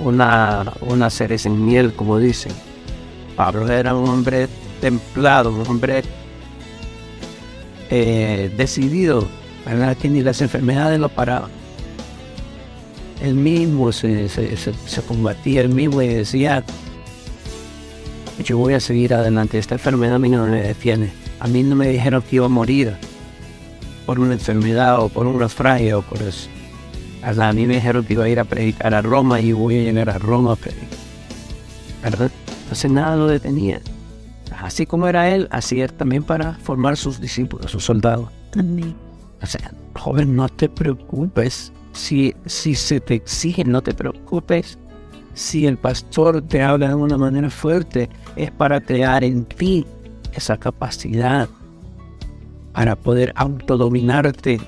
una, 0.00 0.72
una 0.80 1.10
cereza 1.10 1.48
en 1.48 1.64
miel, 1.64 1.94
como 1.94 2.18
dicen. 2.18 2.52
Pablo 3.36 3.70
era 3.72 3.94
un 3.94 4.08
hombre 4.08 4.48
templado, 4.80 5.50
un 5.50 5.66
hombre 5.66 6.02
eh, 7.88 8.52
decidido, 8.56 9.26
¿verdad? 9.64 9.96
que 9.96 10.08
ni 10.08 10.22
las 10.22 10.42
enfermedades 10.42 10.98
lo 10.98 11.08
paraban. 11.08 11.61
Él 13.22 13.34
mismo 13.34 13.92
se, 13.92 14.28
combatía, 15.06 15.60
él 15.60 15.68
mismo 15.68 16.02
y 16.02 16.08
decía, 16.08 16.64
yo 18.44 18.58
voy 18.58 18.74
a 18.74 18.80
seguir 18.80 19.14
adelante, 19.14 19.58
esta 19.58 19.76
enfermedad 19.76 20.16
a 20.16 20.18
mí 20.18 20.28
no 20.28 20.44
me 20.44 20.60
detiene. 20.60 21.12
A 21.38 21.46
mí 21.46 21.62
no 21.62 21.76
me 21.76 21.88
dijeron 21.88 22.22
que 22.22 22.36
iba 22.36 22.46
a 22.46 22.48
morir 22.48 22.96
por 24.06 24.18
una 24.18 24.32
enfermedad 24.32 25.00
o 25.00 25.08
por 25.08 25.28
un 25.28 25.38
naufragio 25.38 26.00
o 26.00 26.02
por 26.02 26.20
eso. 26.20 26.48
A 27.22 27.52
mí 27.52 27.64
me 27.64 27.74
dijeron 27.74 28.04
que 28.04 28.14
iba 28.14 28.24
a 28.24 28.28
ir 28.28 28.40
a 28.40 28.44
predicar 28.44 28.92
a 28.92 29.02
Roma 29.02 29.40
y 29.40 29.52
voy 29.52 29.78
a 29.78 29.82
llegar 29.82 30.10
a 30.10 30.18
Roma 30.18 30.54
a 30.54 30.56
predicar. 30.56 30.98
¿Verdad? 32.02 32.30
Entonces 32.62 32.90
nada 32.90 33.14
lo 33.14 33.28
detenía. 33.28 33.80
Así 34.58 34.84
como 34.84 35.06
era 35.06 35.30
él, 35.32 35.46
así 35.52 35.80
era 35.80 35.92
también 35.92 36.24
para 36.24 36.54
formar 36.54 36.96
sus 36.96 37.20
discípulos, 37.20 37.70
sus 37.70 37.84
soldados. 37.84 38.30
O 39.40 39.46
sea, 39.46 39.72
joven, 39.94 40.34
no 40.34 40.48
te 40.48 40.68
preocupes. 40.68 41.72
Si, 41.92 42.34
si 42.46 42.74
se 42.74 43.00
te 43.00 43.14
exige, 43.14 43.64
no 43.64 43.82
te 43.82 43.94
preocupes. 43.94 44.78
Si 45.34 45.66
el 45.66 45.78
pastor 45.78 46.42
te 46.42 46.62
habla 46.62 46.88
de 46.88 46.94
una 46.94 47.16
manera 47.16 47.50
fuerte, 47.50 48.08
es 48.36 48.50
para 48.50 48.80
crear 48.80 49.24
en 49.24 49.44
ti 49.44 49.86
esa 50.32 50.56
capacidad 50.56 51.48
para 52.72 52.96
poder 52.96 53.32
autodominarte 53.36 54.60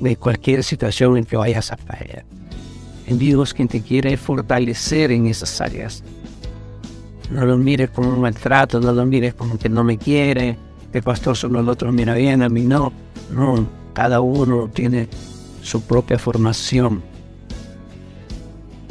de 0.00 0.16
cualquier 0.16 0.64
situación 0.64 1.16
en 1.16 1.24
que 1.24 1.36
vayas 1.36 1.72
a 1.72 1.76
caer. 1.76 2.24
En 3.06 3.18
Dios 3.18 3.52
quien 3.52 3.68
te 3.68 3.82
quiere 3.82 4.16
fortalecer 4.16 5.10
en 5.10 5.26
esas 5.26 5.60
áreas. 5.60 6.02
No 7.30 7.44
lo 7.44 7.58
mires 7.58 7.90
como 7.90 8.08
un 8.10 8.20
maltrato, 8.20 8.80
no 8.80 8.92
lo 8.92 9.04
mires 9.04 9.34
como 9.34 9.58
que 9.58 9.68
no 9.68 9.84
me 9.84 9.98
quiere, 9.98 10.56
el 10.92 11.02
pastor 11.02 11.36
solo 11.36 11.60
el 11.60 11.68
otro 11.68 11.92
mira 11.92 12.14
bien, 12.14 12.42
a 12.42 12.48
mí 12.48 12.62
no. 12.62 12.92
No, 13.32 13.66
cada 13.92 14.20
uno 14.20 14.68
tiene 14.72 15.08
su 15.62 15.82
propia 15.82 16.18
formación. 16.18 17.02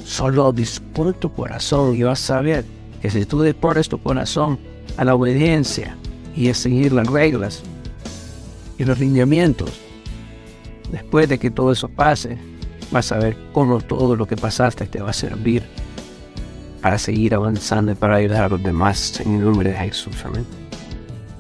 Solo 0.04 0.52
dispone 0.52 1.14
tu 1.14 1.32
corazón 1.32 1.96
y 1.96 2.04
vas 2.04 2.30
a 2.30 2.42
ver 2.42 2.66
que 3.02 3.10
si 3.10 3.26
tú 3.26 3.42
dispones 3.42 3.90
tu 3.90 4.02
corazón 4.02 4.60
a 4.98 5.06
la 5.06 5.16
obediencia 5.16 5.96
y 6.36 6.50
a 6.50 6.54
seguir 6.54 6.94
las 6.94 7.08
reglas 7.08 7.62
y 8.78 8.86
los 8.86 9.00
lineamientos, 9.00 9.72
después 10.92 11.30
de 11.30 11.38
que 11.38 11.52
todo 11.52 11.72
eso 11.72 11.88
pase, 11.90 12.38
vas 12.92 13.12
a 13.12 13.20
ver 13.20 13.38
cómo 13.54 13.82
todo 13.82 14.16
lo 14.16 14.26
que 14.26 14.36
pasaste 14.36 14.88
te 14.88 15.02
va 15.02 15.12
a 15.12 15.14
servir 15.14 15.64
para 16.82 16.98
seguir 16.98 17.36
avanzando 17.36 17.92
y 17.92 17.96
para 17.96 18.16
ayudar 18.16 18.44
a 18.44 18.50
los 18.50 18.64
demás 18.64 19.20
en 19.20 19.36
el 19.36 19.46
nombre 19.46 19.72
de 19.72 19.78
Jesús. 19.78 20.16
Amén. 20.26 20.46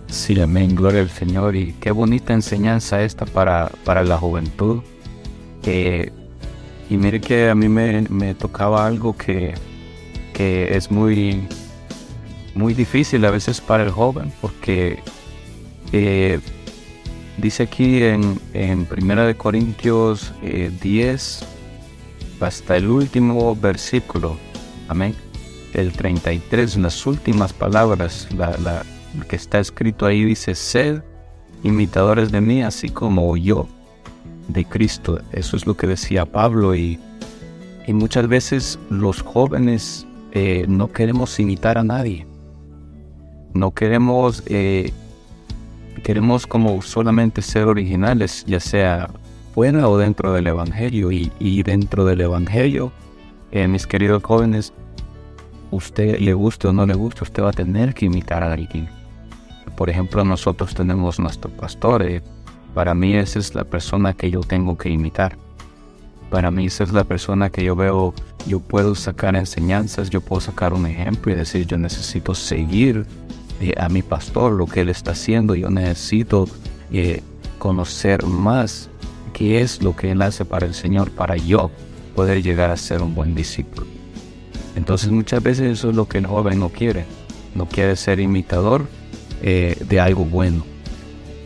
Sí, 0.07 0.39
amén, 0.39 0.75
gloria 0.75 1.01
al 1.01 1.09
Señor. 1.09 1.55
Y 1.55 1.73
qué 1.73 1.91
bonita 1.91 2.33
enseñanza 2.33 3.01
esta 3.03 3.25
para, 3.25 3.71
para 3.83 4.03
la 4.03 4.17
juventud. 4.17 4.81
Y 6.89 6.97
mire 6.97 7.21
que 7.21 7.49
a 7.49 7.55
mí 7.55 7.69
me, 7.69 8.33
tocaba 8.35 8.85
algo 8.85 9.15
que, 9.15 9.53
que, 10.33 10.75
es 10.75 10.89
muy, 10.91 11.47
muy 12.55 12.73
difícil 12.73 13.23
a 13.25 13.31
veces 13.31 13.61
para 13.61 13.83
el 13.83 13.91
joven, 13.91 14.31
porque 14.41 14.99
eh, 15.91 16.39
dice 17.37 17.63
aquí 17.63 18.03
en, 18.03 18.39
en 18.53 18.85
Primera 18.85 19.25
de 19.25 19.35
Corintios 19.35 20.33
10, 20.41 21.41
eh, 21.41 21.45
hasta 22.39 22.77
el 22.77 22.87
último 22.87 23.55
versículo, 23.55 24.37
amén 24.87 25.15
el 25.73 25.91
33, 25.91 26.77
las 26.77 27.05
últimas 27.05 27.53
palabras, 27.53 28.27
la, 28.35 28.83
que 29.27 29.35
está 29.35 29.59
escrito 29.59 30.05
ahí 30.05 30.23
dice, 30.23 30.55
sed 30.55 31.01
imitadores 31.63 32.31
de 32.31 32.41
mí, 32.41 32.63
así 32.63 32.89
como 32.89 33.35
yo 33.37 33.67
de 34.49 34.65
Cristo. 34.65 35.19
Eso 35.31 35.55
es 35.55 35.65
lo 35.65 35.77
que 35.77 35.87
decía 35.87 36.25
Pablo 36.25 36.75
y, 36.75 36.99
y 37.87 37.93
muchas 37.93 38.27
veces 38.27 38.77
los 38.89 39.21
jóvenes 39.21 40.05
eh, 40.33 40.65
no 40.67 40.91
queremos 40.91 41.39
imitar 41.39 41.77
a 41.77 41.83
nadie. 41.83 42.25
No 43.53 43.71
queremos, 43.71 44.43
eh, 44.47 44.91
queremos 46.03 46.45
como 46.45 46.81
solamente 46.81 47.41
ser 47.41 47.65
originales, 47.65 48.43
ya 48.45 48.59
sea 48.59 49.09
fuera 49.53 49.87
o 49.89 49.97
dentro 49.97 50.33
del 50.33 50.47
Evangelio. 50.47 51.11
Y, 51.11 51.31
y 51.39 51.63
dentro 51.63 52.05
del 52.05 52.21
Evangelio, 52.21 52.91
eh, 53.51 53.67
mis 53.67 53.87
queridos 53.87 54.23
jóvenes, 54.23 54.73
usted 55.71 56.19
le 56.19 56.33
guste 56.33 56.67
o 56.67 56.73
no 56.73 56.85
le 56.85 56.93
guste, 56.93 57.23
usted 57.23 57.43
va 57.43 57.49
a 57.49 57.53
tener 57.53 57.93
que 57.93 58.05
imitar 58.05 58.43
a 58.43 58.53
alguien. 58.53 58.89
Por 59.75 59.89
ejemplo, 59.89 60.23
nosotros 60.25 60.75
tenemos 60.75 61.19
nuestro 61.19 61.49
pastor. 61.51 62.03
Para 62.73 62.93
mí 62.93 63.15
esa 63.15 63.39
es 63.39 63.55
la 63.55 63.63
persona 63.63 64.13
que 64.13 64.29
yo 64.31 64.41
tengo 64.41 64.77
que 64.77 64.89
imitar. 64.89 65.37
Para 66.29 66.51
mí 66.51 66.67
esa 66.67 66.83
es 66.83 66.93
la 66.93 67.03
persona 67.03 67.49
que 67.49 67.63
yo 67.63 67.75
veo, 67.75 68.13
yo 68.47 68.59
puedo 68.59 68.93
sacar 68.93 69.35
enseñanzas, 69.35 70.09
yo 70.09 70.21
puedo 70.21 70.41
sacar 70.41 70.73
un 70.73 70.85
ejemplo 70.85 71.31
y 71.31 71.35
decir, 71.35 71.65
yo 71.65 71.77
necesito 71.77 72.35
seguir 72.35 73.05
eh, 73.59 73.73
a 73.77 73.89
mi 73.89 74.03
pastor, 74.03 74.51
lo 74.51 74.67
que 74.67 74.81
él 74.81 74.89
está 74.89 75.11
haciendo, 75.11 75.55
yo 75.55 75.69
necesito 75.69 76.47
eh, 76.91 77.23
conocer 77.57 78.25
más 78.25 78.89
qué 79.33 79.61
es 79.61 79.81
lo 79.81 79.95
que 79.95 80.11
él 80.11 80.21
hace 80.21 80.45
para 80.45 80.67
el 80.67 80.75
Señor, 80.75 81.09
para 81.11 81.35
yo 81.35 81.71
poder 82.15 82.43
llegar 82.43 82.69
a 82.69 82.77
ser 82.77 83.01
un 83.01 83.15
buen 83.15 83.33
discípulo. 83.33 83.87
Entonces 84.75 85.09
muchas 85.09 85.41
veces 85.41 85.71
eso 85.71 85.89
es 85.89 85.95
lo 85.95 86.07
que 86.07 86.19
el 86.19 86.27
joven 86.27 86.59
no 86.59 86.69
quiere. 86.69 87.05
No 87.55 87.65
quiere 87.67 87.95
ser 87.95 88.19
imitador 88.19 88.87
eh, 89.41 89.75
de 89.87 89.99
algo 89.99 90.25
bueno. 90.25 90.63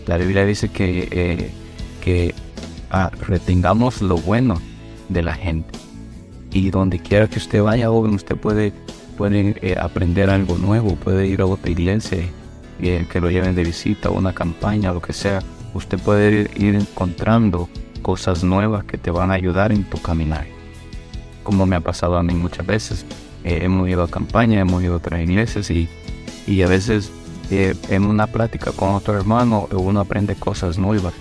La 0.07 0.17
Biblia 0.17 0.45
dice 0.45 0.69
que, 0.69 1.07
eh, 1.11 1.51
que 2.01 2.33
ah, 2.91 3.11
retengamos 3.27 4.01
lo 4.01 4.17
bueno 4.17 4.61
de 5.09 5.23
la 5.23 5.33
gente. 5.33 5.79
Y 6.51 6.69
donde 6.69 6.99
quiera 6.99 7.27
que 7.27 7.39
usted 7.39 7.61
vaya, 7.61 7.87
joven, 7.87 8.13
usted 8.13 8.35
puede, 8.35 8.73
puede 9.17 9.55
eh, 9.61 9.75
aprender 9.79 10.29
algo 10.29 10.57
nuevo, 10.57 10.95
puede 10.95 11.27
ir 11.27 11.41
a 11.41 11.45
otra 11.45 11.71
iglesia 11.71 12.19
que, 12.79 13.05
que 13.11 13.21
lo 13.21 13.31
lleven 13.31 13.55
de 13.55 13.63
visita 13.63 14.09
una 14.09 14.33
campaña, 14.33 14.93
lo 14.93 15.01
que 15.01 15.13
sea, 15.13 15.39
usted 15.73 15.97
puede 15.99 16.31
ir, 16.31 16.51
ir 16.55 16.75
encontrando 16.75 17.69
cosas 18.01 18.43
nuevas 18.43 18.83
que 18.83 18.97
te 18.97 19.09
van 19.09 19.31
a 19.31 19.35
ayudar 19.35 19.71
en 19.71 19.83
tu 19.85 19.99
caminar. 19.99 20.45
Como 21.43 21.65
me 21.65 21.75
ha 21.75 21.79
pasado 21.79 22.17
a 22.17 22.23
mí 22.23 22.33
muchas 22.33 22.65
veces. 22.65 23.05
Eh, 23.43 23.59
hemos 23.63 23.89
ido 23.89 24.03
a 24.03 24.07
campaña, 24.07 24.59
hemos 24.59 24.83
ido 24.83 24.93
a 24.93 24.97
otras 24.97 25.21
iglesias 25.21 25.69
y, 25.71 25.89
y 26.45 26.61
a 26.61 26.67
veces 26.67 27.11
eh, 27.51 27.75
en 27.89 28.05
una 28.05 28.27
plática 28.27 28.71
con 28.71 28.91
otro 28.91 29.17
hermano 29.17 29.67
uno 29.71 29.99
aprende 29.99 30.35
cosas 30.35 30.77
nuevas. 30.77 31.13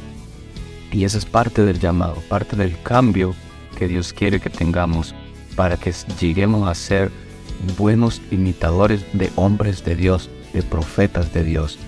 Y 0.91 1.05
esa 1.05 1.18
es 1.18 1.25
parte 1.25 1.64
del 1.64 1.79
llamado, 1.79 2.16
parte 2.29 2.57
del 2.57 2.81
cambio 2.83 3.35
que 3.79 3.89
Dios 3.89 4.12
quiere 4.12 4.41
que 4.41 4.51
tengamos 4.51 5.14
para 5.57 5.77
que 5.77 5.93
lleguemos 6.20 6.68
a 6.68 6.75
ser 6.75 7.11
buenos 7.77 8.20
imitadores 8.31 9.05
de 9.12 9.31
hombres 9.37 9.85
de 9.85 9.97
Dios, 9.97 10.31
de 10.53 10.62
profetas 10.62 11.33
de 11.33 11.45
Dios. 11.45 11.79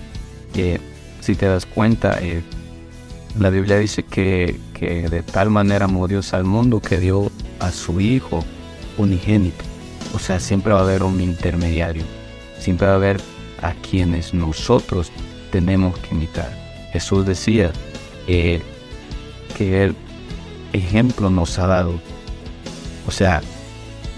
Que 0.53 0.79
si 1.21 1.35
te 1.35 1.45
das 1.45 1.65
cuenta, 1.65 2.17
eh, 2.21 2.41
la 3.39 3.49
Biblia 3.49 3.77
dice 3.77 4.03
que, 4.03 4.59
que 4.73 5.09
de 5.09 5.21
tal 5.21 5.49
manera 5.49 5.85
amó 5.85 6.07
Dios 6.07 6.33
al 6.33 6.43
mundo 6.45 6.79
que 6.79 6.97
dio 6.97 7.31
a 7.59 7.71
su 7.71 7.99
Hijo 7.99 8.43
unigénito. 8.97 9.63
O 10.13 10.19
sea, 10.19 10.39
siempre 10.39 10.73
va 10.73 10.79
a 10.79 10.83
haber 10.83 11.03
un 11.03 11.19
intermediario. 11.19 12.03
Siempre 12.59 12.87
va 12.87 12.93
a 12.93 12.97
haber 12.97 13.21
a 13.65 13.73
quienes 13.73 14.33
nosotros 14.33 15.11
tenemos 15.51 15.97
que 15.99 16.13
imitar. 16.13 16.51
Jesús 16.91 17.25
decía 17.25 17.71
que 18.27 18.61
el 19.57 19.95
ejemplo 20.73 21.29
nos 21.29 21.57
ha 21.57 21.67
dado. 21.67 21.99
O 23.07 23.11
sea, 23.11 23.41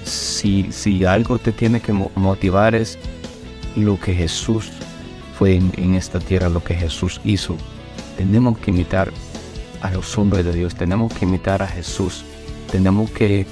si, 0.03 0.71
si 0.71 1.05
algo 1.05 1.37
te 1.37 1.51
tiene 1.51 1.79
que 1.79 1.93
motivar 1.93 2.75
es 2.75 2.97
lo 3.75 3.99
que 3.99 4.13
Jesús 4.13 4.69
fue 5.37 5.55
en, 5.55 5.95
esta 5.95 6.19
tierra, 6.19 6.49
lo 6.49 6.63
que 6.63 6.73
Jesús 6.73 7.21
hizo. 7.23 7.55
Tenemos 8.17 8.57
que 8.57 8.71
imitar 8.71 9.11
a 9.81 9.91
los 9.91 10.17
hombres 10.17 10.43
de 10.43 10.53
Dios, 10.53 10.75
tenemos 10.75 11.13
que 11.13 11.25
imitar 11.25 11.61
a 11.61 11.67
Jesús, 11.67 12.25
tenemos 12.71 13.11
que, 13.11 13.45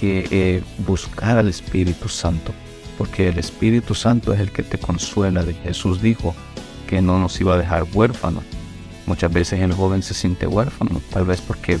que 0.00 0.26
eh, 0.30 0.62
buscar 0.86 1.36
al 1.36 1.48
Espíritu 1.48 2.08
Santo, 2.08 2.52
porque 2.98 3.28
el 3.28 3.38
Espíritu 3.38 3.94
Santo 3.94 4.32
es 4.32 4.40
el 4.40 4.50
que 4.52 4.62
te 4.62 4.78
consuela. 4.78 5.44
Jesús 5.62 6.00
dijo 6.00 6.34
que 6.86 7.02
no 7.02 7.18
nos 7.18 7.40
iba 7.40 7.54
a 7.54 7.58
dejar 7.58 7.84
huérfanos. 7.92 8.44
Muchas 9.06 9.32
veces 9.32 9.60
el 9.60 9.72
joven 9.72 10.02
se 10.02 10.14
siente 10.14 10.46
huérfano, 10.46 11.00
tal 11.10 11.26
vez 11.26 11.40
porque 11.40 11.78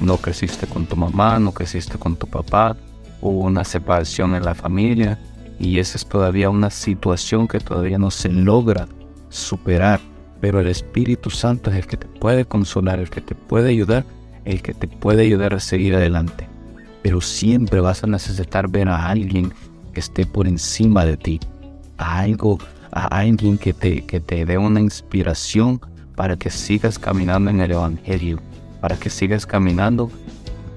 no 0.00 0.16
creciste 0.16 0.66
con 0.66 0.86
tu 0.86 0.96
mamá, 0.96 1.38
no 1.38 1.52
creciste 1.52 1.98
con 1.98 2.16
tu 2.16 2.26
papá, 2.26 2.76
hubo 3.20 3.40
una 3.40 3.64
separación 3.64 4.34
en 4.34 4.44
la 4.44 4.54
familia 4.54 5.18
y 5.58 5.78
esa 5.78 5.96
es 5.96 6.06
todavía 6.06 6.50
una 6.50 6.70
situación 6.70 7.48
que 7.48 7.60
todavía 7.60 7.98
no 7.98 8.10
se 8.10 8.28
logra 8.28 8.88
superar. 9.28 10.00
Pero 10.40 10.60
el 10.60 10.66
Espíritu 10.66 11.30
Santo 11.30 11.70
es 11.70 11.76
el 11.76 11.86
que 11.86 11.96
te 11.96 12.06
puede 12.06 12.44
consolar, 12.44 12.98
el 12.98 13.08
que 13.08 13.20
te 13.20 13.34
puede 13.34 13.70
ayudar, 13.70 14.04
el 14.44 14.60
que 14.60 14.74
te 14.74 14.86
puede 14.86 15.22
ayudar 15.22 15.54
a 15.54 15.60
seguir 15.60 15.94
adelante. 15.94 16.46
Pero 17.02 17.20
siempre 17.20 17.80
vas 17.80 18.04
a 18.04 18.06
necesitar 18.06 18.68
ver 18.68 18.88
a 18.88 19.08
alguien 19.08 19.52
que 19.96 20.00
esté 20.00 20.26
por 20.26 20.46
encima 20.46 21.06
de 21.06 21.16
ti, 21.16 21.40
a 21.96 22.18
algo, 22.18 22.58
a 22.92 23.06
alguien 23.06 23.56
que 23.56 23.72
te, 23.72 24.04
que 24.04 24.20
te 24.20 24.44
dé 24.44 24.58
una 24.58 24.78
inspiración 24.78 25.80
para 26.14 26.36
que 26.36 26.50
sigas 26.50 26.98
caminando 26.98 27.48
en 27.48 27.60
el 27.60 27.70
Evangelio, 27.70 28.38
para 28.82 28.98
que 28.98 29.08
sigas 29.08 29.46
caminando, 29.46 30.10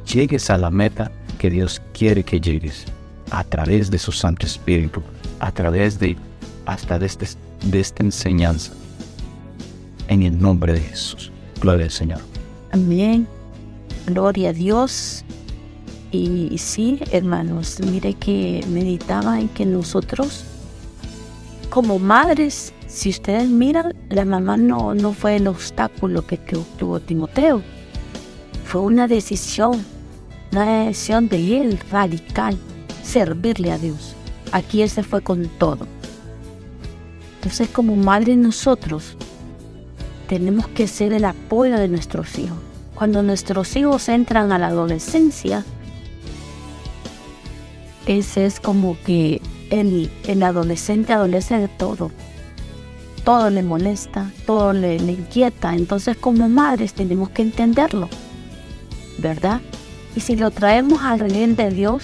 llegues 0.06 0.50
a 0.50 0.58
la 0.58 0.72
meta 0.72 1.12
que 1.38 1.50
Dios 1.50 1.82
quiere 1.92 2.24
que 2.24 2.40
llegues 2.40 2.86
a 3.32 3.44
través 3.44 3.92
de 3.92 4.00
su 4.00 4.14
Santo 4.14 4.46
Espíritu, 4.46 5.04
a 5.42 5.52
través 5.52 6.00
de 6.00 6.16
hasta 6.66 6.98
de, 6.98 7.08
este, 7.08 7.28
de 7.66 7.82
esta 7.82 8.04
enseñanza. 8.04 8.72
En 10.08 10.24
el 10.24 10.40
nombre 10.40 10.72
de 10.72 10.80
Jesús. 10.80 11.30
Gloria 11.60 11.88
al 11.88 11.92
Señor. 11.92 12.22
Amén. 12.72 13.28
Gloria 14.06 14.52
a 14.52 14.54
Dios. 14.54 15.26
Y 16.12 16.58
sí, 16.58 17.00
hermanos, 17.12 17.80
mire 17.82 18.14
que 18.14 18.66
meditaba 18.70 19.40
en 19.40 19.48
que 19.50 19.66
nosotros, 19.66 20.44
como 21.70 22.00
madres, 22.00 22.74
si 22.88 23.10
ustedes 23.10 23.48
miran, 23.48 23.94
la 24.10 24.26
mamá 24.26 24.58
no, 24.58 24.96
no 24.96 25.14
fue 25.14 25.36
el 25.36 25.48
obstáculo 25.48 26.26
que 26.26 26.38
tuvo 26.38 27.00
Timoteo. 27.00 27.62
Fue 28.66 28.82
una 28.82 29.08
decisión 29.08 29.86
una 30.52 30.86
decisión 30.86 31.30
de 31.30 31.62
él 31.62 31.80
radical, 31.92 32.58
servirle 33.04 33.72
a 33.72 33.78
Dios. 33.78 34.16
Aquí 34.52 34.82
él 34.82 34.90
se 34.90 35.04
fue 35.04 35.22
con 35.22 35.48
todo. 35.48 35.86
Entonces 37.36 37.70
como 37.70 37.96
madre 37.96 38.36
nosotros 38.36 39.16
tenemos 40.28 40.68
que 40.70 40.88
ser 40.88 41.14
el 41.14 41.26
apoyo 41.26 41.78
de 41.78 41.88
nuestros 41.88 42.38
hijos. 42.38 42.58
Cuando 42.96 43.24
nuestros 43.24 43.76
hijos 43.76 44.10
entran 44.10 44.52
a 44.52 44.58
la 44.58 44.68
adolescencia, 44.68 45.64
ese 48.10 48.48
es 48.48 48.60
como 48.60 48.98
que 49.06 49.40
el, 49.70 50.10
el 50.28 50.42
adolescente 50.42 51.14
adolece 51.14 51.60
de 51.60 51.68
todo. 51.68 52.10
Todo 53.24 53.52
le 53.52 53.62
molesta, 53.62 54.32
todo 54.48 54.74
le 54.74 54.96
inquieta. 54.96 55.76
Entonces 55.76 56.18
como 56.18 56.50
madres 56.50 56.94
tenemos 56.94 57.30
que 57.30 57.44
entenderlo, 57.44 58.10
¿verdad? 59.20 59.62
Y 60.16 60.22
si 60.22 60.36
lo 60.36 60.50
traemos 60.50 61.04
al 61.04 61.20
reino 61.20 61.56
de 61.56 61.70
Dios, 61.70 62.04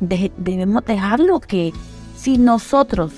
debemos 0.00 0.84
dejarlo 0.84 1.38
que 1.38 1.72
si 2.16 2.36
nosotros 2.36 3.12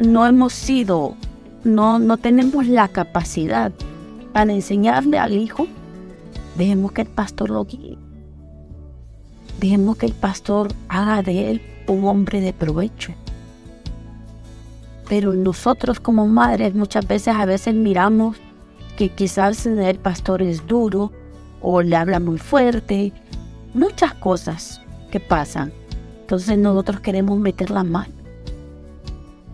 no 0.00 0.26
hemos 0.26 0.52
sido, 0.52 1.16
no, 1.64 1.98
no 1.98 2.18
tenemos 2.18 2.66
la 2.66 2.88
capacidad 2.88 3.72
para 4.34 4.52
enseñarle 4.52 5.18
al 5.18 5.32
hijo, 5.32 5.66
dejemos 6.58 6.92
que 6.92 7.02
el 7.02 7.08
pastor 7.08 7.48
lo 7.48 7.64
guíe. 7.64 8.01
Dejemos 9.62 9.96
que 9.96 10.06
el 10.06 10.12
pastor 10.12 10.74
haga 10.88 11.22
de 11.22 11.52
él 11.52 11.62
un 11.86 12.04
hombre 12.04 12.40
de 12.40 12.52
provecho. 12.52 13.14
Pero 15.08 15.34
nosotros 15.34 16.00
como 16.00 16.26
madres 16.26 16.74
muchas 16.74 17.06
veces 17.06 17.36
a 17.36 17.46
veces 17.46 17.72
miramos 17.72 18.38
que 18.96 19.10
quizás 19.10 19.64
el 19.64 19.98
pastor 20.00 20.42
es 20.42 20.66
duro, 20.66 21.12
o 21.60 21.80
le 21.80 21.94
habla 21.94 22.18
muy 22.18 22.38
fuerte, 22.38 23.12
muchas 23.72 24.14
cosas 24.14 24.80
que 25.12 25.20
pasan. 25.20 25.72
Entonces 26.22 26.58
nosotros 26.58 26.98
queremos 26.98 27.38
meter 27.38 27.70
la 27.70 27.84
mano. 27.84 28.12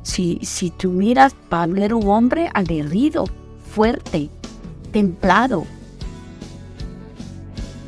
Si, 0.05 0.39
si 0.41 0.71
tú 0.71 0.91
miras, 0.91 1.35
Pablo 1.51 1.83
era 1.83 1.95
un 1.95 2.09
hombre 2.09 2.49
aguerrido, 2.55 3.27
fuerte, 3.71 4.31
templado. 4.91 5.67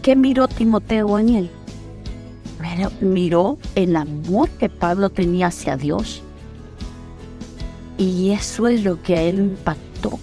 ¿Qué 0.03 0.15
miró 0.17 0.49
Timoteo 0.49 1.19
en 1.19 1.29
él? 1.31 1.51
Miró 3.01 3.59
el 3.75 3.97
amor 3.97 4.49
que 4.51 4.69
Pablo 4.69 5.11
tenía 5.11 5.49
hacia 5.49 5.77
Dios. 5.77 6.23
Y 7.99 8.31
eso 8.31 8.67
es 8.67 8.85
lo 8.85 9.03
que 9.03 9.17
a 9.17 9.23
él 9.23 9.39
impactó. 9.39 10.19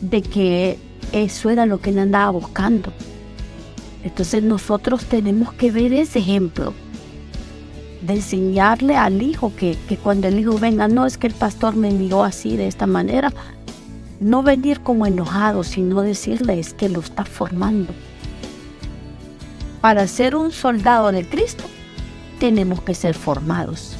De 0.00 0.22
que 0.22 0.78
eso 1.12 1.50
era 1.50 1.66
lo 1.66 1.80
que 1.80 1.90
él 1.90 1.98
andaba 1.98 2.30
buscando. 2.30 2.92
Entonces 4.04 4.42
nosotros 4.42 5.04
tenemos 5.04 5.52
que 5.52 5.70
ver 5.70 5.92
ese 5.92 6.20
ejemplo 6.20 6.72
de 8.02 8.14
enseñarle 8.14 8.96
al 8.96 9.20
hijo 9.20 9.52
que, 9.56 9.76
cuando 10.02 10.28
el 10.28 10.38
hijo 10.38 10.58
venga, 10.58 10.88
no 10.88 11.04
es 11.04 11.18
que 11.18 11.26
el 11.26 11.34
pastor 11.34 11.76
me 11.76 11.88
envió 11.88 12.22
así, 12.22 12.56
de 12.56 12.66
esta 12.66 12.86
manera, 12.86 13.32
no 14.20 14.42
venir 14.42 14.80
como 14.80 15.06
enojado, 15.06 15.64
sino 15.64 16.00
decirle 16.00 16.58
es 16.58 16.72
que 16.72 16.88
lo 16.88 17.00
está 17.00 17.24
formando. 17.24 17.92
Para 19.80 20.06
ser 20.06 20.36
un 20.36 20.52
soldado 20.52 21.10
de 21.10 21.26
Cristo, 21.26 21.64
tenemos 22.38 22.82
que 22.82 22.94
ser 22.94 23.14
formados. 23.14 23.96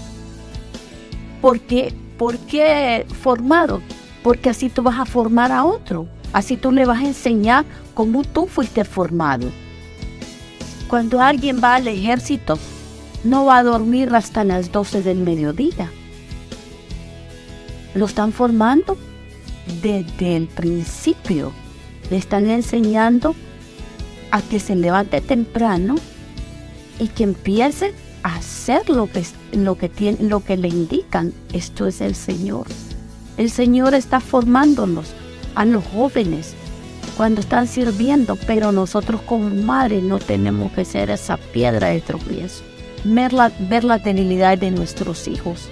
¿Por 1.41 1.61
qué? 1.61 1.95
¿Por 2.19 2.37
qué 2.39 3.07
formado? 3.23 3.81
Porque 4.23 4.51
así 4.51 4.69
tú 4.69 4.83
vas 4.83 4.99
a 4.99 5.07
formar 5.07 5.53
a 5.53 5.65
otro. 5.65 6.07
Así 6.33 6.57
tú 6.57 6.71
le 6.71 6.85
vas 6.85 7.01
a 7.01 7.07
enseñar 7.07 7.65
cómo 7.95 8.25
tú 8.25 8.47
fuiste 8.47 8.85
formado. 8.85 9.49
Cuando 10.89 11.21
alguien 11.21 11.61
va 11.63 11.77
al 11.77 11.89
ejército, 11.89 12.59
no 13.25 13.47
va 13.47 13.59
a 13.59 13.63
dormir 13.63 14.15
hasta 14.15 14.45
las 14.45 14.71
12 14.71 15.03
del 15.03 15.19
mediodía. 15.19 15.91
Lo 17.95 18.05
están 18.05 18.33
formando 18.33 18.99
desde 19.83 20.37
el 20.37 20.47
principio. 20.47 21.53
Le 22.11 22.19
están 22.19 22.51
enseñando 22.51 23.35
a 24.31 24.43
que 24.43 24.61
se 24.61 24.77
levante 24.77 25.21
temprano 25.21 25.97
y 26.99 27.09
que 27.09 27.25
empiece 27.25 27.95
a 28.23 28.37
hacer 28.37 28.89
lo 28.91 29.11
que, 29.11 29.25
lo 29.53 29.77
que, 29.77 29.89
tiene, 29.89 30.19
lo 30.29 30.45
que 30.45 30.57
le 30.57 30.69
indican. 30.69 31.33
Esto 31.53 31.87
es 31.87 32.01
el 32.01 32.15
Señor. 32.15 32.67
El 33.37 33.51
Señor 33.51 33.95
está 33.95 34.21
formándonos 34.21 35.13
a 35.55 35.65
los 35.65 35.85
jóvenes 35.87 36.55
cuando 37.17 37.41
están 37.41 37.67
sirviendo, 37.67 38.37
pero 38.47 38.73
nosotros 38.73 39.21
como 39.23 39.51
madres 39.51 40.03
no 40.03 40.19
tenemos 40.19 40.73
que 40.73 40.85
ser 40.85 41.11
esa 41.11 41.37
piedra 41.37 41.89
de 41.89 42.01
tropiezo. 42.01 42.63
Ver 43.05 43.33
la, 43.33 43.51
ver 43.69 43.85
la 43.85 43.99
de 43.99 44.71
nuestros 44.71 45.27
hijos. 45.27 45.69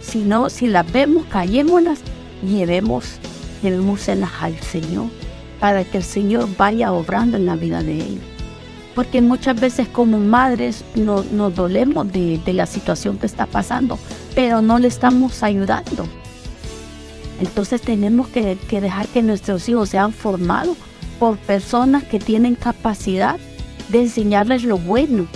Si 0.00 0.18
no, 0.20 0.48
si 0.48 0.68
las 0.68 0.90
vemos, 0.90 1.26
callémoslas 1.26 2.00
y 2.42 2.56
llevemos, 2.56 3.18
llevémoselas 3.62 4.30
al 4.40 4.58
Señor 4.60 5.08
para 5.60 5.84
que 5.84 5.98
el 5.98 6.04
Señor 6.04 6.48
vaya 6.56 6.92
obrando 6.92 7.36
en 7.36 7.46
la 7.46 7.56
vida 7.56 7.82
de 7.82 7.94
ellos. 7.94 8.24
Porque 8.94 9.20
muchas 9.20 9.60
veces 9.60 9.88
como 9.88 10.18
madres 10.18 10.84
nos, 10.94 11.30
nos 11.32 11.54
dolemos 11.54 12.10
de, 12.10 12.40
la 12.46 12.66
situación 12.66 13.18
que 13.18 13.26
está 13.26 13.46
pasando, 13.46 13.98
pero 14.34 14.62
no 14.62 14.78
le 14.78 14.88
estamos 14.88 15.42
ayudando. 15.42 16.06
Entonces 17.40 17.82
tenemos 17.82 18.28
que, 18.28 18.56
que 18.68 18.80
dejar 18.80 19.06
que 19.08 19.22
nuestros 19.22 19.68
hijos 19.68 19.90
sean 19.90 20.12
formados 20.12 20.76
por 21.18 21.36
personas 21.36 22.04
que 22.04 22.18
tienen 22.18 22.54
capacidad 22.54 23.36
de 23.90 24.02
enseñarles 24.02 24.64
lo 24.64 24.78
bueno. 24.78 25.26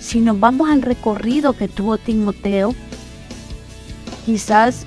Si 0.00 0.20
nos 0.20 0.40
vamos 0.40 0.70
al 0.70 0.82
recorrido 0.82 1.52
que 1.52 1.68
tuvo 1.68 1.98
Timoteo, 1.98 2.74
quizás 4.26 4.86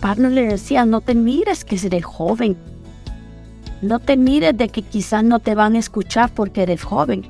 Pablo 0.00 0.28
le 0.30 0.48
decía, 0.48 0.84
no 0.84 1.00
te 1.00 1.14
mires 1.14 1.64
que 1.64 1.76
eres 1.76 2.04
joven. 2.04 2.56
No 3.82 3.98
te 3.98 4.16
mires 4.16 4.56
de 4.56 4.68
que 4.68 4.82
quizás 4.82 5.24
no 5.24 5.40
te 5.40 5.56
van 5.56 5.74
a 5.74 5.80
escuchar 5.80 6.30
porque 6.32 6.62
eres 6.62 6.84
joven. 6.84 7.24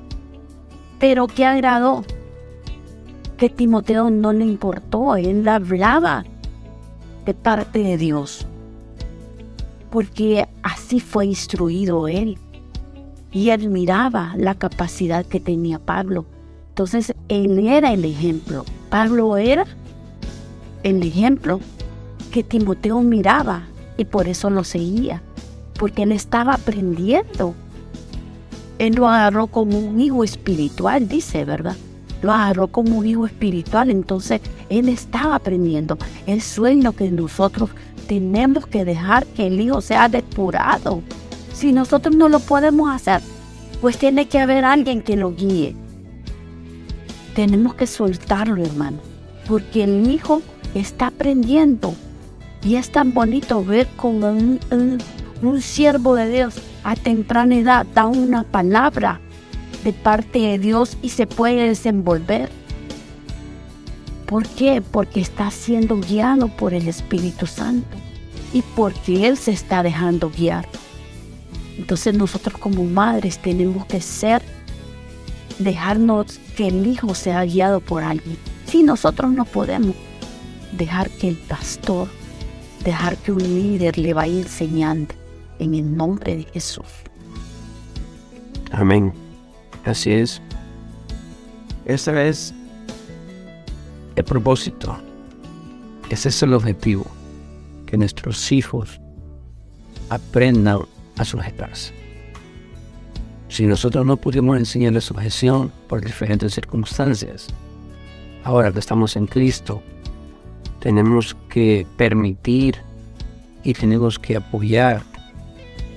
Pero 1.00 1.26
¿qué 1.26 1.46
agradó? 1.46 2.04
Que 3.38 3.48
Timoteo 3.48 4.10
no 4.10 4.34
le 4.34 4.44
importó, 4.44 5.16
él 5.16 5.48
hablaba 5.48 6.24
de 7.24 7.32
parte 7.32 7.78
de 7.78 7.96
Dios. 7.96 8.46
Porque 9.90 10.46
así 10.62 11.00
fue 11.00 11.24
instruido 11.24 12.06
él. 12.06 12.36
Y 13.32 13.48
él 13.48 13.70
miraba 13.70 14.34
la 14.36 14.54
capacidad 14.54 15.24
que 15.24 15.40
tenía 15.40 15.78
Pablo. 15.78 16.26
Entonces, 16.68 17.14
él 17.28 17.66
era 17.66 17.94
el 17.94 18.04
ejemplo. 18.04 18.66
Pablo 18.90 19.38
era 19.38 19.64
el 20.82 21.02
ejemplo 21.02 21.60
que 22.30 22.42
Timoteo 22.42 23.00
miraba 23.00 23.62
y 23.96 24.04
por 24.04 24.28
eso 24.28 24.50
lo 24.50 24.64
seguía. 24.64 25.22
Porque 25.78 26.02
él 26.02 26.12
estaba 26.12 26.54
aprendiendo. 26.54 27.54
Él 28.78 28.94
lo 28.94 29.08
agarró 29.08 29.46
como 29.46 29.78
un 29.78 30.00
hijo 30.00 30.24
espiritual, 30.24 31.08
dice, 31.08 31.44
¿verdad? 31.44 31.76
Lo 32.22 32.32
agarró 32.32 32.68
como 32.68 32.98
un 32.98 33.06
hijo 33.06 33.26
espiritual. 33.26 33.90
Entonces, 33.90 34.40
él 34.68 34.88
estaba 34.88 35.36
aprendiendo. 35.36 35.98
El 36.26 36.40
sueño 36.40 36.92
que 36.92 37.10
nosotros 37.10 37.70
tenemos 38.06 38.66
que 38.66 38.84
dejar 38.84 39.26
que 39.26 39.46
el 39.46 39.60
hijo 39.60 39.80
sea 39.80 40.08
depurado. 40.08 41.02
Si 41.54 41.72
nosotros 41.72 42.14
no 42.16 42.28
lo 42.28 42.40
podemos 42.40 42.90
hacer, 42.90 43.20
pues 43.80 43.98
tiene 43.98 44.28
que 44.28 44.38
haber 44.38 44.64
alguien 44.64 45.02
que 45.02 45.16
lo 45.16 45.34
guíe. 45.34 45.74
Tenemos 47.34 47.74
que 47.74 47.86
soltarlo, 47.86 48.62
hermano, 48.62 48.98
porque 49.48 49.84
el 49.84 50.10
hijo 50.10 50.42
está 50.74 51.08
aprendiendo. 51.08 51.94
Y 52.62 52.76
es 52.76 52.92
tan 52.92 53.12
bonito 53.12 53.64
ver 53.64 53.88
como 53.96 54.30
un, 54.30 54.60
un, 54.70 54.98
un 55.42 55.60
siervo 55.60 56.14
de 56.14 56.28
Dios 56.28 56.54
a 56.84 56.94
temprana 56.94 57.56
edad 57.56 57.86
da 57.94 58.06
una 58.06 58.44
palabra 58.44 59.20
de 59.84 59.92
parte 59.92 60.38
de 60.38 60.58
Dios 60.58 60.96
y 61.02 61.10
se 61.10 61.26
puede 61.26 61.68
desenvolver. 61.68 62.50
¿Por 64.26 64.46
qué? 64.46 64.80
Porque 64.80 65.20
está 65.20 65.50
siendo 65.50 65.98
guiado 65.98 66.48
por 66.48 66.72
el 66.72 66.88
Espíritu 66.88 67.46
Santo 67.46 67.96
y 68.52 68.62
porque 68.76 69.26
Él 69.26 69.36
se 69.36 69.50
está 69.50 69.82
dejando 69.82 70.30
guiar. 70.30 70.66
Entonces 71.76 72.14
nosotros 72.14 72.56
como 72.58 72.84
madres 72.84 73.38
tenemos 73.38 73.84
que 73.86 74.00
ser, 74.00 74.42
dejarnos 75.58 76.38
que 76.56 76.68
el 76.68 76.86
hijo 76.86 77.14
sea 77.14 77.44
guiado 77.44 77.80
por 77.80 78.04
alguien. 78.04 78.38
Si 78.66 78.82
nosotros 78.82 79.32
no 79.32 79.44
podemos 79.44 79.96
dejar 80.76 81.10
que 81.10 81.28
el 81.28 81.36
pastor, 81.36 82.08
dejar 82.84 83.16
que 83.16 83.32
un 83.32 83.42
líder 83.42 83.98
le 83.98 84.14
vaya 84.14 84.38
enseñando 84.38 85.21
en 85.62 85.74
el 85.74 85.96
nombre 85.96 86.36
de 86.36 86.44
Jesús. 86.44 86.86
Amén. 88.72 89.12
Así 89.84 90.10
es. 90.12 90.40
Ese 91.84 92.28
es 92.28 92.54
el 94.16 94.24
propósito. 94.24 94.96
Ese 96.10 96.28
es 96.28 96.42
el 96.42 96.54
objetivo. 96.54 97.06
Que 97.86 97.96
nuestros 97.96 98.50
hijos 98.52 99.00
aprendan 100.08 100.80
a 101.16 101.24
sujetarse. 101.24 101.92
Si 103.48 103.66
nosotros 103.66 104.06
no 104.06 104.16
pudimos 104.16 104.56
enseñarles 104.56 105.04
sujeción 105.04 105.70
por 105.86 106.02
diferentes 106.02 106.54
circunstancias, 106.54 107.48
ahora 108.44 108.72
que 108.72 108.78
estamos 108.78 109.14
en 109.16 109.26
Cristo, 109.26 109.82
tenemos 110.80 111.36
que 111.50 111.86
permitir 111.98 112.78
y 113.62 113.74
tenemos 113.74 114.18
que 114.18 114.36
apoyar 114.36 115.11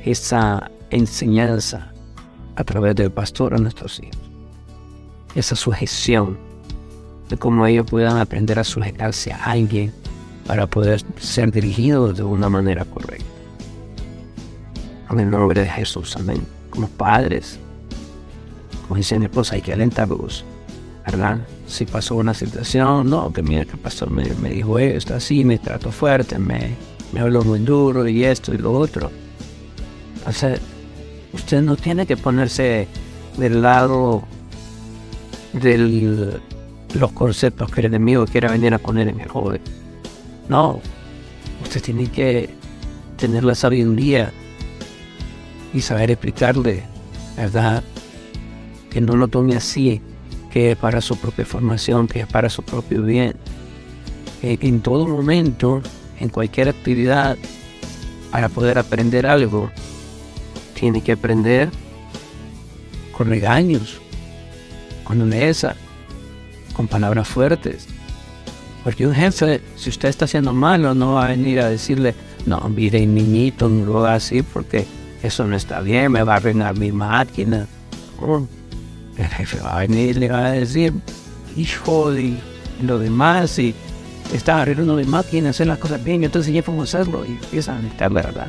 esa 0.05 0.69
enseñanza 0.91 1.91
a 2.55 2.63
través 2.63 2.95
del 2.95 3.11
pastor 3.11 3.53
a 3.53 3.57
nuestros 3.57 3.99
hijos. 3.99 4.17
Esa 5.33 5.55
sujeción 5.55 6.37
de 7.27 7.37
cómo 7.37 7.65
ellos 7.65 7.87
puedan 7.89 8.17
aprender 8.17 8.59
a 8.59 8.63
sujetarse 8.63 9.33
a 9.33 9.43
alguien 9.43 9.91
para 10.45 10.67
poder 10.67 11.03
ser 11.17 11.51
dirigidos 11.51 12.15
de 12.15 12.23
una 12.23 12.49
manera 12.49 12.85
correcta. 12.85 13.25
En 15.09 15.19
el 15.19 15.29
nombre 15.29 15.61
de 15.61 15.67
Jesús, 15.67 16.15
amén. 16.15 16.45
Como 16.69 16.87
padres, 16.87 17.59
como 18.83 18.97
dice 18.97 19.17
mi 19.17 19.25
esposa, 19.25 19.55
hay 19.55 19.61
que 19.61 19.73
alentarlos, 19.73 20.45
¿verdad? 21.05 21.39
Si 21.67 21.85
pasó 21.85 22.15
una 22.15 22.33
situación, 22.33 23.09
no, 23.09 23.33
que 23.33 23.41
mira 23.41 23.65
que 23.65 23.77
pastor 23.77 24.11
me, 24.11 24.23
me 24.35 24.49
dijo 24.49 24.77
esto, 24.77 25.15
así, 25.15 25.43
me 25.43 25.57
trató 25.57 25.91
fuerte, 25.91 26.37
me, 26.37 26.75
me 27.11 27.21
habló 27.21 27.43
muy 27.43 27.59
duro 27.59 28.07
y 28.07 28.23
esto 28.23 28.53
y 28.53 28.57
lo 28.57 28.73
otro. 28.73 29.09
Entonces, 30.26 30.59
usted 31.34 31.61
no 31.61 31.76
tiene 31.76 32.07
que 32.07 32.17
ponerse 32.17 32.88
del 33.38 33.61
lado 33.61 34.23
de 35.53 36.39
los 36.95 37.11
conceptos 37.11 37.69
que 37.69 37.82
el 37.82 37.88
enemigo 37.88 38.26
quiere 38.26 38.47
venir 38.47 38.73
a 38.73 38.80
poner 38.80 39.07
en 39.07 39.19
el 39.19 39.30
joven. 39.30 39.61
No, 40.49 40.82
usted 41.61 41.80
tiene 41.80 42.07
que 42.07 42.49
tener 43.17 43.43
la 43.43 43.53
sabiduría 43.53 44.32
y 45.76 45.82
saber 45.82 46.09
explicarle, 46.09 46.84
¿verdad? 47.38 47.84
Que 48.89 48.99
no 48.99 49.15
lo 49.15 49.28
tome 49.28 49.55
así, 49.55 50.01
que 50.49 50.71
es 50.71 50.78
para 50.78 51.01
su 51.01 51.17
propia 51.17 51.45
formación, 51.45 52.07
que 52.07 52.21
es 52.21 52.28
para 52.28 52.49
su 52.49 52.63
propio 52.63 53.03
bien. 53.03 53.36
Que 54.41 54.57
en 54.59 54.82
todo 54.82 55.07
momento, 55.07 55.84
en 56.19 56.30
cualquier 56.30 56.69
actividad, 56.69 57.38
para 58.32 58.49
poder 58.49 58.80
aprender 58.80 59.28
algo, 59.28 59.69
tiene 60.76 61.01
que 61.01 61.13
aprender 61.13 61.69
con 63.17 63.30
regaños, 63.30 63.99
con 65.03 65.19
dureza, 65.19 65.76
con 66.73 66.88
palabras 66.88 67.28
fuertes. 67.28 67.88
Porque 68.84 69.07
un 69.07 69.15
jefe, 69.15 69.61
si 69.76 69.89
usted 69.89 70.09
está 70.09 70.26
haciendo 70.26 70.53
malo, 70.53 70.93
no 70.93 71.13
va 71.13 71.26
a 71.26 71.30
venir 71.30 71.59
a 71.59 71.69
decirle, 71.69 72.13
no, 72.45 72.59
mire, 72.69 73.05
niñito, 73.07 73.67
no 73.67 73.86
lo 73.86 73.99
haga 73.99 74.15
así 74.15 74.43
porque 74.43 74.86
eso 75.23 75.47
no 75.47 75.55
está 75.55 75.80
bien, 75.80 76.11
me 76.11 76.21
va 76.21 76.34
a 76.34 76.38
arruinar 76.38 76.78
mi 76.78 76.91
máquina. 76.91 77.65
Oh, 78.21 78.45
el 79.17 79.28
jefe 79.28 79.59
va 79.61 79.78
a 79.78 79.80
venir 79.80 80.17
y 80.17 80.19
le 80.19 80.30
va 80.30 80.45
a 80.45 80.51
decir, 80.51 80.93
hijo 81.55 82.11
de 82.11 82.36
lo 82.84 82.99
demás, 82.99 83.57
y 83.57 83.73
está 84.34 84.61
arreglando 84.61 84.95
mi 84.95 85.05
máquina, 85.05 85.49
hacer 85.49 85.67
las 85.67 85.80
cosas 85.80 86.03
bien, 86.03 86.21
yo 86.21 86.30
te 86.30 86.39
enseñé 86.39 86.61
cómo 86.61 86.84
hacerlo, 86.84 87.26
y 87.26 87.32
empieza 87.32 87.76
a 87.76 87.82
la 87.82 88.09
verdad, 88.09 88.47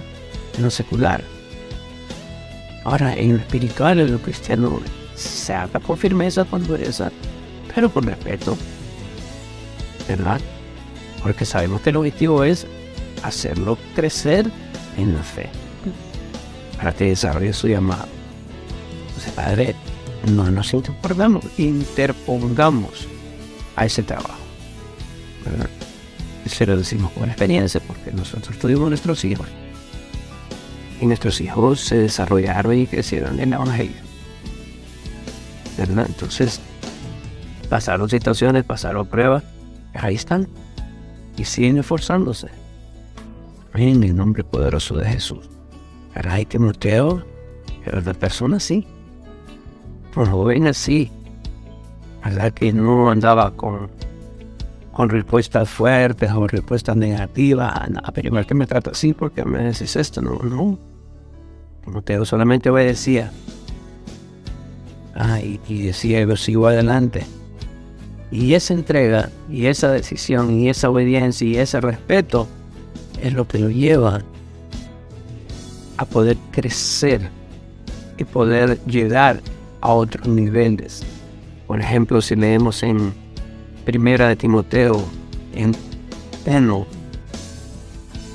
en 0.56 0.64
lo 0.64 0.70
secular. 0.70 1.35
Ahora, 2.86 3.14
en 3.16 3.32
lo 3.32 3.38
espiritual, 3.40 3.98
en 3.98 4.12
lo 4.12 4.18
cristiano, 4.20 4.80
se 5.16 5.52
habla 5.52 5.80
con 5.80 5.98
firmeza, 5.98 6.44
con 6.44 6.64
dureza, 6.64 7.10
pero 7.74 7.90
con 7.92 8.04
respeto, 8.04 8.56
¿verdad? 10.06 10.40
Porque 11.20 11.44
sabemos 11.44 11.80
que 11.80 11.90
el 11.90 11.96
objetivo 11.96 12.44
es 12.44 12.64
hacerlo 13.24 13.76
crecer 13.96 14.48
en 14.96 15.16
la 15.16 15.22
fe, 15.24 15.48
para 16.76 16.92
que 16.92 17.06
desarrolle 17.06 17.52
su 17.52 17.66
llamado. 17.66 18.06
Entonces, 19.08 19.32
Padre, 19.32 19.74
no 20.30 20.48
nos 20.52 20.72
interpongamos, 20.72 21.44
interpongamos 21.58 23.08
a 23.74 23.84
ese 23.84 24.04
trabajo. 24.04 24.38
¿verdad? 25.44 25.68
Se 26.46 26.64
lo 26.64 26.76
decimos 26.76 27.10
con 27.10 27.28
experiencia, 27.28 27.80
porque 27.80 28.12
nosotros 28.12 28.56
tuvimos 28.60 28.88
nuestros 28.90 29.24
hijos 29.24 29.48
y 31.00 31.06
nuestros 31.06 31.40
hijos 31.40 31.80
se 31.80 31.98
desarrollaron 31.98 32.78
y 32.78 32.86
crecieron 32.86 33.34
en 33.40 33.52
el 33.52 33.54
Evangelio. 33.54 33.96
¿Verdad? 35.76 36.06
Entonces, 36.08 36.60
pasaron 37.68 38.08
situaciones, 38.08 38.64
pasaron 38.64 39.06
pruebas, 39.06 39.44
ahí 39.94 40.14
están 40.14 40.48
y 41.36 41.44
siguen 41.44 41.78
esforzándose. 41.78 42.48
En 43.74 44.02
el 44.02 44.16
nombre 44.16 44.42
poderoso 44.42 44.96
de 44.96 45.06
Jesús. 45.06 45.50
¿Verdad? 46.14 46.38
Y 46.38 46.46
Timoteo, 46.46 47.22
la 47.84 48.14
persona 48.14 48.58
sí, 48.58 48.86
un 50.16 50.26
joven 50.26 50.66
así, 50.66 51.10
¿verdad? 52.24 52.52
Que 52.52 52.72
no 52.72 53.10
andaba 53.10 53.50
con, 53.52 53.90
con 54.96 55.10
respuestas 55.10 55.68
fuertes 55.68 56.32
o 56.32 56.46
respuestas 56.46 56.96
negativas. 56.96 57.70
Pero 58.14 58.28
igual 58.28 58.46
que 58.46 58.54
me 58.54 58.66
trata 58.66 58.92
así 58.92 59.12
porque 59.12 59.44
me 59.44 59.62
decís 59.62 59.94
esto, 59.94 60.22
no, 60.22 60.38
no. 60.38 60.78
Timoteo 61.84 62.24
solamente 62.24 62.70
obedecía. 62.70 63.30
Ah, 65.14 65.38
y 65.42 65.82
decía, 65.82 66.24
yo 66.24 66.34
sigo 66.34 66.66
adelante. 66.66 67.26
Y 68.30 68.54
esa 68.54 68.72
entrega, 68.72 69.28
y 69.50 69.66
esa 69.66 69.90
decisión, 69.90 70.50
y 70.58 70.70
esa 70.70 70.88
obediencia, 70.88 71.46
y 71.46 71.58
ese 71.58 71.78
respeto 71.82 72.48
es 73.22 73.34
lo 73.34 73.46
que 73.46 73.58
lo 73.58 73.68
lleva 73.68 74.22
a 75.98 76.06
poder 76.06 76.38
crecer 76.52 77.28
y 78.16 78.24
poder 78.24 78.82
llegar 78.86 79.42
a 79.82 79.92
otros 79.92 80.26
niveles. 80.26 81.02
Por 81.66 81.82
ejemplo, 81.82 82.22
si 82.22 82.34
leemos 82.34 82.82
en 82.82 83.25
Primera 83.86 84.28
de 84.28 84.34
Timoteo, 84.34 85.00
en 85.54 85.72
Peno, 86.44 86.88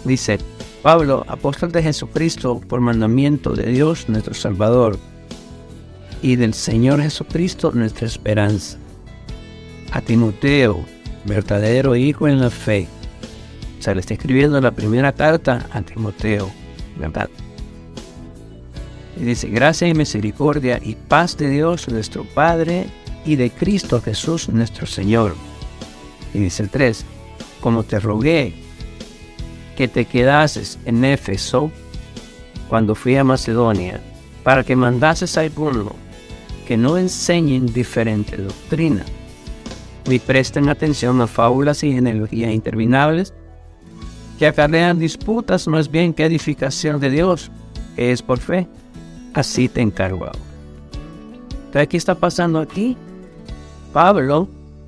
dice, 0.06 0.40
Pablo, 0.82 1.26
apóstol 1.28 1.74
de 1.74 1.84
Jesucristo, 1.84 2.62
por 2.62 2.80
mandamiento 2.80 3.54
de 3.54 3.66
Dios 3.66 4.08
nuestro 4.08 4.34
Salvador, 4.34 4.98
y 6.22 6.38
del 6.38 6.54
Señor 6.54 7.02
Jesucristo 7.02 7.74
nuestra 7.74 8.08
esperanza. 8.08 8.78
A 9.92 10.00
Timoteo, 10.00 10.86
verdadero 11.26 11.98
hijo 11.98 12.30
en 12.30 12.40
la 12.40 12.50
fe. 12.50 12.88
O 13.78 13.82
sea, 13.82 13.94
le 13.94 14.00
está 14.00 14.14
escribiendo 14.14 14.62
la 14.62 14.72
primera 14.72 15.12
carta 15.12 15.68
a 15.74 15.82
Timoteo, 15.82 16.50
¿verdad? 16.98 17.30
Y 19.20 19.26
dice, 19.26 19.50
gracia 19.50 19.90
y 19.90 19.94
misericordia 19.94 20.80
y 20.82 20.96
paz 20.96 21.36
de 21.36 21.50
Dios 21.50 21.90
nuestro 21.90 22.24
Padre 22.24 22.86
y 23.26 23.36
de 23.36 23.50
Cristo 23.50 24.02
Jesús 24.02 24.50
nuestro 24.50 24.86
Señor. 24.86 25.36
Y 26.34 26.40
dice 26.40 26.64
el 26.64 26.70
3, 26.70 27.06
como 27.60 27.84
te 27.84 28.00
rogué 28.00 28.54
que 29.76 29.88
te 29.88 30.06
quedases 30.06 30.80
en 30.86 31.04
Éfeso 31.06 31.72
cuando 32.68 32.96
fui 32.96 33.16
a 33.16 33.24
Macedonia, 33.24 34.02
para 34.44 34.64
que 34.64 34.76
mandases 34.76 35.38
a 35.38 35.42
alguno 35.42 35.96
que 36.68 36.78
no 36.78 36.98
enseñen 36.98 37.66
diferente 37.66 38.38
doctrina, 38.38 39.04
y 40.06 40.20
presten 40.20 40.70
atención 40.70 41.22
a 41.22 41.28
fábulas 41.28 41.84
y 41.84 41.92
genealogías 41.92 42.52
interminables, 42.54 43.34
que 44.40 44.48
acarrean 44.48 44.98
disputas 44.98 45.68
más 45.68 45.92
bien 45.92 46.14
que 46.14 46.26
edificación 46.26 47.00
de 47.00 47.10
Dios, 47.12 47.52
que 47.96 48.12
es 48.12 48.22
por 48.22 48.40
fe. 48.40 48.68
Así 49.34 49.70
te 49.70 49.82
encargo 49.82 50.32
Entonces, 51.66 51.88
¿qué 51.88 51.98
está 51.98 52.16
pasando 52.16 52.60
aquí? 52.60 52.98
Pablo 53.94 54.48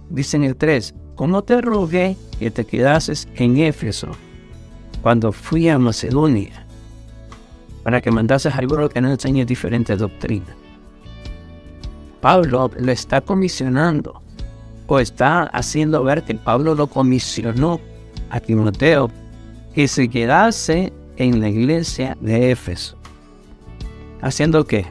dice 0.10 0.38
en 0.38 0.44
el 0.44 0.56
3, 0.56 0.94
¿cómo 1.16 1.44
te 1.44 1.62
rogué 1.62 2.16
que 2.40 2.52
te 2.52 2.66
quedases 2.66 3.28
en 3.36 3.58
Éfeso 3.58 4.10
cuando 5.02 5.32
fui 5.32 5.68
a 5.68 5.78
Macedonia 5.78 6.66
para 7.84 8.00
que 8.00 8.12
mandases 8.12 8.54
a 8.54 8.58
alguno 8.58 8.88
que 8.88 9.02
no 9.02 9.12
enseñe 9.12 9.46
diferente 9.46 9.96
doctrina? 9.98 10.56
Pablo 12.22 12.72
lo 12.78 12.92
está 12.92 13.20
comisionando 13.20 14.22
o 14.88 15.00
está 15.00 15.44
haciendo 15.44 16.04
ver 16.04 16.24
que 16.24 16.36
Pablo 16.36 16.74
lo 16.74 16.88
comisionó 16.88 17.82
a 18.30 18.40
Timoteo 18.40 19.12
que 19.76 19.88
se 19.88 20.08
quedase 20.08 20.94
en 21.18 21.42
la 21.42 21.50
iglesia 21.50 22.16
de 22.22 22.52
Éfeso. 22.52 22.98
¿Haciendo 24.22 24.66
qué? 24.66 24.86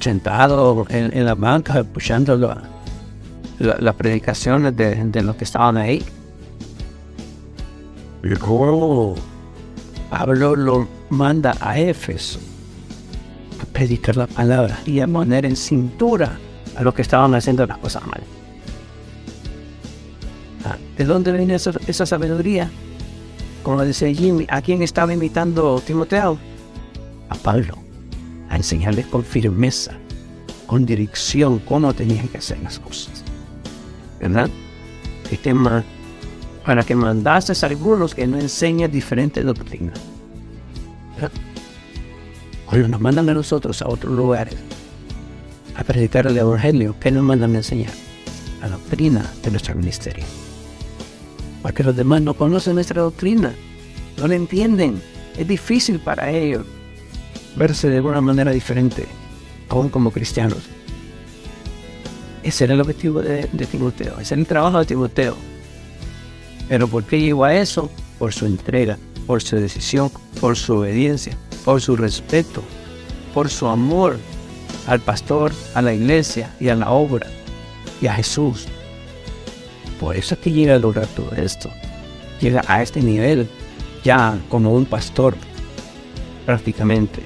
Sentado 0.00 0.86
en, 0.88 1.24
la 1.24 1.34
banca, 1.34 1.80
escuchando 1.80 2.36
las 3.58 3.94
predicaciones 3.94 4.76
de, 4.76 5.22
los 5.22 5.36
que 5.36 5.44
estaban 5.44 5.76
ahí. 5.76 6.04
Y 8.24 8.34
Pablo 10.10 10.56
lo 10.56 10.88
manda 11.10 11.54
a 11.60 11.78
Éfeso 11.78 12.38
a 13.60 13.64
predicar 13.72 14.16
la 14.16 14.26
palabra 14.26 14.78
y 14.84 15.00
a 15.00 15.06
poner 15.06 15.46
en 15.46 15.56
cintura 15.56 16.38
a 16.76 16.82
los 16.82 16.94
que 16.94 17.02
estaban 17.02 17.34
haciendo 17.34 17.66
las 17.66 17.78
cosas 17.78 18.06
mal. 18.06 18.22
Ah, 20.64 20.76
¿De 20.96 21.04
dónde 21.04 21.32
viene 21.32 21.54
esa, 21.54 21.72
esa 21.86 22.06
sabiduría? 22.06 22.70
Como 23.62 23.82
dice 23.84 24.12
Jimmy, 24.14 24.46
¿a 24.48 24.60
quién 24.60 24.82
estaba 24.82 25.12
invitando 25.12 25.80
Timoteo? 25.84 26.38
A 27.28 27.34
Pablo, 27.34 27.78
a 28.52 28.56
enseñarles 28.56 29.06
con 29.06 29.24
firmeza, 29.24 29.92
con 30.66 30.84
dirección, 30.84 31.58
cómo 31.60 31.94
tenían 31.94 32.28
que 32.28 32.36
hacer 32.36 32.58
las 32.62 32.78
cosas. 32.78 33.24
¿Verdad? 34.20 34.50
El 35.30 35.38
tema 35.38 35.82
para 36.64 36.84
que 36.84 36.94
mandases 36.94 37.64
a 37.64 37.68
algunos 37.68 38.14
que 38.14 38.26
no 38.26 38.38
enseñen 38.38 38.92
diferente 38.92 39.42
doctrina. 39.42 39.94
Hoy 42.66 42.86
nos 42.86 43.00
mandan 43.00 43.30
a 43.30 43.34
nosotros 43.34 43.80
a 43.80 43.88
otros 43.88 44.14
lugares 44.14 44.56
a 45.74 45.82
predicar 45.82 46.26
el 46.26 46.36
Evangelio, 46.36 46.94
¿qué 47.00 47.10
nos 47.10 47.24
mandan 47.24 47.54
a 47.54 47.58
enseñar? 47.58 47.92
La 48.60 48.68
doctrina 48.68 49.24
de 49.42 49.50
nuestro 49.50 49.74
ministerio. 49.74 50.24
Porque 51.62 51.82
los 51.82 51.96
demás 51.96 52.20
no 52.20 52.34
conocen 52.34 52.74
nuestra 52.74 53.00
doctrina, 53.00 53.54
no 54.18 54.28
la 54.28 54.34
entienden. 54.34 55.00
Es 55.38 55.48
difícil 55.48 56.00
para 56.00 56.30
ellos 56.30 56.66
verse 57.56 57.88
de 57.88 57.96
alguna 57.96 58.20
manera 58.20 58.50
diferente, 58.50 59.06
aún 59.68 59.88
como 59.88 60.10
cristianos. 60.10 60.58
Ese 62.42 62.64
era 62.64 62.74
el 62.74 62.80
objetivo 62.80 63.20
de, 63.22 63.48
de 63.52 63.66
Timoteo, 63.66 64.18
ese 64.18 64.34
era 64.34 64.40
el 64.40 64.46
trabajo 64.46 64.78
de 64.78 64.86
Timoteo. 64.86 65.36
Pero 66.68 66.88
¿por 66.88 67.04
qué 67.04 67.20
llegó 67.20 67.44
a 67.44 67.54
eso? 67.54 67.90
Por 68.18 68.32
su 68.32 68.46
entrega, 68.46 68.98
por 69.26 69.42
su 69.42 69.56
decisión, 69.56 70.10
por 70.40 70.56
su 70.56 70.74
obediencia, 70.78 71.36
por 71.64 71.80
su 71.80 71.96
respeto, 71.96 72.62
por 73.34 73.48
su 73.48 73.66
amor 73.66 74.18
al 74.86 75.00
pastor, 75.00 75.52
a 75.74 75.82
la 75.82 75.94
iglesia 75.94 76.54
y 76.58 76.68
a 76.68 76.74
la 76.74 76.90
obra 76.90 77.26
y 78.00 78.06
a 78.06 78.14
Jesús. 78.14 78.66
Por 80.00 80.16
eso 80.16 80.34
es 80.34 80.40
que 80.40 80.50
llega 80.50 80.74
a 80.74 80.78
lograr 80.78 81.06
todo 81.06 81.32
esto. 81.32 81.70
Llega 82.40 82.64
a 82.66 82.82
este 82.82 83.00
nivel 83.00 83.48
ya 84.02 84.38
como 84.48 84.74
un 84.74 84.84
pastor 84.84 85.36
prácticamente. 86.44 87.22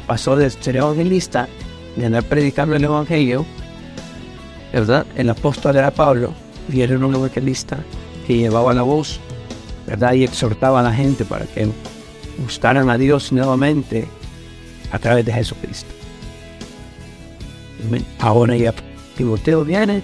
Pasó 0.00 0.36
de 0.36 0.48
ser 0.50 0.76
evangelista, 0.76 1.48
de 1.96 2.06
andar 2.06 2.24
predicando 2.24 2.74
el 2.74 2.84
evangelio, 2.84 3.44
¿verdad? 4.72 5.06
El 5.16 5.28
apóstol 5.30 5.76
era 5.76 5.90
Pablo 5.90 6.32
y 6.72 6.80
era 6.80 6.96
un 6.96 7.14
evangelista 7.14 7.78
que 8.26 8.38
llevaba 8.38 8.72
la 8.72 8.82
voz, 8.82 9.20
¿verdad? 9.86 10.14
Y 10.14 10.24
exhortaba 10.24 10.80
a 10.80 10.82
la 10.82 10.92
gente 10.92 11.24
para 11.24 11.44
que 11.46 11.68
gustaran 12.38 12.88
a 12.88 12.96
Dios 12.96 13.32
nuevamente 13.32 14.08
a 14.90 14.98
través 14.98 15.24
de 15.26 15.32
Jesucristo. 15.32 15.92
Ahora 18.18 18.56
ya 18.56 18.72
Timoteo 19.16 19.64
viene 19.64 20.02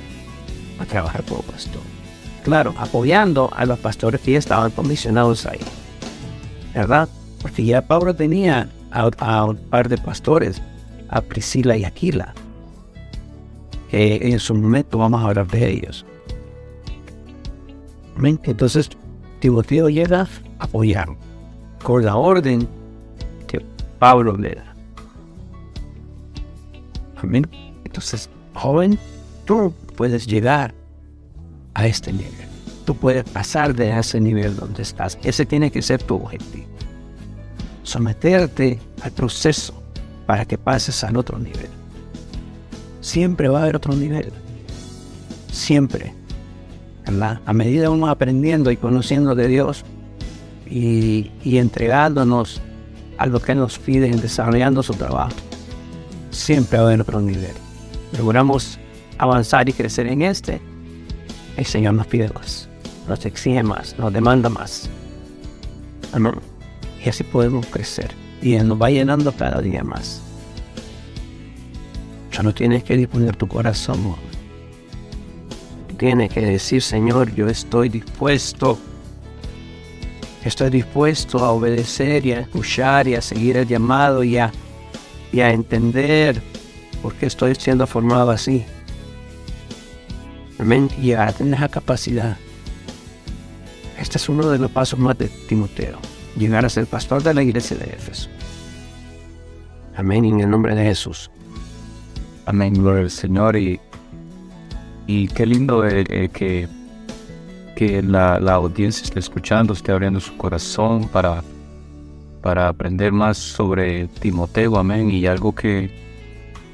a 0.79 0.85
trabajar 0.85 1.23
como 1.25 1.43
pastor. 1.43 1.83
Claro, 2.45 2.75
apoyando 2.79 3.51
a 3.55 3.65
los 3.67 3.79
pastores 3.79 4.21
que 4.21 4.33
ya 4.33 4.39
estaban 4.39 4.71
comisionados 4.71 5.47
ahí. 5.47 5.61
¿Verdad? 6.75 7.09
Porque 7.41 7.65
ya 7.65 7.83
Pablo 7.83 8.15
tenía 8.15 8.69
a, 8.99 9.45
un 9.45 9.57
par 9.57 9.89
de 9.89 9.99
pastores, 9.99 10.61
a 11.09 11.21
Priscila 11.21 11.77
y 11.77 11.85
Aquila, 11.85 12.35
que 13.91 14.17
en 14.33 14.39
su 14.41 14.55
momento 14.55 14.99
vamos 14.99 15.23
a 15.23 15.29
hablar 15.29 15.47
de 15.47 15.71
ellos. 15.71 16.05
Entonces, 18.23 18.91
Timoteo 19.41 19.89
llega 19.89 20.23
a 20.23 20.29
apoyar 20.65 21.09
con 21.83 22.05
la 22.05 22.17
orden 22.17 22.69
que 23.47 23.65
Pablo 23.99 24.37
le 24.37 24.57
da. 24.57 24.75
Amén. 27.23 27.49
Entonces, 27.85 28.29
joven, 28.55 28.99
tú 29.45 29.73
puedes 29.97 30.27
llegar 30.27 30.75
a 31.75 31.87
este 31.87 32.13
nivel. 32.13 32.49
Tú 32.85 32.95
puedes 32.97 33.25
pasar 33.25 33.75
de 33.75 33.97
ese 33.97 34.21
nivel 34.21 34.57
donde 34.57 34.83
estás. 34.83 35.19
Ese 35.23 35.47
tiene 35.47 35.71
que 35.71 35.83
ser 35.83 36.03
tu 36.03 36.17
objetivo. 36.17 36.67
Someterte 37.89 38.79
al 39.01 39.13
proceso 39.13 39.73
para 40.27 40.45
que 40.45 40.59
pases 40.59 41.03
al 41.05 41.17
otro 41.17 41.39
nivel. 41.39 41.71
Siempre 43.01 43.49
va 43.49 43.61
a 43.61 43.63
haber 43.63 43.77
otro 43.77 43.95
nivel. 43.95 44.31
Siempre. 45.51 46.13
¿verdad? 47.07 47.41
A 47.47 47.55
medida 47.55 47.85
que 47.85 47.89
vamos 47.89 48.11
aprendiendo 48.11 48.71
y 48.71 48.77
conociendo 48.77 49.35
de 49.35 49.49
Dios 49.49 49.87
y, 50.69 51.31
entregándonos 51.45 52.61
a 53.17 53.25
lo 53.25 53.41
que 53.41 53.55
nos 53.55 53.79
piden, 53.79 54.21
desarrollando 54.21 54.83
su 54.83 54.93
trabajo, 54.93 55.37
siempre 56.31 56.77
va 56.77 56.85
a 56.85 56.87
haber 56.89 57.01
otro 57.01 57.23
nivel. 57.23 57.55
Logramos 58.19 58.79
avanzar 59.17 59.67
y 59.67 59.73
crecer 59.73 60.09
en 60.09 60.21
este, 60.21 60.61
el 61.57 61.65
Señor 61.65 61.95
nos 61.95 62.07
pide 62.07 62.29
más, 62.35 62.69
nos 63.09 63.25
exige 63.25 63.63
más, 63.63 63.99
nos 63.99 64.13
demanda 64.13 64.51
más. 64.51 64.91
Y 67.05 67.09
así 67.09 67.25
podemos 67.25 67.67
crecer. 67.67 68.13
Y 68.43 68.55
Él 68.55 68.69
nos 68.69 68.81
va 68.81 68.91
llenando 68.91 69.33
cada 69.33 69.61
día 69.61 69.83
más. 69.83 70.23
No 72.43 72.55
tienes 72.55 72.85
que 72.85 72.97
disponer 72.97 73.35
tu 73.35 73.49
corazón 73.49 74.15
tiene 75.99 76.29
que 76.29 76.41
decir, 76.41 76.81
Señor, 76.81 77.35
yo 77.35 77.49
estoy 77.49 77.89
dispuesto. 77.89 78.79
Estoy 80.45 80.71
dispuesto 80.71 81.45
a 81.45 81.51
obedecer 81.51 82.25
y 82.25 82.33
a 82.33 82.41
escuchar 82.41 83.09
y 83.09 83.17
a 83.17 83.21
seguir 83.21 83.57
el 83.57 83.67
llamado 83.67 84.23
y 84.23 84.39
a, 84.39 84.53
y 85.33 85.41
a 85.41 85.51
entender 85.51 86.41
por 87.03 87.15
qué 87.15 87.27
estoy 87.27 87.57
siendo 87.57 87.87
formado 87.87 88.31
así. 88.31 88.65
Amén. 90.61 90.89
Y 91.03 91.13
a 91.13 91.33
tener 91.33 91.55
esa 91.55 91.69
capacidad. 91.69 92.37
Este 93.99 94.19
es 94.19 94.29
uno 94.29 94.49
de 94.49 94.59
los 94.59 94.71
pasos 94.71 95.01
más 95.01 95.19
de 95.19 95.27
Timoteo. 95.27 95.99
Llegar 96.37 96.65
a 96.65 96.69
ser 96.69 96.87
pastor 96.87 97.23
de 97.23 97.35
la 97.35 97.43
iglesia 97.43 97.77
de 97.77 97.87
Éfeso. 97.87 98.29
Amén. 99.97 100.25
En 100.25 100.41
el 100.41 100.49
nombre 100.49 100.75
de 100.75 100.85
Jesús. 100.85 101.31
Amén, 102.47 102.73
gloria 102.73 103.03
al 103.03 103.11
Señor. 103.11 103.57
Y, 103.57 103.81
y 105.07 105.29
qué 105.29 105.45
lindo 105.45 105.85
eh, 105.87 106.05
eh, 106.09 106.29
que, 106.33 106.69
que 107.75 108.03
la, 108.03 108.39
la, 108.39 108.55
audiencia 108.55 109.05
esté 109.05 109.19
escuchando, 109.19 109.73
esté 109.73 109.93
abriendo 109.93 110.21
su 110.21 110.37
corazón 110.37 111.09
para, 111.09 111.43
para 112.41 112.69
aprender 112.69 113.13
más 113.13 113.37
sobre 113.39 114.07
Timoteo. 114.07 114.79
Amén. 114.79 115.11
Y 115.11 115.27
algo 115.27 115.55
que, 115.55 115.91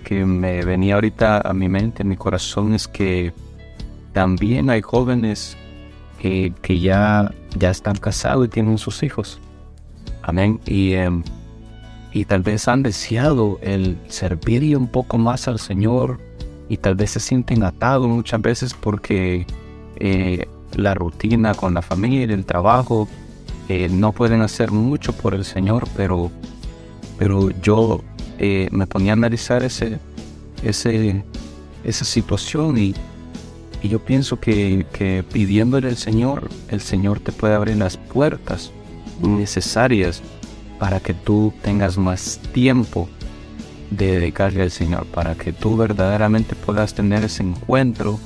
que 0.05 0.24
me 0.24 0.64
venía 0.64 0.96
ahorita 0.96 1.40
a 1.40 1.52
mi 1.55 1.68
mente, 1.68 2.02
a 2.02 2.07
mi 2.07 2.16
corazón, 2.16 2.74
es 2.74 2.86
que 2.86 3.32
también 4.12 4.70
hay 4.70 4.82
jóvenes 4.82 5.57
que, 6.20 6.52
que 6.62 6.78
ya, 6.78 7.34
ya 7.59 7.70
están 7.70 7.96
casados 7.96 8.46
y 8.46 8.48
tienen 8.48 8.78
sus 8.78 9.02
hijos. 9.02 9.40
Amén. 10.27 10.61
Y, 10.66 10.95
em, 10.95 11.22
y 12.12 12.25
tal 12.25 12.43
vez 12.43 12.66
han 12.68 12.83
deseado 12.83 13.59
el 13.62 13.99
servir 14.09 14.77
un 14.77 14.89
poco 14.89 15.18
más 15.18 15.49
al 15.49 15.59
Señor 15.59 16.18
y 16.68 16.79
tal 16.79 16.95
vez 16.95 17.11
se 17.11 17.20
sienten 17.20 17.62
atados 17.62 18.09
muchas 18.09 18.41
veces 18.41 18.75
porque 18.75 19.47
eh, 19.97 20.47
la 20.75 20.95
rutina 20.95 21.55
con 21.55 21.75
la 21.75 21.83
familia, 21.83 22.35
el 22.35 22.45
trabajo, 22.45 23.09
eh, 23.68 23.89
no 23.91 24.12
pueden 24.12 24.41
hacer 24.43 24.70
mucho 24.70 25.12
por 25.12 25.35
el 25.35 25.45
Señor, 25.45 25.87
pero, 25.97 26.31
pero 27.18 27.51
yo 27.61 28.03
eh, 28.39 28.68
me 28.72 28.87
ponía 28.87 29.12
a 29.12 29.14
analizar 29.14 29.62
ese, 29.62 29.99
ese, 30.62 31.22
esa 31.85 32.05
situación 32.05 32.79
y 32.79 32.95
y 33.85 33.89
yo 33.91 33.99
pienso 33.99 34.41
que, 34.41 34.87
que 34.95 35.22
pidiéndole 35.31 35.89
al 35.89 35.99
Señor, 35.99 36.49
el 36.68 36.81
Señor 36.81 37.20
te 37.20 37.33
puede 37.33 37.53
abrir 37.53 37.77
las 37.77 37.99
puertas 37.99 38.72
necesarias 39.21 40.23
para 40.79 41.01
que 41.01 41.15
tú 41.15 41.53
tengas 41.62 41.97
más 41.97 42.41
tiempo 42.53 43.09
de 43.91 44.19
dedicarle 44.19 44.62
al 44.62 44.71
Señor, 44.71 45.07
para 45.07 45.35
que 45.35 45.53
tú 45.53 45.77
verdaderamente 45.77 46.55
puedas 46.55 46.95
tener 46.95 47.25
ese 47.25 47.43
encuentro 47.43 48.19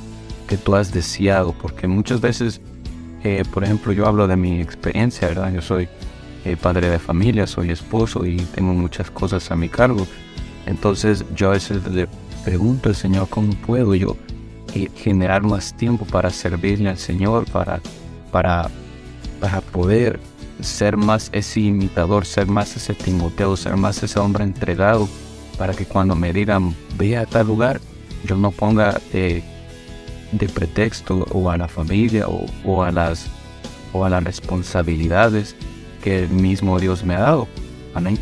que 0.46 0.56
tú 0.56 0.74
has 0.74 0.92
deseado, 0.92 1.52
porque 1.52 1.86
muchas 1.86 2.20
veces, 2.20 2.60
eh, 3.22 3.44
por 3.52 3.64
ejemplo, 3.64 3.92
yo 3.92 4.06
hablo 4.06 4.26
de 4.26 4.36
mi 4.36 4.60
experiencia, 4.60 5.28
¿verdad? 5.28 5.52
Yo 5.52 5.60
soy 5.60 5.88
eh, 6.44 6.56
padre 6.56 6.88
de 6.88 6.98
familia, 6.98 7.46
soy 7.46 7.70
esposo 7.70 8.24
y 8.24 8.36
tengo 8.36 8.72
muchas 8.72 9.10
cosas 9.10 9.50
a 9.50 9.56
mi 9.56 9.68
cargo. 9.68 10.06
Entonces 10.66 11.24
yo 11.34 11.48
a 11.48 11.52
veces 11.52 11.86
le 11.86 12.08
pregunto 12.44 12.88
al 12.88 12.94
Señor, 12.94 13.28
¿cómo 13.28 13.52
puedo 13.66 13.94
yo 13.94 14.16
generar 14.96 15.42
más 15.42 15.76
tiempo 15.76 16.04
para 16.04 16.30
servirle 16.30 16.90
al 16.90 16.98
Señor, 16.98 17.50
para, 17.50 17.80
para, 18.30 18.68
para 19.40 19.60
poder 19.60 20.20
ser 20.60 20.96
más 20.96 21.30
ese 21.32 21.60
imitador, 21.60 22.26
ser 22.26 22.46
más 22.46 22.76
ese 22.76 22.94
Timoteo, 22.94 23.56
ser 23.56 23.76
más 23.76 24.02
ese 24.02 24.18
hombre 24.18 24.44
entregado, 24.44 25.08
para 25.56 25.74
que 25.74 25.84
cuando 25.84 26.14
me 26.14 26.32
digan 26.32 26.74
ve 26.96 27.16
a 27.16 27.26
tal 27.26 27.46
lugar, 27.46 27.80
yo 28.24 28.36
no 28.36 28.50
ponga 28.50 29.00
de, 29.12 29.42
de 30.32 30.48
pretexto 30.48 31.26
o 31.32 31.50
a 31.50 31.56
la 31.56 31.68
familia 31.68 32.26
o, 32.28 32.82
a 32.82 32.90
las, 32.90 33.26
o 33.92 34.04
a 34.04 34.10
las 34.10 34.22
responsabilidades 34.22 35.56
que 36.02 36.24
el 36.24 36.28
mismo 36.30 36.78
Dios 36.78 37.04
me 37.04 37.14
ha 37.14 37.20
dado. 37.20 37.48
Amén. 37.94 38.18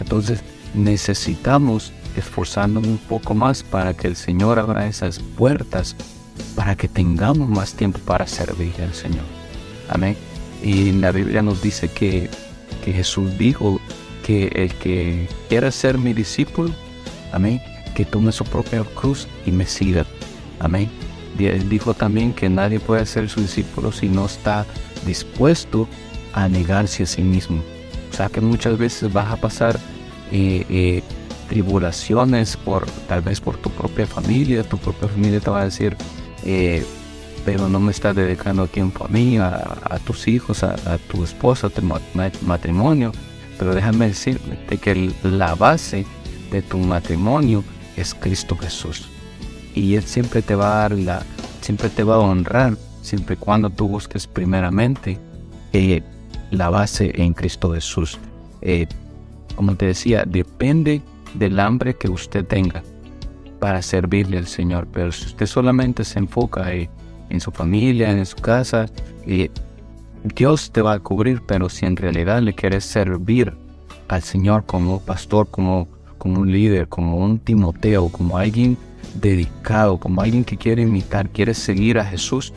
Entonces 0.00 0.40
necesitamos 0.74 1.92
esforzándonos 2.16 2.88
un 2.88 2.98
poco 2.98 3.34
más 3.34 3.62
para 3.62 3.94
que 3.94 4.08
el 4.08 4.16
Señor 4.16 4.58
abra 4.58 4.86
esas 4.86 5.18
puertas, 5.18 5.96
para 6.54 6.76
que 6.76 6.88
tengamos 6.88 7.48
más 7.48 7.74
tiempo 7.74 7.98
para 8.00 8.26
servir 8.26 8.74
al 8.80 8.94
Señor. 8.94 9.24
Amén. 9.88 10.16
Y 10.62 10.92
la 10.92 11.12
Biblia 11.12 11.42
nos 11.42 11.62
dice 11.62 11.88
que, 11.88 12.28
que 12.84 12.92
Jesús 12.92 13.36
dijo 13.38 13.80
que 14.24 14.48
el 14.54 14.74
que 14.74 15.28
quiera 15.48 15.70
ser 15.70 15.98
mi 15.98 16.12
discípulo, 16.12 16.70
amén, 17.32 17.60
que 17.94 18.04
tome 18.04 18.32
su 18.32 18.44
propia 18.44 18.82
cruz 18.84 19.28
y 19.46 19.52
me 19.52 19.66
siga. 19.66 20.04
Amén. 20.60 20.90
Él 21.38 21.68
dijo 21.68 21.94
también 21.94 22.32
que 22.32 22.48
nadie 22.48 22.80
puede 22.80 23.06
ser 23.06 23.28
su 23.28 23.40
discípulo 23.40 23.92
si 23.92 24.08
no 24.08 24.26
está 24.26 24.66
dispuesto 25.06 25.88
a 26.32 26.48
negarse 26.48 27.04
a 27.04 27.06
sí 27.06 27.22
mismo. 27.22 27.62
O 28.12 28.16
sea 28.16 28.28
que 28.28 28.40
muchas 28.40 28.76
veces 28.76 29.12
vas 29.12 29.30
a 29.30 29.36
pasar 29.36 29.78
eh, 30.32 30.64
eh, 30.68 31.02
tribulaciones 31.48 32.56
por 32.56 32.86
tal 33.08 33.22
vez 33.22 33.40
por 33.40 33.56
tu 33.56 33.70
propia 33.70 34.06
familia, 34.06 34.62
tu 34.62 34.78
propia 34.78 35.08
familia 35.08 35.40
te 35.40 35.50
va 35.50 35.62
a 35.62 35.64
decir, 35.64 35.96
eh, 36.44 36.84
pero 37.44 37.68
no 37.68 37.80
me 37.80 37.92
estás 37.92 38.14
dedicando 38.14 38.66
tiempo 38.66 39.04
a 39.04 39.08
mí, 39.08 39.38
a, 39.38 39.98
tus 40.04 40.28
hijos, 40.28 40.62
a, 40.62 40.98
tu 41.10 41.24
esposa, 41.24 41.68
a 41.68 41.70
tu 41.70 41.82
matrimonio. 42.42 43.12
Pero 43.58 43.74
déjame 43.74 44.08
decirte 44.08 44.78
que 44.78 45.12
la 45.22 45.54
base 45.54 46.06
de 46.50 46.62
tu 46.62 46.78
matrimonio 46.78 47.64
es 47.96 48.14
Cristo 48.14 48.56
Jesús. 48.56 49.08
Y 49.74 49.94
Él 49.94 50.04
siempre 50.04 50.42
te 50.42 50.54
va 50.54 50.72
a 50.72 50.80
dar 50.82 50.92
la, 50.92 51.22
siempre 51.60 51.88
te 51.88 52.04
va 52.04 52.16
a 52.16 52.18
honrar, 52.18 52.76
siempre 53.02 53.34
y 53.34 53.38
cuando 53.38 53.70
tú 53.70 53.88
busques 53.88 54.26
primeramente 54.26 55.18
eh, 55.72 56.02
la 56.50 56.70
base 56.70 57.12
en 57.14 57.34
Cristo 57.34 57.72
Jesús. 57.72 58.18
Eh, 58.60 58.86
como 59.56 59.74
te 59.76 59.86
decía, 59.86 60.24
depende 60.26 61.02
del 61.34 61.58
hambre 61.58 61.94
que 61.94 62.08
usted 62.08 62.44
tenga 62.44 62.82
para 63.58 63.82
servirle 63.82 64.38
al 64.38 64.46
Señor. 64.46 64.86
Pero 64.92 65.12
si 65.12 65.26
usted 65.26 65.46
solamente 65.46 66.04
se 66.04 66.18
enfoca 66.18 66.72
en 66.72 66.88
su 67.40 67.50
familia, 67.50 68.10
en 68.10 68.24
su 68.26 68.36
casa, 68.36 68.86
y 69.26 69.50
Dios 70.34 70.70
te 70.72 70.82
va 70.82 70.94
a 70.94 70.98
cubrir, 70.98 71.42
pero 71.46 71.68
si 71.68 71.86
en 71.86 71.96
realidad 71.96 72.42
le 72.42 72.54
quieres 72.54 72.84
servir 72.84 73.54
al 74.08 74.22
Señor 74.22 74.64
como 74.66 75.00
pastor, 75.00 75.48
como, 75.50 75.88
como 76.16 76.40
un 76.40 76.50
líder, 76.50 76.88
como 76.88 77.16
un 77.18 77.38
Timoteo, 77.38 78.08
como 78.08 78.38
alguien 78.38 78.76
dedicado, 79.20 79.98
como 79.98 80.20
alguien 80.22 80.44
que 80.44 80.56
quiere 80.56 80.82
imitar, 80.82 81.28
quiere 81.30 81.54
seguir 81.54 81.98
a 81.98 82.04
Jesús, 82.04 82.52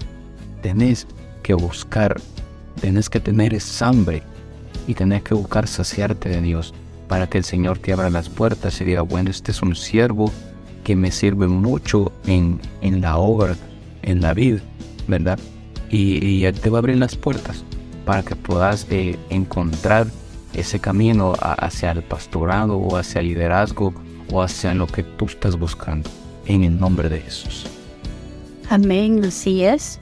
tenés 0.61 1.07
que 1.43 1.53
buscar, 1.53 2.19
tenés 2.80 3.09
que 3.09 3.19
tener 3.19 3.53
esa 3.53 3.89
hambre 3.89 4.24
y 4.88 4.93
tenés 4.93 5.24
que 5.24 5.34
buscar 5.34 5.67
saciarte 5.67 6.30
de 6.30 6.41
Dios 6.41 6.74
para 7.07 7.28
que 7.28 7.38
el 7.38 7.43
Señor 7.43 7.78
te 7.78 7.93
abra 7.93 8.09
las 8.09 8.30
puertas 8.30 8.80
y 8.80 8.86
diga, 8.86 9.01
bueno, 9.01 9.30
este 9.30 9.51
es 9.51 9.61
un 9.61 9.76
siervo 9.76 10.32
que 10.84 10.95
me 10.95 11.11
sirve 11.11 11.47
mucho 11.47 12.11
en, 12.26 12.59
en 12.82 13.01
la 13.01 13.17
obra, 13.17 13.55
en 14.03 14.21
la 14.21 14.33
vida, 14.33 14.59
¿verdad? 15.07 15.39
Y, 15.89 16.45
Él 16.45 16.59
te 16.59 16.69
va 16.69 16.77
a 16.77 16.79
abrir 16.79 16.97
las 16.97 17.15
puertas 17.15 17.63
para 18.05 18.23
que 18.23 18.35
puedas 18.35 18.87
eh, 18.89 19.17
encontrar 19.29 20.07
ese 20.53 20.79
camino 20.79 21.33
hacia 21.39 21.91
el 21.91 22.03
pastorado 22.03 22.77
o 22.77 22.97
hacia 22.97 23.21
el 23.21 23.27
liderazgo 23.27 23.93
o 24.31 24.41
hacia 24.41 24.73
lo 24.73 24.87
que 24.87 25.03
tú 25.03 25.25
estás 25.25 25.57
buscando, 25.57 26.09
en 26.45 26.63
el 26.63 26.79
nombre 26.79 27.09
de 27.09 27.19
Jesús. 27.19 27.67
Amén, 28.69 29.23
así 29.25 29.63
es. 29.63 29.99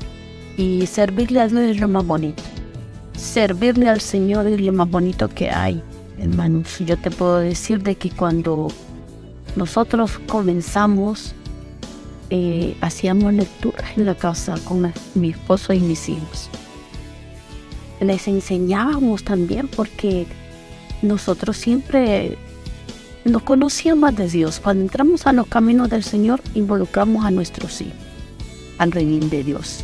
Y 0.58 0.86
servirle 0.86 1.42
a 1.42 1.48
Dios 1.48 1.62
es 1.62 1.80
lo 1.80 1.88
más 1.88 2.06
bonito. 2.06 2.44
Servirle 3.18 3.90
al 3.90 4.02
Señor 4.02 4.48
es 4.48 4.62
lo 4.62 4.74
más 4.74 4.90
bonito 4.90 5.28
que 5.30 5.50
hay 5.50 5.82
hermanos, 6.20 6.80
yo 6.80 6.98
te 6.98 7.12
puedo 7.12 7.40
decir 7.40 7.82
de 7.82 7.96
que 7.96 8.10
cuando 8.10 8.70
nosotros 9.56 10.20
comenzamos, 10.28 11.34
eh, 12.30 12.76
hacíamos 12.82 13.34
lecturas 13.34 13.98
en 13.98 14.06
la 14.06 14.16
casa 14.16 14.56
con 14.66 14.92
mi 15.16 15.30
esposo 15.30 15.74
y 15.74 15.80
mis 15.80 16.10
hijos. 16.10 16.50
Les 18.00 18.28
enseñábamos 18.28 19.24
también 19.24 19.68
porque 19.68 20.26
nosotros 21.02 21.58
siempre 21.58 22.38
nos 23.26 23.44
conocíamos 23.44 24.16
de 24.16 24.28
Dios. 24.28 24.60
Cuando 24.60 24.84
entramos 24.84 25.28
a 25.28 25.34
los 25.34 25.48
caminos 25.48 25.90
del 25.90 26.04
Señor, 26.04 26.42
involucramos 26.56 27.26
a 27.26 27.32
nuestros 27.32 27.82
hijos 27.82 27.98
al 28.78 28.92
reino 28.92 29.28
de 29.28 29.44
Dios. 29.44 29.84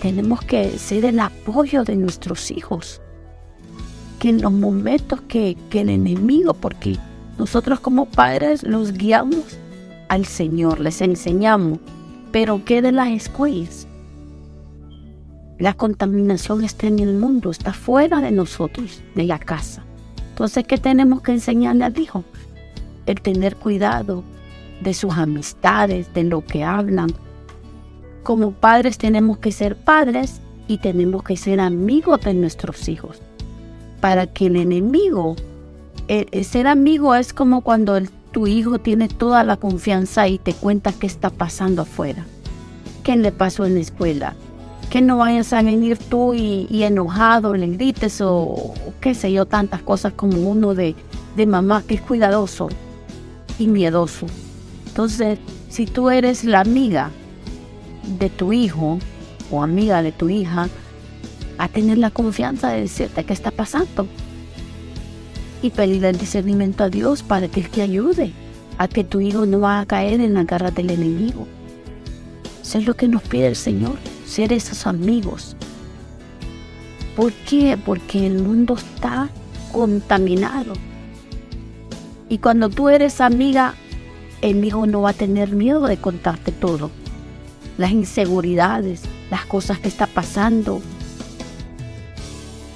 Tenemos 0.00 0.40
que 0.42 0.78
ser 0.78 1.04
el 1.04 1.20
apoyo 1.20 1.84
de 1.84 1.96
nuestros 1.96 2.50
hijos 2.50 3.00
en 4.28 4.40
los 4.40 4.52
momentos 4.52 5.20
que, 5.28 5.56
que 5.70 5.82
el 5.82 5.90
enemigo, 5.90 6.54
porque 6.54 6.96
nosotros 7.38 7.80
como 7.80 8.06
padres 8.06 8.62
los 8.62 8.92
guiamos 8.92 9.58
al 10.08 10.26
Señor, 10.26 10.80
les 10.80 11.00
enseñamos, 11.00 11.78
pero 12.32 12.64
¿qué 12.64 12.82
de 12.82 12.92
las 12.92 13.08
escuelas? 13.08 13.86
La 15.58 15.74
contaminación 15.74 16.64
está 16.64 16.88
en 16.88 16.98
el 16.98 17.14
mundo, 17.14 17.50
está 17.50 17.72
fuera 17.72 18.20
de 18.20 18.32
nosotros, 18.32 19.02
de 19.14 19.24
la 19.24 19.38
casa. 19.38 19.84
Entonces, 20.30 20.64
¿qué 20.66 20.78
tenemos 20.78 21.22
que 21.22 21.32
enseñarle 21.32 21.84
al 21.84 21.96
hijo? 21.96 22.24
El 23.06 23.20
tener 23.20 23.54
cuidado 23.54 24.24
de 24.80 24.94
sus 24.94 25.14
amistades, 25.14 26.12
de 26.12 26.24
lo 26.24 26.44
que 26.44 26.64
hablan. 26.64 27.10
como 28.24 28.52
padres 28.52 28.96
tenemos 28.96 29.36
que 29.38 29.52
ser 29.52 29.76
padres 29.76 30.40
y 30.66 30.78
tenemos 30.78 31.22
que 31.22 31.36
ser 31.36 31.60
amigos 31.60 32.22
de 32.22 32.34
nuestros 32.34 32.88
hijos. 32.88 33.20
Para 34.00 34.26
que 34.26 34.46
el 34.46 34.56
enemigo, 34.56 35.36
el, 36.08 36.44
ser 36.44 36.66
amigo 36.66 37.14
es 37.14 37.32
como 37.32 37.60
cuando 37.60 37.96
el, 37.96 38.08
tu 38.34 38.48
hijo 38.48 38.80
tiene 38.80 39.06
toda 39.06 39.44
la 39.44 39.56
confianza 39.56 40.26
y 40.26 40.38
te 40.38 40.54
cuenta 40.54 40.92
qué 40.92 41.06
está 41.06 41.30
pasando 41.30 41.82
afuera, 41.82 42.26
qué 43.04 43.16
le 43.16 43.30
pasó 43.30 43.64
en 43.64 43.74
la 43.74 43.80
escuela, 43.80 44.34
que 44.90 45.00
no 45.00 45.18
vayas 45.18 45.52
a 45.52 45.62
venir 45.62 45.96
tú 45.96 46.34
y, 46.34 46.82
enojado 46.82 47.54
le 47.54 47.68
grites 47.68 48.20
o, 48.20 48.34
o, 48.34 48.74
qué 49.00 49.14
sé 49.14 49.32
yo, 49.32 49.46
tantas 49.46 49.82
cosas 49.82 50.14
como 50.14 50.36
uno 50.50 50.74
de, 50.74 50.96
de 51.36 51.46
mamá 51.46 51.84
que 51.86 51.94
es 51.94 52.00
cuidadoso 52.00 52.68
y 53.60 53.68
miedoso. 53.68 54.26
Entonces, 54.88 55.38
si 55.68 55.86
tú 55.86 56.10
eres 56.10 56.42
la 56.42 56.58
amiga 56.58 57.12
de 58.18 58.30
tu 58.30 58.52
hijo 58.52 58.98
o 59.52 59.62
amiga 59.62 60.02
de 60.02 60.10
tu 60.10 60.28
hija, 60.28 60.68
a 61.56 61.68
tener 61.68 61.98
la 61.98 62.10
confianza 62.10 62.70
de 62.70 62.80
decirte 62.80 63.22
qué 63.24 63.32
está 63.32 63.52
pasando 63.52 64.08
y 65.64 65.70
pedir 65.70 66.04
el 66.04 66.18
discernimiento 66.18 66.84
a 66.84 66.90
Dios 66.90 67.22
para 67.22 67.48
que 67.48 67.60
Él 67.60 67.70
te 67.70 67.80
ayude 67.80 68.34
a 68.76 68.86
que 68.86 69.02
tu 69.02 69.22
hijo 69.22 69.46
no 69.46 69.60
va 69.60 69.80
a 69.80 69.86
caer 69.86 70.20
en 70.20 70.34
la 70.34 70.44
garra 70.44 70.70
del 70.70 70.90
enemigo. 70.90 71.46
Eso 72.60 72.76
es 72.76 72.84
lo 72.84 72.92
que 72.92 73.08
nos 73.08 73.22
pide 73.22 73.46
el 73.46 73.56
Señor, 73.56 73.96
ser 74.26 74.52
esos 74.52 74.86
amigos. 74.86 75.56
¿Por 77.16 77.32
qué? 77.32 77.78
Porque 77.82 78.26
el 78.26 78.42
mundo 78.42 78.74
está 78.74 79.30
contaminado. 79.72 80.74
Y 82.28 82.38
cuando 82.38 82.68
tú 82.68 82.90
eres 82.90 83.22
amiga, 83.22 83.74
el 84.42 84.62
hijo 84.66 84.86
no 84.86 85.00
va 85.00 85.10
a 85.10 85.14
tener 85.14 85.52
miedo 85.52 85.86
de 85.86 85.96
contarte 85.96 86.52
todo. 86.52 86.90
Las 87.78 87.90
inseguridades, 87.90 89.00
las 89.30 89.46
cosas 89.46 89.78
que 89.78 89.88
está 89.88 90.06
pasando. 90.06 90.82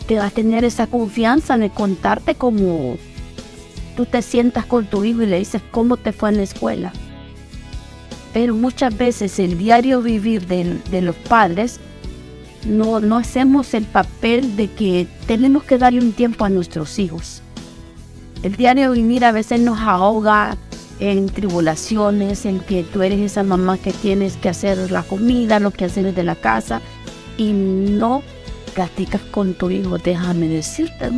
Te 0.09 0.19
va 0.19 0.27
a 0.27 0.31
tener 0.31 0.65
esa 0.65 0.89
confianza 0.89 1.57
de 1.57 1.71
contarte 1.71 2.35
como 2.35 2.97
tú 3.97 4.07
te 4.07 4.23
sientas 4.23 4.67
con 4.67 4.87
tu 4.87 5.05
hijo 5.05 5.23
y 5.23 5.27
le 5.27 5.39
dices 5.39 5.63
cómo 5.71 5.97
te 5.97 6.13
fue 6.13 6.31
en 6.31 6.39
la 6.39 6.43
escuela. 6.43 6.93
Pero 8.33 8.55
muchas 8.55 8.97
veces 8.97 9.39
el 9.39 9.57
diario 9.57 10.03
vivir 10.03 10.47
de, 10.49 10.81
de 10.91 11.03
los 11.03 11.15
padres 11.15 11.79
no, 12.67 13.01
no 13.01 13.17
hacemos 13.17 13.75
el 13.75 13.85
papel 13.85 14.57
de 14.57 14.69
que 14.71 15.07
tenemos 15.27 15.63
que 15.63 15.79
darle 15.79 16.01
un 16.01 16.13
tiempo 16.13 16.45
a 16.45 16.49
nuestros 16.49 16.99
hijos. 16.99 17.43
El 18.43 18.57
diario 18.57 18.93
vivir 18.93 19.25
a 19.25 19.33
veces 19.33 19.61
nos 19.61 19.79
ahoga 19.79 20.57
en 21.01 21.27
tribulaciones, 21.27 22.45
en 22.47 22.61
que 22.61 22.83
tú 22.83 23.03
eres 23.03 23.21
esa 23.21 23.43
mamá 23.43 23.79
que 23.79 23.93
tienes 23.93 24.37
que 24.37 24.49
hacer 24.49 24.91
la 24.91 25.03
comida, 25.03 25.61
lo 25.61 25.71
que 25.71 25.85
hacer 25.85 26.15
de 26.15 26.25
la 26.25 26.35
casa 26.35 26.81
y 27.37 27.53
no 27.53 28.23
platicas 28.79 29.21
con 29.33 29.55
tu 29.55 29.71
hijo. 29.71 29.99
Déjame 29.99 30.47
decirte 30.47 31.11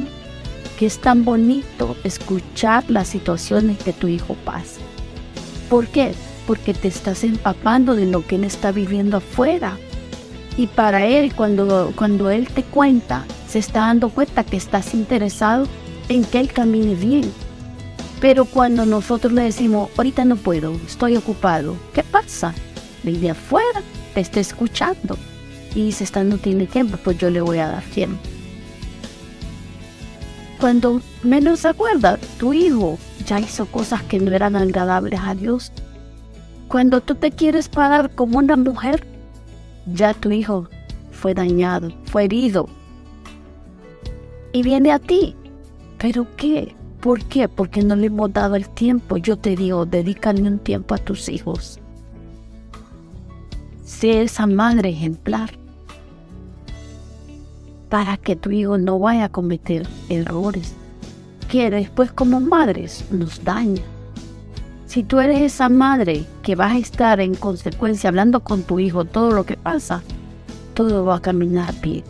que 0.78 0.86
es 0.86 0.98
tan 0.98 1.26
bonito 1.26 1.94
escuchar 2.04 2.84
las 2.88 3.08
situaciones 3.08 3.76
que 3.76 3.92
tu 3.92 4.08
hijo 4.08 4.34
pasa. 4.46 4.80
¿Por 5.68 5.86
qué? 5.88 6.14
Porque 6.46 6.72
te 6.72 6.88
estás 6.88 7.22
empapando 7.22 7.94
de 7.94 8.06
lo 8.06 8.26
que 8.26 8.36
él 8.36 8.44
está 8.44 8.72
viviendo 8.72 9.18
afuera. 9.18 9.76
Y 10.56 10.68
para 10.68 11.04
él, 11.04 11.34
cuando, 11.34 11.92
cuando 11.96 12.30
él 12.30 12.48
te 12.48 12.62
cuenta, 12.62 13.26
se 13.46 13.58
está 13.58 13.80
dando 13.80 14.08
cuenta 14.08 14.42
que 14.42 14.56
estás 14.56 14.94
interesado 14.94 15.66
en 16.08 16.24
que 16.24 16.40
él 16.40 16.50
camine 16.54 16.94
bien. 16.94 17.30
Pero 18.22 18.46
cuando 18.46 18.86
nosotros 18.86 19.34
le 19.34 19.42
decimos, 19.42 19.90
ahorita 19.98 20.24
no 20.24 20.36
puedo, 20.36 20.72
estoy 20.86 21.14
ocupado, 21.18 21.76
¿qué 21.92 22.02
pasa? 22.04 22.54
de 23.02 23.30
afuera 23.30 23.82
te 24.14 24.20
está 24.20 24.40
escuchando 24.40 25.18
y 25.74 25.86
dice, 25.86 26.04
esta 26.04 26.24
no 26.24 26.38
tiene 26.38 26.66
tiempo, 26.66 26.96
pues 27.02 27.18
yo 27.18 27.30
le 27.30 27.40
voy 27.40 27.58
a 27.58 27.68
dar 27.68 27.82
tiempo. 27.84 28.20
Cuando 30.60 31.00
menos 31.22 31.60
se 31.60 31.68
acuerda, 31.68 32.18
tu 32.38 32.52
hijo 32.52 32.98
ya 33.26 33.40
hizo 33.40 33.66
cosas 33.66 34.02
que 34.02 34.18
no 34.18 34.30
eran 34.32 34.56
agradables 34.56 35.20
a 35.22 35.34
Dios. 35.34 35.72
Cuando 36.68 37.00
tú 37.00 37.14
te 37.14 37.30
quieres 37.30 37.68
parar 37.68 38.14
como 38.14 38.38
una 38.38 38.56
mujer, 38.56 39.06
ya 39.86 40.12
tu 40.12 40.30
hijo 40.30 40.68
fue 41.10 41.32
dañado, 41.32 41.90
fue 42.04 42.24
herido. 42.24 42.68
Y 44.52 44.62
viene 44.62 44.92
a 44.92 44.98
ti. 44.98 45.34
¿Pero 45.98 46.26
qué? 46.36 46.74
¿Por 47.00 47.24
qué? 47.24 47.48
Porque 47.48 47.82
no 47.82 47.96
le 47.96 48.06
hemos 48.06 48.32
dado 48.32 48.56
el 48.56 48.68
tiempo. 48.68 49.16
Yo 49.16 49.38
te 49.38 49.56
digo, 49.56 49.86
dedícale 49.86 50.42
un 50.42 50.58
tiempo 50.58 50.94
a 50.94 50.98
tus 50.98 51.28
hijos. 51.28 51.78
Sé 53.84 54.22
esa 54.22 54.46
madre 54.46 54.90
ejemplar 54.90 55.59
para 57.90 58.16
que 58.16 58.36
tu 58.36 58.50
hijo 58.50 58.78
no 58.78 58.98
vaya 58.98 59.26
a 59.26 59.28
cometer 59.28 59.86
errores 60.08 60.74
que 61.50 61.68
después 61.68 62.12
como 62.12 62.40
madres 62.40 63.04
nos 63.10 63.42
daña. 63.44 63.82
Si 64.86 65.02
tú 65.02 65.20
eres 65.20 65.40
esa 65.40 65.68
madre 65.68 66.24
que 66.42 66.54
vas 66.54 66.72
a 66.72 66.78
estar 66.78 67.20
en 67.20 67.34
consecuencia 67.34 68.08
hablando 68.08 68.40
con 68.40 68.62
tu 68.62 68.78
hijo 68.78 69.04
todo 69.04 69.32
lo 69.32 69.44
que 69.44 69.56
pasa, 69.56 70.02
todo 70.74 71.04
va 71.04 71.16
a 71.16 71.22
caminar 71.22 71.74
bien. 71.80 72.04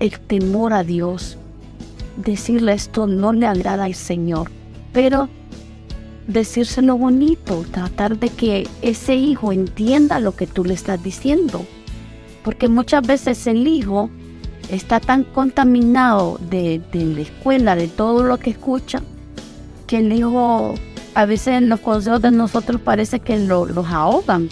El 0.00 0.20
temor 0.20 0.74
a 0.74 0.84
Dios, 0.84 1.38
decirle 2.16 2.74
esto 2.74 3.06
no 3.06 3.32
le 3.32 3.46
agrada 3.46 3.84
al 3.84 3.94
Señor, 3.94 4.50
pero 4.92 5.28
decírselo 6.26 6.98
bonito, 6.98 7.64
tratar 7.70 8.18
de 8.18 8.28
que 8.28 8.68
ese 8.82 9.14
hijo 9.14 9.50
entienda 9.50 10.20
lo 10.20 10.36
que 10.36 10.46
tú 10.46 10.64
le 10.64 10.74
estás 10.74 11.02
diciendo. 11.02 11.64
Porque 12.42 12.68
muchas 12.68 13.06
veces 13.06 13.46
el 13.46 13.66
hijo 13.66 14.10
está 14.70 15.00
tan 15.00 15.24
contaminado 15.24 16.38
de, 16.50 16.80
de, 16.92 17.04
la 17.04 17.20
escuela, 17.20 17.76
de 17.76 17.88
todo 17.88 18.22
lo 18.22 18.38
que 18.38 18.50
escucha, 18.50 19.02
que 19.86 19.98
el 19.98 20.12
hijo 20.12 20.74
a 21.14 21.26
veces 21.26 21.48
en 21.48 21.68
los 21.68 21.80
consejos 21.80 22.22
de 22.22 22.30
nosotros 22.30 22.80
parece 22.80 23.20
que 23.20 23.38
lo, 23.38 23.66
los 23.66 23.86
ahogan. 23.86 24.48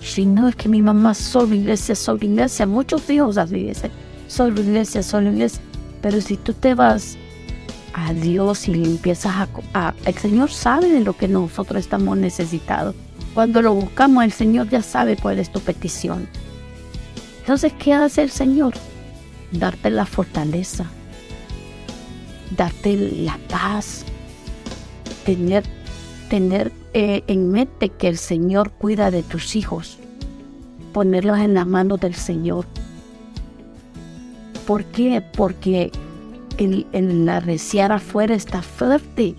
Si 0.00 0.26
no, 0.26 0.48
es 0.48 0.56
que 0.56 0.68
mi 0.68 0.82
mamá 0.82 1.14
solo 1.14 1.54
iglesia, 1.54 1.94
solo 1.94 2.18
iglesia, 2.22 2.66
muchos 2.66 3.08
hijos 3.10 3.36
así 3.36 3.66
dicen, 3.66 3.90
solo 4.26 4.60
iglesia, 4.60 5.02
solo 5.02 5.30
iglesia. 5.30 5.60
Pero 6.00 6.20
si 6.20 6.36
tú 6.36 6.54
te 6.54 6.74
vas 6.74 7.16
a 7.92 8.12
Dios 8.14 8.66
y 8.68 8.74
le 8.74 8.86
empiezas 8.86 9.34
a, 9.34 9.48
a, 9.74 9.94
El 10.04 10.14
Señor 10.14 10.50
sabe 10.50 10.88
de 10.88 11.00
lo 11.00 11.12
que 11.16 11.28
nosotros 11.28 11.80
estamos 11.80 12.16
necesitados. 12.16 12.94
Cuando 13.34 13.62
lo 13.62 13.74
buscamos, 13.74 14.24
el 14.24 14.32
Señor 14.32 14.68
ya 14.68 14.82
sabe 14.82 15.16
cuál 15.16 15.38
es 15.38 15.50
tu 15.50 15.60
petición. 15.60 16.28
Entonces, 17.40 17.72
¿qué 17.78 17.92
hace 17.92 18.22
el 18.22 18.30
Señor? 18.30 18.74
Darte 19.52 19.90
la 19.90 20.06
fortaleza, 20.06 20.86
darte 22.56 22.96
la 22.96 23.38
paz, 23.48 24.04
tener, 25.24 25.64
tener 26.28 26.72
eh, 26.92 27.24
en 27.26 27.50
mente 27.50 27.88
que 27.88 28.08
el 28.08 28.18
Señor 28.18 28.70
cuida 28.72 29.10
de 29.10 29.22
tus 29.22 29.56
hijos, 29.56 29.98
ponerlos 30.92 31.38
en 31.38 31.54
las 31.54 31.66
manos 31.66 32.00
del 32.00 32.14
Señor. 32.14 32.66
¿Por 34.66 34.84
qué? 34.84 35.22
Porque 35.36 35.90
el, 36.58 36.86
el 36.92 37.28
arreciar 37.28 37.90
afuera 37.92 38.34
está 38.34 38.62
fuerte. 38.62 39.34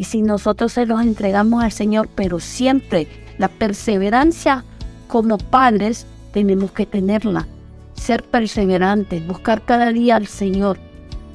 Y 0.00 0.04
si 0.04 0.22
nosotros 0.22 0.72
se 0.72 0.86
los 0.86 1.02
entregamos 1.02 1.62
al 1.62 1.72
Señor, 1.72 2.08
pero 2.14 2.40
siempre 2.40 3.06
la 3.36 3.48
perseverancia 3.48 4.64
como 5.08 5.36
padres 5.36 6.06
tenemos 6.32 6.72
que 6.72 6.86
tenerla. 6.86 7.46
Ser 7.92 8.24
perseverantes, 8.24 9.26
buscar 9.26 9.62
cada 9.62 9.92
día 9.92 10.16
al 10.16 10.26
Señor, 10.26 10.78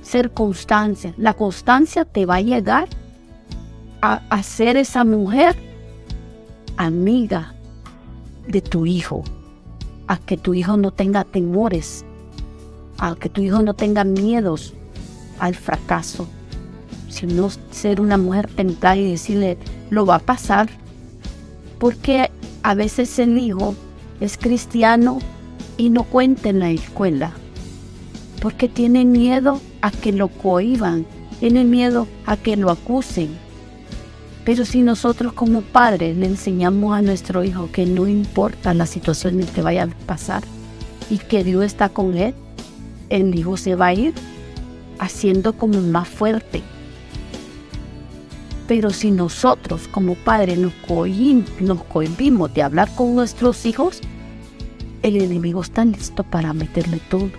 ser 0.02 0.32
constancia. 0.32 1.14
La 1.16 1.36
constancia 1.36 2.06
te 2.06 2.26
va 2.26 2.38
a 2.38 2.42
llegar 2.42 2.88
a, 4.02 4.24
a 4.32 4.42
ser 4.42 4.78
esa 4.78 5.04
mujer 5.04 5.56
amiga 6.76 7.54
de 8.48 8.62
tu 8.62 8.88
hijo, 8.88 9.24
a 10.08 10.18
que 10.18 10.38
tu 10.38 10.56
hijo 10.56 10.76
no 10.76 10.90
tenga 10.90 11.24
temores, 11.24 12.04
a 12.98 13.16
que 13.16 13.30
tu 13.30 13.42
hijo 13.42 13.62
no 13.62 13.76
tenga 13.76 14.04
miedos 14.04 14.74
al 15.38 15.54
fracaso, 15.54 16.28
sino 17.16 17.50
ser 17.72 18.02
una 18.02 18.18
mujer 18.18 18.48
templada 18.48 18.98
y 18.98 19.12
decirle, 19.12 19.58
lo 19.90 20.06
va 20.06 20.16
a 20.16 20.20
pasar, 20.20 20.70
porque 21.80 22.30
a 22.62 22.74
veces 22.74 23.18
el 23.20 23.38
hijo 23.38 23.74
es 24.20 24.38
cristiano 24.38 25.20
y 25.78 25.90
no 25.90 26.04
cuenta 26.04 26.50
en 26.50 26.60
la 26.60 26.72
escuela, 26.72 27.32
porque 28.42 28.68
tiene 28.68 29.06
miedo 29.06 29.62
a 29.82 29.92
que 29.92 30.12
lo 30.12 30.28
cohiban, 30.28 31.06
tiene 31.40 31.64
miedo 31.64 32.08
a 32.26 32.36
que 32.36 32.58
lo 32.58 32.70
acusen. 32.70 33.30
Pero 34.44 34.66
si 34.66 34.82
nosotros 34.82 35.32
como 35.34 35.62
padres 35.62 36.18
le 36.18 36.28
enseñamos 36.28 36.98
a 36.98 37.02
nuestro 37.02 37.44
hijo 37.46 37.70
que 37.72 37.86
no 37.86 38.08
importa 38.08 38.74
la 38.74 38.86
situación 38.86 39.40
que 39.40 39.62
vaya 39.62 39.84
a 39.84 40.06
pasar 40.06 40.44
y 41.10 41.18
que 41.18 41.44
Dios 41.44 41.64
está 41.64 41.90
con 41.90 42.16
él, 42.18 42.36
el 43.10 43.34
hijo 43.34 43.56
se 43.56 43.76
va 43.76 43.88
a 43.88 43.94
ir 43.94 44.14
haciendo 45.00 45.54
como 45.54 45.80
más 45.82 46.08
fuerte. 46.08 46.62
Pero 48.68 48.90
si 48.90 49.12
nosotros 49.12 49.88
como 49.88 50.16
padres 50.16 50.58
nos, 50.58 50.74
cohibimos, 50.88 51.50
nos 51.62 51.84
cohibimos 51.84 52.54
de 52.54 52.64
hablar 52.64 52.90
con 52.96 53.16
nuestros 53.16 53.66
hijos, 53.66 54.02
el 55.04 55.22
enemigo 55.22 55.62
está 55.62 55.86
listo 55.86 56.24
para 56.24 56.54
meterle 56.54 57.00
todo. 57.10 57.30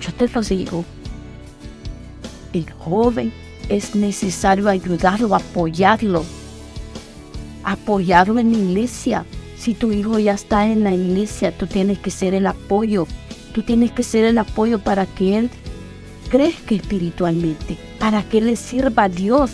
Yo 0.00 0.12
te 0.14 0.28
lo 0.28 0.40
digo, 0.40 0.84
el 2.52 2.70
joven 2.72 3.32
es 3.68 3.94
necesario 3.94 4.68
ayudarlo, 4.68 5.34
apoyarlo, 5.34 6.24
apoyarlo 7.62 8.38
en 8.38 8.52
la 8.52 8.58
iglesia. 8.58 9.26
Si 9.58 9.74
tu 9.74 9.92
hijo 9.92 10.18
ya 10.18 10.32
está 10.32 10.66
en 10.66 10.84
la 10.84 10.94
iglesia, 10.94 11.56
tú 11.56 11.66
tienes 11.66 11.98
que 11.98 12.10
ser 12.10 12.34
el 12.34 12.46
apoyo. 12.46 13.06
Tú 13.52 13.62
tienes 13.62 13.90
que 13.90 14.02
ser 14.02 14.24
el 14.24 14.38
apoyo 14.38 14.78
para 14.78 15.06
que 15.06 15.38
él 15.38 15.50
crezca 16.30 16.74
espiritualmente, 16.74 17.76
para 17.98 18.22
que 18.22 18.40
le 18.40 18.56
sirva 18.56 19.04
a 19.04 19.08
Dios. 19.08 19.50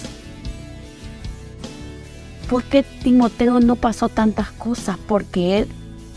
¿Por 2.49 2.65
qué 2.65 2.83
Timoteo 2.83 3.61
no 3.61 3.77
pasó 3.77 4.09
tantas 4.09 4.51
cosas? 4.51 4.99
Porque 5.07 5.59
él 5.59 5.69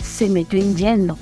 se 0.03 0.29
metió 0.29 0.59
en 0.59 0.75
lleno. 0.75 1.17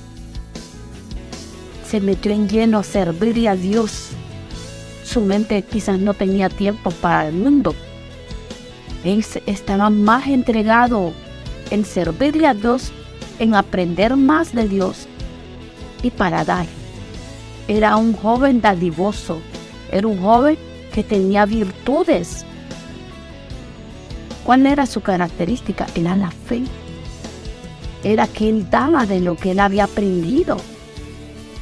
Se 1.88 2.00
metió 2.00 2.32
en 2.32 2.48
lleno 2.48 2.78
a 2.78 2.82
servirle 2.82 3.48
a 3.48 3.54
Dios. 3.54 4.08
Su 5.04 5.20
mente 5.20 5.62
quizás 5.62 6.00
no 6.00 6.14
tenía 6.14 6.48
tiempo 6.48 6.90
para 6.90 7.28
el 7.28 7.34
mundo. 7.34 7.74
Él 9.04 9.24
estaba 9.46 9.90
más 9.90 10.26
entregado 10.26 11.12
en 11.70 11.84
servirle 11.84 12.46
a 12.46 12.54
Dios, 12.54 12.90
en 13.38 13.54
aprender 13.54 14.16
más 14.16 14.54
de 14.54 14.68
Dios 14.68 15.06
y 16.02 16.10
para 16.10 16.44
dar. 16.44 16.66
Era 17.68 17.96
un 17.96 18.14
joven 18.14 18.60
dadivoso, 18.60 19.40
era 19.92 20.06
un 20.06 20.20
joven 20.20 20.58
que 20.94 21.02
tenía 21.02 21.44
virtudes. 21.44 22.44
¿Cuál 24.44 24.66
era 24.66 24.86
su 24.86 25.00
característica? 25.00 25.86
Era 25.96 26.14
la 26.14 26.30
fe. 26.30 26.62
Era 28.04 28.28
que 28.28 28.48
él 28.48 28.70
daba 28.70 29.04
de 29.04 29.20
lo 29.20 29.36
que 29.36 29.50
él 29.50 29.60
había 29.60 29.84
aprendido. 29.84 30.56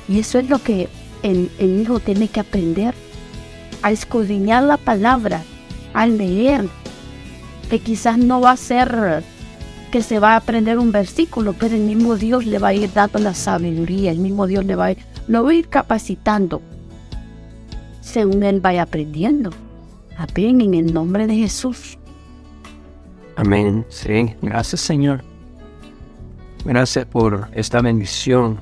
Y 0.06 0.18
eso 0.18 0.38
es 0.38 0.50
lo 0.50 0.58
que 0.58 0.88
el, 1.22 1.50
hijo 1.58 1.98
tiene 1.98 2.28
que 2.28 2.40
aprender. 2.40 2.94
A 3.82 3.90
escudriñar 3.90 4.64
la 4.64 4.76
palabra, 4.76 5.42
a 5.94 6.06
leer. 6.06 6.68
Que 7.70 7.78
quizás 7.78 8.18
no 8.18 8.40
va 8.40 8.50
a 8.50 8.56
ser 8.56 9.24
que 9.90 10.02
se 10.02 10.18
va 10.18 10.32
a 10.32 10.36
aprender 10.36 10.78
un 10.78 10.90
versículo, 10.90 11.54
pero 11.58 11.74
el 11.74 11.82
mismo 11.82 12.16
Dios 12.16 12.46
le 12.46 12.58
va 12.58 12.68
a 12.68 12.74
ir 12.74 12.90
dando 12.92 13.18
la 13.18 13.34
sabiduría, 13.34 14.10
el 14.10 14.18
mismo 14.18 14.46
Dios 14.46 14.64
le 14.64 14.74
va 14.74 14.86
a 14.86 14.92
ir 14.92 14.98
lo 15.28 15.42
voy 15.42 15.56
a 15.56 15.58
ir 15.60 15.68
capacitando 15.68 16.62
según 18.02 18.42
él 18.42 18.60
vaya 18.60 18.82
aprendiendo. 18.82 19.50
Amén, 20.18 20.60
en 20.60 20.74
el 20.74 20.92
nombre 20.92 21.26
de 21.26 21.36
Jesús. 21.36 21.98
Amén. 23.36 23.86
Sí, 23.88 24.34
gracias 24.42 24.82
Señor. 24.82 25.24
Gracias 26.64 27.06
por 27.06 27.48
esta 27.54 27.80
bendición, 27.80 28.60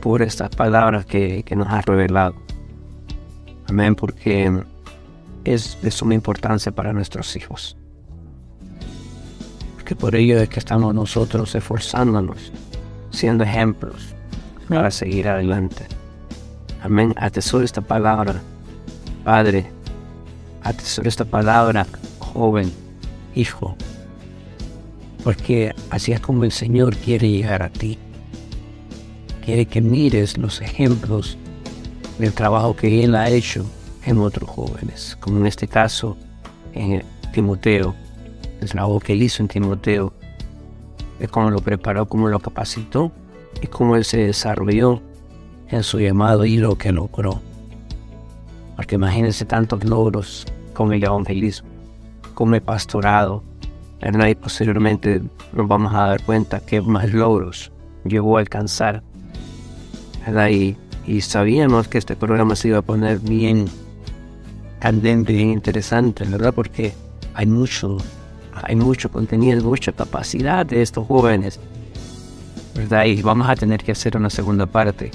por 0.00 0.22
estas 0.22 0.50
palabras 0.50 1.06
que, 1.06 1.44
que 1.44 1.54
nos 1.54 1.68
has 1.68 1.84
revelado. 1.84 2.34
Amén, 3.68 3.94
porque 3.94 4.64
es 5.44 5.78
de 5.80 5.90
suma 5.90 6.14
importancia 6.14 6.72
para 6.72 6.92
nuestros 6.92 7.36
hijos. 7.36 7.76
Porque 9.76 9.94
por 9.94 10.14
ello 10.16 10.40
es 10.40 10.48
que 10.48 10.58
estamos 10.58 10.94
nosotros 10.94 11.54
esforzándonos, 11.54 12.52
siendo 13.10 13.44
ejemplos, 13.44 14.14
para 14.68 14.90
seguir 14.90 15.28
adelante. 15.28 15.99
Amén. 16.82 17.14
Atesoro 17.16 17.64
esta 17.64 17.80
palabra, 17.80 18.40
Padre. 19.24 19.66
Atesoro 20.62 21.08
esta 21.08 21.24
palabra, 21.24 21.86
joven, 22.18 22.72
hijo. 23.34 23.76
Porque 25.22 25.74
así 25.90 26.12
es 26.12 26.20
como 26.20 26.44
el 26.44 26.52
Señor 26.52 26.96
quiere 26.96 27.28
llegar 27.28 27.62
a 27.62 27.68
ti. 27.68 27.98
Quiere 29.44 29.66
que 29.66 29.80
mires 29.80 30.38
los 30.38 30.60
ejemplos 30.60 31.36
del 32.18 32.32
trabajo 32.32 32.74
que 32.74 33.04
Él 33.04 33.14
ha 33.14 33.28
hecho 33.28 33.66
en 34.06 34.18
otros 34.18 34.48
jóvenes, 34.48 35.16
como 35.20 35.38
en 35.38 35.46
este 35.46 35.68
caso 35.68 36.16
en 36.72 37.02
Timoteo, 37.32 37.94
el 38.60 38.68
trabajo 38.68 39.00
que 39.00 39.12
Él 39.12 39.22
hizo 39.22 39.42
en 39.42 39.48
Timoteo, 39.48 40.14
de 41.18 41.28
cómo 41.28 41.50
lo 41.50 41.60
preparó, 41.60 42.06
cómo 42.06 42.28
lo 42.28 42.40
capacitó 42.40 43.12
y 43.60 43.66
cómo 43.66 43.96
él 43.96 44.04
se 44.04 44.16
desarrolló 44.16 45.02
en 45.70 45.82
su 45.82 46.00
llamado 46.00 46.44
y 46.44 46.56
lo 46.56 46.76
que 46.76 46.92
logró. 46.92 47.40
Porque 48.76 48.96
imagínense 48.96 49.44
tantos 49.44 49.84
logros 49.84 50.46
con 50.74 50.92
el 50.92 51.02
evangelismo, 51.04 51.68
con 52.34 52.54
el 52.54 52.62
pastorado, 52.62 53.42
¿verdad? 54.00 54.28
y 54.28 54.34
posteriormente 54.34 55.22
nos 55.52 55.68
vamos 55.68 55.92
a 55.94 56.06
dar 56.08 56.22
cuenta 56.22 56.60
que 56.60 56.80
más 56.80 57.12
logros 57.12 57.70
llegó 58.04 58.36
a 58.36 58.40
alcanzar. 58.40 59.02
y 61.06 61.20
sabíamos 61.20 61.88
que 61.88 61.98
este 61.98 62.16
programa 62.16 62.54
se 62.56 62.68
iba 62.68 62.78
a 62.78 62.82
poner 62.82 63.18
bien 63.18 63.66
candente, 64.78 65.32
bien 65.32 65.50
interesante, 65.50 66.24
¿verdad? 66.24 66.54
Porque 66.54 66.94
hay 67.34 67.46
mucho, 67.46 67.98
hay 68.54 68.76
mucho 68.76 69.10
contenido, 69.10 69.62
mucha 69.62 69.92
capacidad 69.92 70.64
de 70.64 70.82
estos 70.82 71.06
jóvenes 71.06 71.60
¿verdad? 72.74 73.04
Y 73.04 73.22
vamos 73.22 73.48
a 73.48 73.56
tener 73.56 73.82
que 73.82 73.92
hacer 73.92 74.16
una 74.16 74.30
segunda 74.30 74.66
parte. 74.66 75.10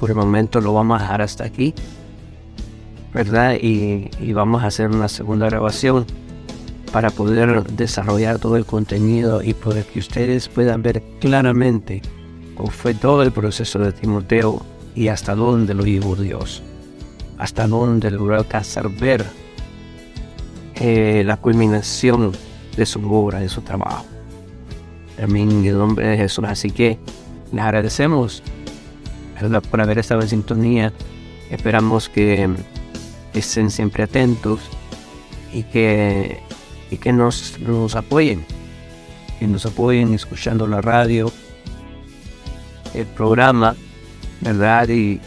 Por 0.00 0.08
el 0.08 0.16
momento 0.16 0.62
lo 0.62 0.72
vamos 0.72 0.98
a 0.98 1.02
dejar 1.02 1.20
hasta 1.20 1.44
aquí, 1.44 1.74
¿verdad? 3.12 3.56
Y, 3.60 4.32
vamos 4.32 4.62
a 4.62 4.68
hacer 4.68 4.88
una 4.88 5.08
segunda 5.08 5.44
grabación 5.44 6.06
para 6.90 7.10
poder 7.10 7.64
desarrollar 7.64 8.38
todo 8.38 8.56
el 8.56 8.64
contenido 8.64 9.42
y 9.42 9.52
poder 9.52 9.84
que 9.84 9.98
ustedes 9.98 10.48
puedan 10.48 10.82
ver 10.82 11.02
claramente 11.20 12.00
cómo 12.56 12.70
fue 12.70 12.94
todo 12.94 13.22
el 13.22 13.30
proceso 13.30 13.78
de 13.78 13.92
Timoteo 13.92 14.62
y 14.94 15.08
hasta 15.08 15.34
dónde 15.34 15.74
lo 15.74 15.84
llevó 15.84 16.16
Dios, 16.16 16.62
hasta 17.36 17.68
dónde 17.68 18.10
logró 18.10 18.36
alcanzar 18.36 18.88
ver 18.88 19.26
eh, 20.76 21.22
la 21.26 21.36
culminación 21.36 22.32
de 22.74 22.86
su 22.86 23.00
obra, 23.12 23.40
de 23.40 23.50
su 23.50 23.60
trabajo. 23.60 24.06
Amén, 25.22 25.50
en 25.50 25.64
el 25.66 25.76
nombre 25.76 26.08
de 26.08 26.16
Jesús. 26.16 26.44
Así 26.48 26.70
que 26.70 26.98
les 27.52 27.62
agradecemos 27.62 28.42
por 29.70 29.80
haber 29.80 29.98
estado 29.98 30.22
en 30.22 30.28
sintonía. 30.28 30.92
Esperamos 31.50 32.08
que 32.08 32.48
estén 33.34 33.70
siempre 33.70 34.04
atentos 34.04 34.60
y 35.52 35.62
que, 35.64 36.40
y 36.90 36.96
que 36.96 37.12
nos, 37.12 37.58
nos 37.60 37.96
apoyen. 37.96 38.44
Que 39.38 39.46
nos 39.46 39.66
apoyen 39.66 40.14
escuchando 40.14 40.66
la 40.66 40.80
radio, 40.80 41.32
el 42.94 43.06
programa, 43.06 43.74
¿verdad? 44.40 44.88
Y 44.88 45.20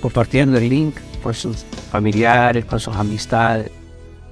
compartiendo 0.00 0.58
el 0.58 0.68
link 0.68 0.96
con 1.22 1.34
sus 1.34 1.64
familiares, 1.90 2.64
con 2.64 2.78
sus 2.78 2.94
amistades, 2.94 3.70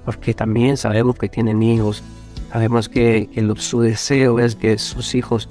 porque 0.05 0.35
también 0.35 0.77
sabemos 0.77 1.17
que 1.17 1.29
tienen 1.29 1.63
hijos 1.63 2.03
Sabemos 2.55 2.89
que, 2.89 3.29
su 3.57 3.81
deseo 3.81 4.39
es 4.39 4.55
que 4.55 4.79
sus 4.79 5.17
hijos 5.17 5.49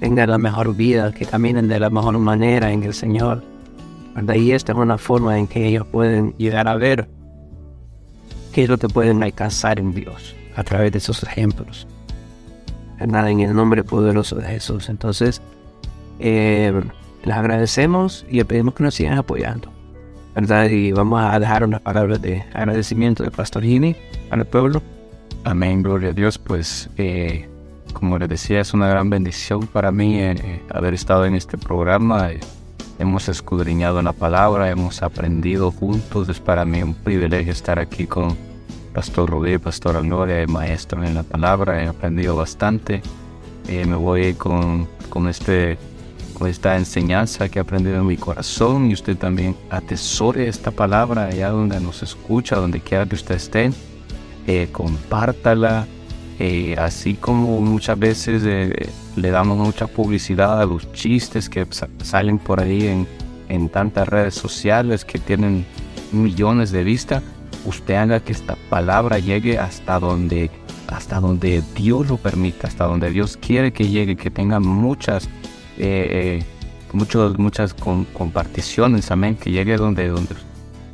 tengan 0.00 0.30
la 0.30 0.38
mejor 0.38 0.74
vida, 0.74 1.12
que 1.12 1.26
caminen 1.26 1.68
de 1.68 1.80
la 1.80 1.90
mejor 1.90 2.18
manera 2.18 2.72
en 2.72 2.82
el 2.82 2.94
Señor. 2.94 3.42
Y 4.34 4.50
esta 4.52 4.72
es 4.72 4.78
una 4.78 4.98
forma 4.98 5.38
en 5.38 5.46
que 5.46 5.66
ellos 5.66 5.86
pueden 5.86 6.34
llegar 6.38 6.66
a 6.66 6.76
ver 6.76 7.08
qué 8.52 8.64
es 8.64 8.68
lo 8.68 8.78
que 8.78 8.88
pueden 8.88 9.22
alcanzar 9.22 9.78
en 9.78 9.92
Dios 9.92 10.34
a 10.56 10.64
través 10.64 10.92
de 10.92 10.98
esos 10.98 11.22
ejemplos. 11.22 11.86
En 12.98 13.14
el 13.14 13.54
nombre 13.54 13.84
poderoso 13.84 14.36
de 14.36 14.46
Jesús. 14.48 14.88
Entonces, 14.88 15.40
eh, 16.18 16.72
les 17.24 17.36
agradecemos 17.36 18.26
y 18.28 18.36
les 18.36 18.44
pedimos 18.44 18.74
que 18.74 18.82
nos 18.82 18.94
sigan 18.94 19.18
apoyando. 19.18 19.70
¿verdad? 20.34 20.68
Y 20.68 20.92
vamos 20.92 21.20
a 21.20 21.38
dejar 21.38 21.64
unas 21.64 21.80
palabras 21.80 22.20
de 22.22 22.44
agradecimiento 22.54 23.22
de 23.22 23.30
Pastor 23.30 23.62
Gini 23.62 23.96
al 24.30 24.44
pueblo. 24.46 24.82
Amén, 25.44 25.82
gloria 25.82 26.10
a 26.10 26.12
Dios. 26.12 26.38
Pues, 26.38 26.90
eh, 26.96 27.48
como 27.92 28.18
les 28.18 28.28
decía, 28.28 28.60
es 28.60 28.74
una 28.74 28.88
gran 28.88 29.10
bendición 29.10 29.66
para 29.66 29.90
mí 29.90 30.20
eh, 30.20 30.62
haber 30.70 30.94
estado 30.94 31.24
en 31.24 31.34
este 31.34 31.58
programa. 31.58 32.30
hemos 32.98 33.28
escudriñado 33.28 34.02
la 34.02 34.12
palabra, 34.12 34.70
hemos 34.70 35.02
aprendido 35.02 35.70
juntos. 35.70 36.28
Es 36.28 36.40
para 36.40 36.64
mí 36.64 36.82
un 36.82 36.94
privilegio 36.94 37.52
estar 37.52 37.78
aquí 37.78 38.06
con 38.06 38.36
Pastor 38.94 39.30
Rubí, 39.30 39.58
Pastor 39.58 40.02
Gloria, 40.02 40.46
maestro 40.46 41.02
en 41.04 41.14
la 41.14 41.22
palabra. 41.22 41.82
He 41.82 41.88
aprendido 41.88 42.36
bastante. 42.36 43.02
Eh, 43.68 43.84
me 43.84 43.96
voy 43.96 44.34
con, 44.34 44.88
con, 45.08 45.28
este, 45.28 45.78
con 46.38 46.48
esta 46.48 46.76
enseñanza 46.76 47.48
que 47.48 47.58
he 47.58 47.62
aprendido 47.62 47.96
en 47.96 48.06
mi 48.06 48.16
corazón 48.16 48.90
y 48.90 48.94
usted 48.94 49.16
también 49.16 49.56
atesore 49.70 50.48
esta 50.48 50.70
palabra 50.70 51.26
allá 51.26 51.50
donde 51.50 51.78
nos 51.80 52.02
escucha, 52.02 52.56
donde 52.56 52.80
quiera 52.80 53.06
que 53.06 53.16
usted 53.16 53.34
esté 53.34 53.70
eh, 54.46 54.68
eh, 56.38 56.76
así 56.78 57.14
como 57.14 57.60
muchas 57.60 57.98
veces 57.98 58.42
eh, 58.44 58.90
le 59.16 59.30
damos 59.30 59.58
mucha 59.58 59.86
publicidad 59.86 60.60
a 60.60 60.66
los 60.66 60.92
chistes 60.92 61.48
que 61.48 61.66
salen 62.02 62.38
por 62.38 62.60
ahí 62.60 62.86
en, 62.86 63.06
en 63.48 63.68
tantas 63.68 64.08
redes 64.08 64.34
sociales 64.34 65.04
que 65.04 65.18
tienen 65.18 65.66
millones 66.12 66.70
de 66.70 66.84
vistas, 66.84 67.22
usted 67.64 67.94
haga 67.94 68.20
que 68.20 68.32
esta 68.32 68.56
palabra 68.70 69.18
llegue 69.18 69.58
hasta 69.58 69.98
donde, 69.98 70.50
hasta 70.88 71.20
donde 71.20 71.62
Dios 71.74 72.08
lo 72.08 72.16
permita, 72.16 72.68
hasta 72.68 72.84
donde 72.84 73.10
Dios 73.10 73.36
quiere 73.36 73.72
que 73.72 73.88
llegue, 73.88 74.16
que 74.16 74.30
tenga 74.30 74.60
muchas, 74.60 75.26
eh, 75.76 76.40
eh, 76.40 76.44
muchos, 76.92 77.38
muchas 77.38 77.74
comparticiones, 77.74 79.10
amén, 79.10 79.36
que 79.36 79.50
llegue 79.50 79.76
donde, 79.76 80.08
donde, 80.08 80.34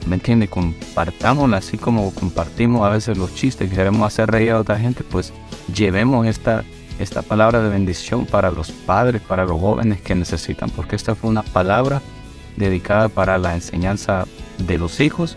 ¿me 0.07 0.17
entiende? 0.17 0.49
Compartámosla 0.49 1.59
así 1.59 1.79
como 1.79 2.13
compartimos 2.15 2.87
a 2.87 2.91
veces 2.91 3.19
los 3.19 3.35
chistes, 3.35 3.71
que 3.71 3.77
queremos 3.77 4.07
hacer 4.07 4.31
reír 4.31 4.53
a 4.53 4.61
otra 4.61 4.79
gente, 4.79 5.05
pues 5.05 5.33
llevemos 5.75 6.27
esta, 6.27 6.65
esta 6.99 7.23
palabra 7.23 7.63
de 7.63 7.71
bendición 7.71 8.27
para 8.27 8.51
los 8.51 8.71
padres, 8.71 9.23
para 9.23 9.45
los 9.45 9.61
jóvenes 9.61 10.01
que 10.01 10.15
necesitan, 10.15 10.71
porque 10.71 10.97
esta 10.97 11.15
fue 11.15 11.31
una 11.31 11.43
palabra 11.43 12.03
dedicada 12.57 13.09
para 13.09 13.39
la 13.39 13.55
enseñanza 13.55 14.27
de 14.59 14.79
los 14.79 15.01
hijos 15.01 15.37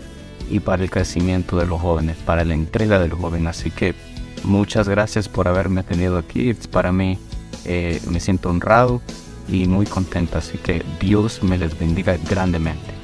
y 0.50 0.60
para 0.60 0.84
el 0.84 0.90
crecimiento 0.90 1.58
de 1.58 1.66
los 1.66 1.82
jóvenes, 1.82 2.18
para 2.18 2.46
la 2.46 2.54
entrega 2.54 3.00
de 3.00 3.08
los 3.08 3.20
jóvenes. 3.20 3.60
Así 3.60 3.72
que 3.72 3.96
muchas 4.44 4.88
gracias 4.88 5.28
por 5.28 5.48
haberme 5.48 5.84
tenido 5.84 6.18
aquí. 6.18 6.54
Para 6.72 6.92
mí 6.92 7.18
eh, 7.66 8.02
me 8.10 8.20
siento 8.20 8.50
honrado 8.50 9.02
y 9.48 9.68
muy 9.68 9.86
contento. 9.86 10.38
Así 10.38 10.58
que 10.58 10.84
Dios 11.00 11.44
me 11.44 11.58
les 11.58 11.78
bendiga 11.78 12.18
grandemente. 12.30 12.97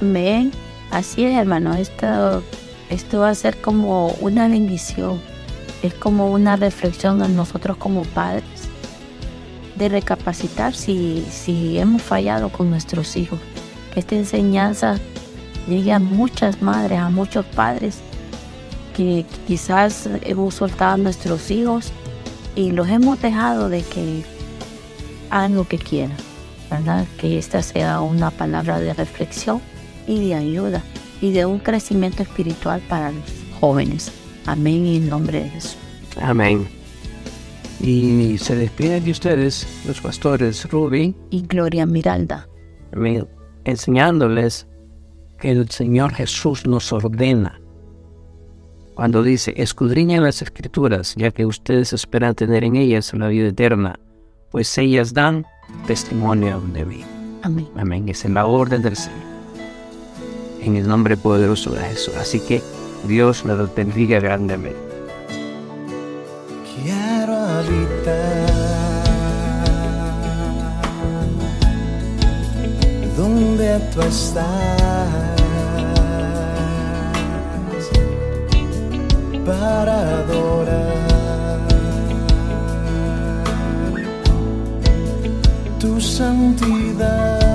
Amén. 0.00 0.52
Así 0.90 1.24
es, 1.24 1.36
hermano. 1.36 1.74
Esto, 1.74 2.42
esto 2.90 3.20
va 3.20 3.30
a 3.30 3.34
ser 3.34 3.60
como 3.60 4.08
una 4.20 4.48
bendición. 4.48 5.20
Es 5.82 5.94
como 5.94 6.30
una 6.30 6.56
reflexión 6.56 7.22
a 7.22 7.28
nosotros 7.28 7.76
como 7.76 8.02
padres 8.02 8.44
de 9.76 9.88
recapacitar 9.88 10.74
si, 10.74 11.26
si 11.30 11.78
hemos 11.78 12.02
fallado 12.02 12.50
con 12.50 12.70
nuestros 12.70 13.16
hijos. 13.16 13.38
Que 13.92 14.00
esta 14.00 14.16
enseñanza 14.16 14.98
llegue 15.66 15.92
a 15.92 15.98
muchas 15.98 16.62
madres, 16.62 16.98
a 16.98 17.10
muchos 17.10 17.44
padres 17.46 17.98
que 18.96 19.26
quizás 19.46 20.08
hemos 20.22 20.54
soltado 20.54 20.94
a 20.94 20.96
nuestros 20.96 21.50
hijos 21.50 21.92
y 22.54 22.70
los 22.70 22.88
hemos 22.88 23.20
dejado 23.20 23.68
de 23.68 23.82
que 23.82 24.24
hagan 25.28 25.54
lo 25.54 25.68
que 25.68 25.78
quieran, 25.78 26.16
¿verdad? 26.70 27.06
Que 27.18 27.36
esta 27.36 27.62
sea 27.62 28.00
una 28.00 28.30
palabra 28.30 28.80
de 28.80 28.94
reflexión 28.94 29.60
y 30.06 30.28
de 30.28 30.34
ayuda 30.34 30.82
y 31.20 31.32
de 31.32 31.46
un 31.46 31.58
crecimiento 31.58 32.22
espiritual 32.22 32.80
para 32.88 33.12
los 33.12 33.24
jóvenes. 33.60 34.12
Amén 34.46 34.86
en 34.86 35.08
nombre 35.08 35.42
de 35.42 35.48
Jesús. 35.50 35.76
Amén. 36.20 36.66
Y 37.80 38.38
se 38.38 38.56
despiden 38.56 39.04
de 39.04 39.10
ustedes 39.10 39.66
los 39.86 40.00
pastores 40.00 40.68
Ruby 40.70 41.14
y 41.30 41.42
Gloria 41.42 41.84
Miralda. 41.86 42.48
Amén. 42.92 43.26
Enseñándoles 43.64 44.66
que 45.38 45.50
el 45.50 45.68
Señor 45.70 46.14
Jesús 46.14 46.66
nos 46.66 46.92
ordena 46.92 47.60
cuando 48.96 49.22
dice, 49.22 49.52
escudriñen 49.58 50.22
las 50.22 50.40
escrituras, 50.40 51.14
ya 51.16 51.30
que 51.30 51.44
ustedes 51.44 51.92
esperan 51.92 52.34
tener 52.34 52.64
en 52.64 52.76
ellas 52.76 53.12
la 53.12 53.28
vida 53.28 53.48
eterna, 53.48 54.00
pues 54.50 54.78
ellas 54.78 55.12
dan 55.12 55.44
testimonio 55.86 56.62
de 56.72 56.86
mí. 56.86 57.04
Amén. 57.42 57.68
Amén. 57.76 58.08
Es 58.08 58.24
en 58.24 58.32
la 58.32 58.46
orden 58.46 58.80
del 58.80 58.96
Señor. 58.96 59.35
En 60.66 60.74
el 60.74 60.88
nombre 60.88 61.16
poderoso 61.16 61.70
de 61.70 61.80
Jesús. 61.80 62.16
Así 62.16 62.40
que 62.40 62.60
Dios 63.06 63.44
los 63.44 63.72
bendiga 63.72 64.18
grandemente. 64.18 64.80
Quiero 66.82 67.36
habitar 67.36 68.46
donde 73.16 73.78
tú 73.94 74.02
estás 74.02 75.36
para 79.46 80.00
adorar 80.18 81.68
tu 85.78 86.00
santidad. 86.00 87.45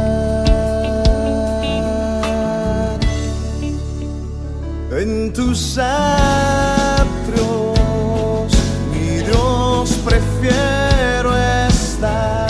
En 5.02 5.34
tus 5.34 5.80
atrios, 5.80 7.08
mi 8.92 9.18
Dios, 9.26 9.90
prefiero 10.06 11.36
estar. 11.68 12.41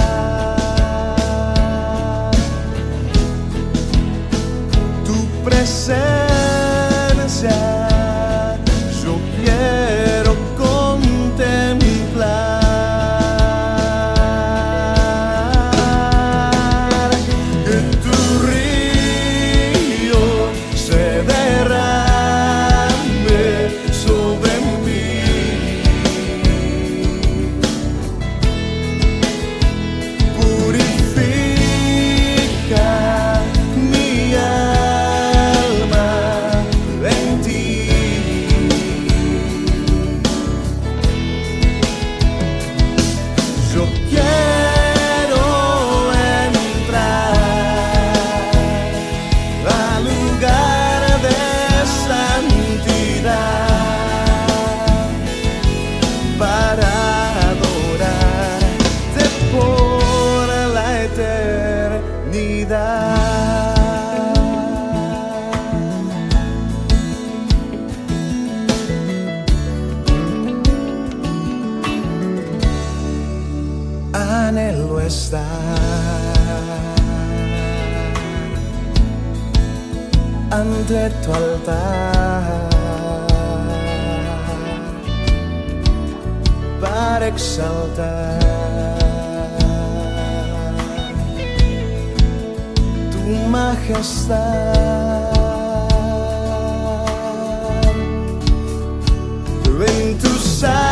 para 87.21 87.27
exaltar 87.27 88.39
tu 93.11 93.19
majestad. 93.47 94.81
En 100.01 100.17
tu 100.17 100.29
tus 100.29 100.90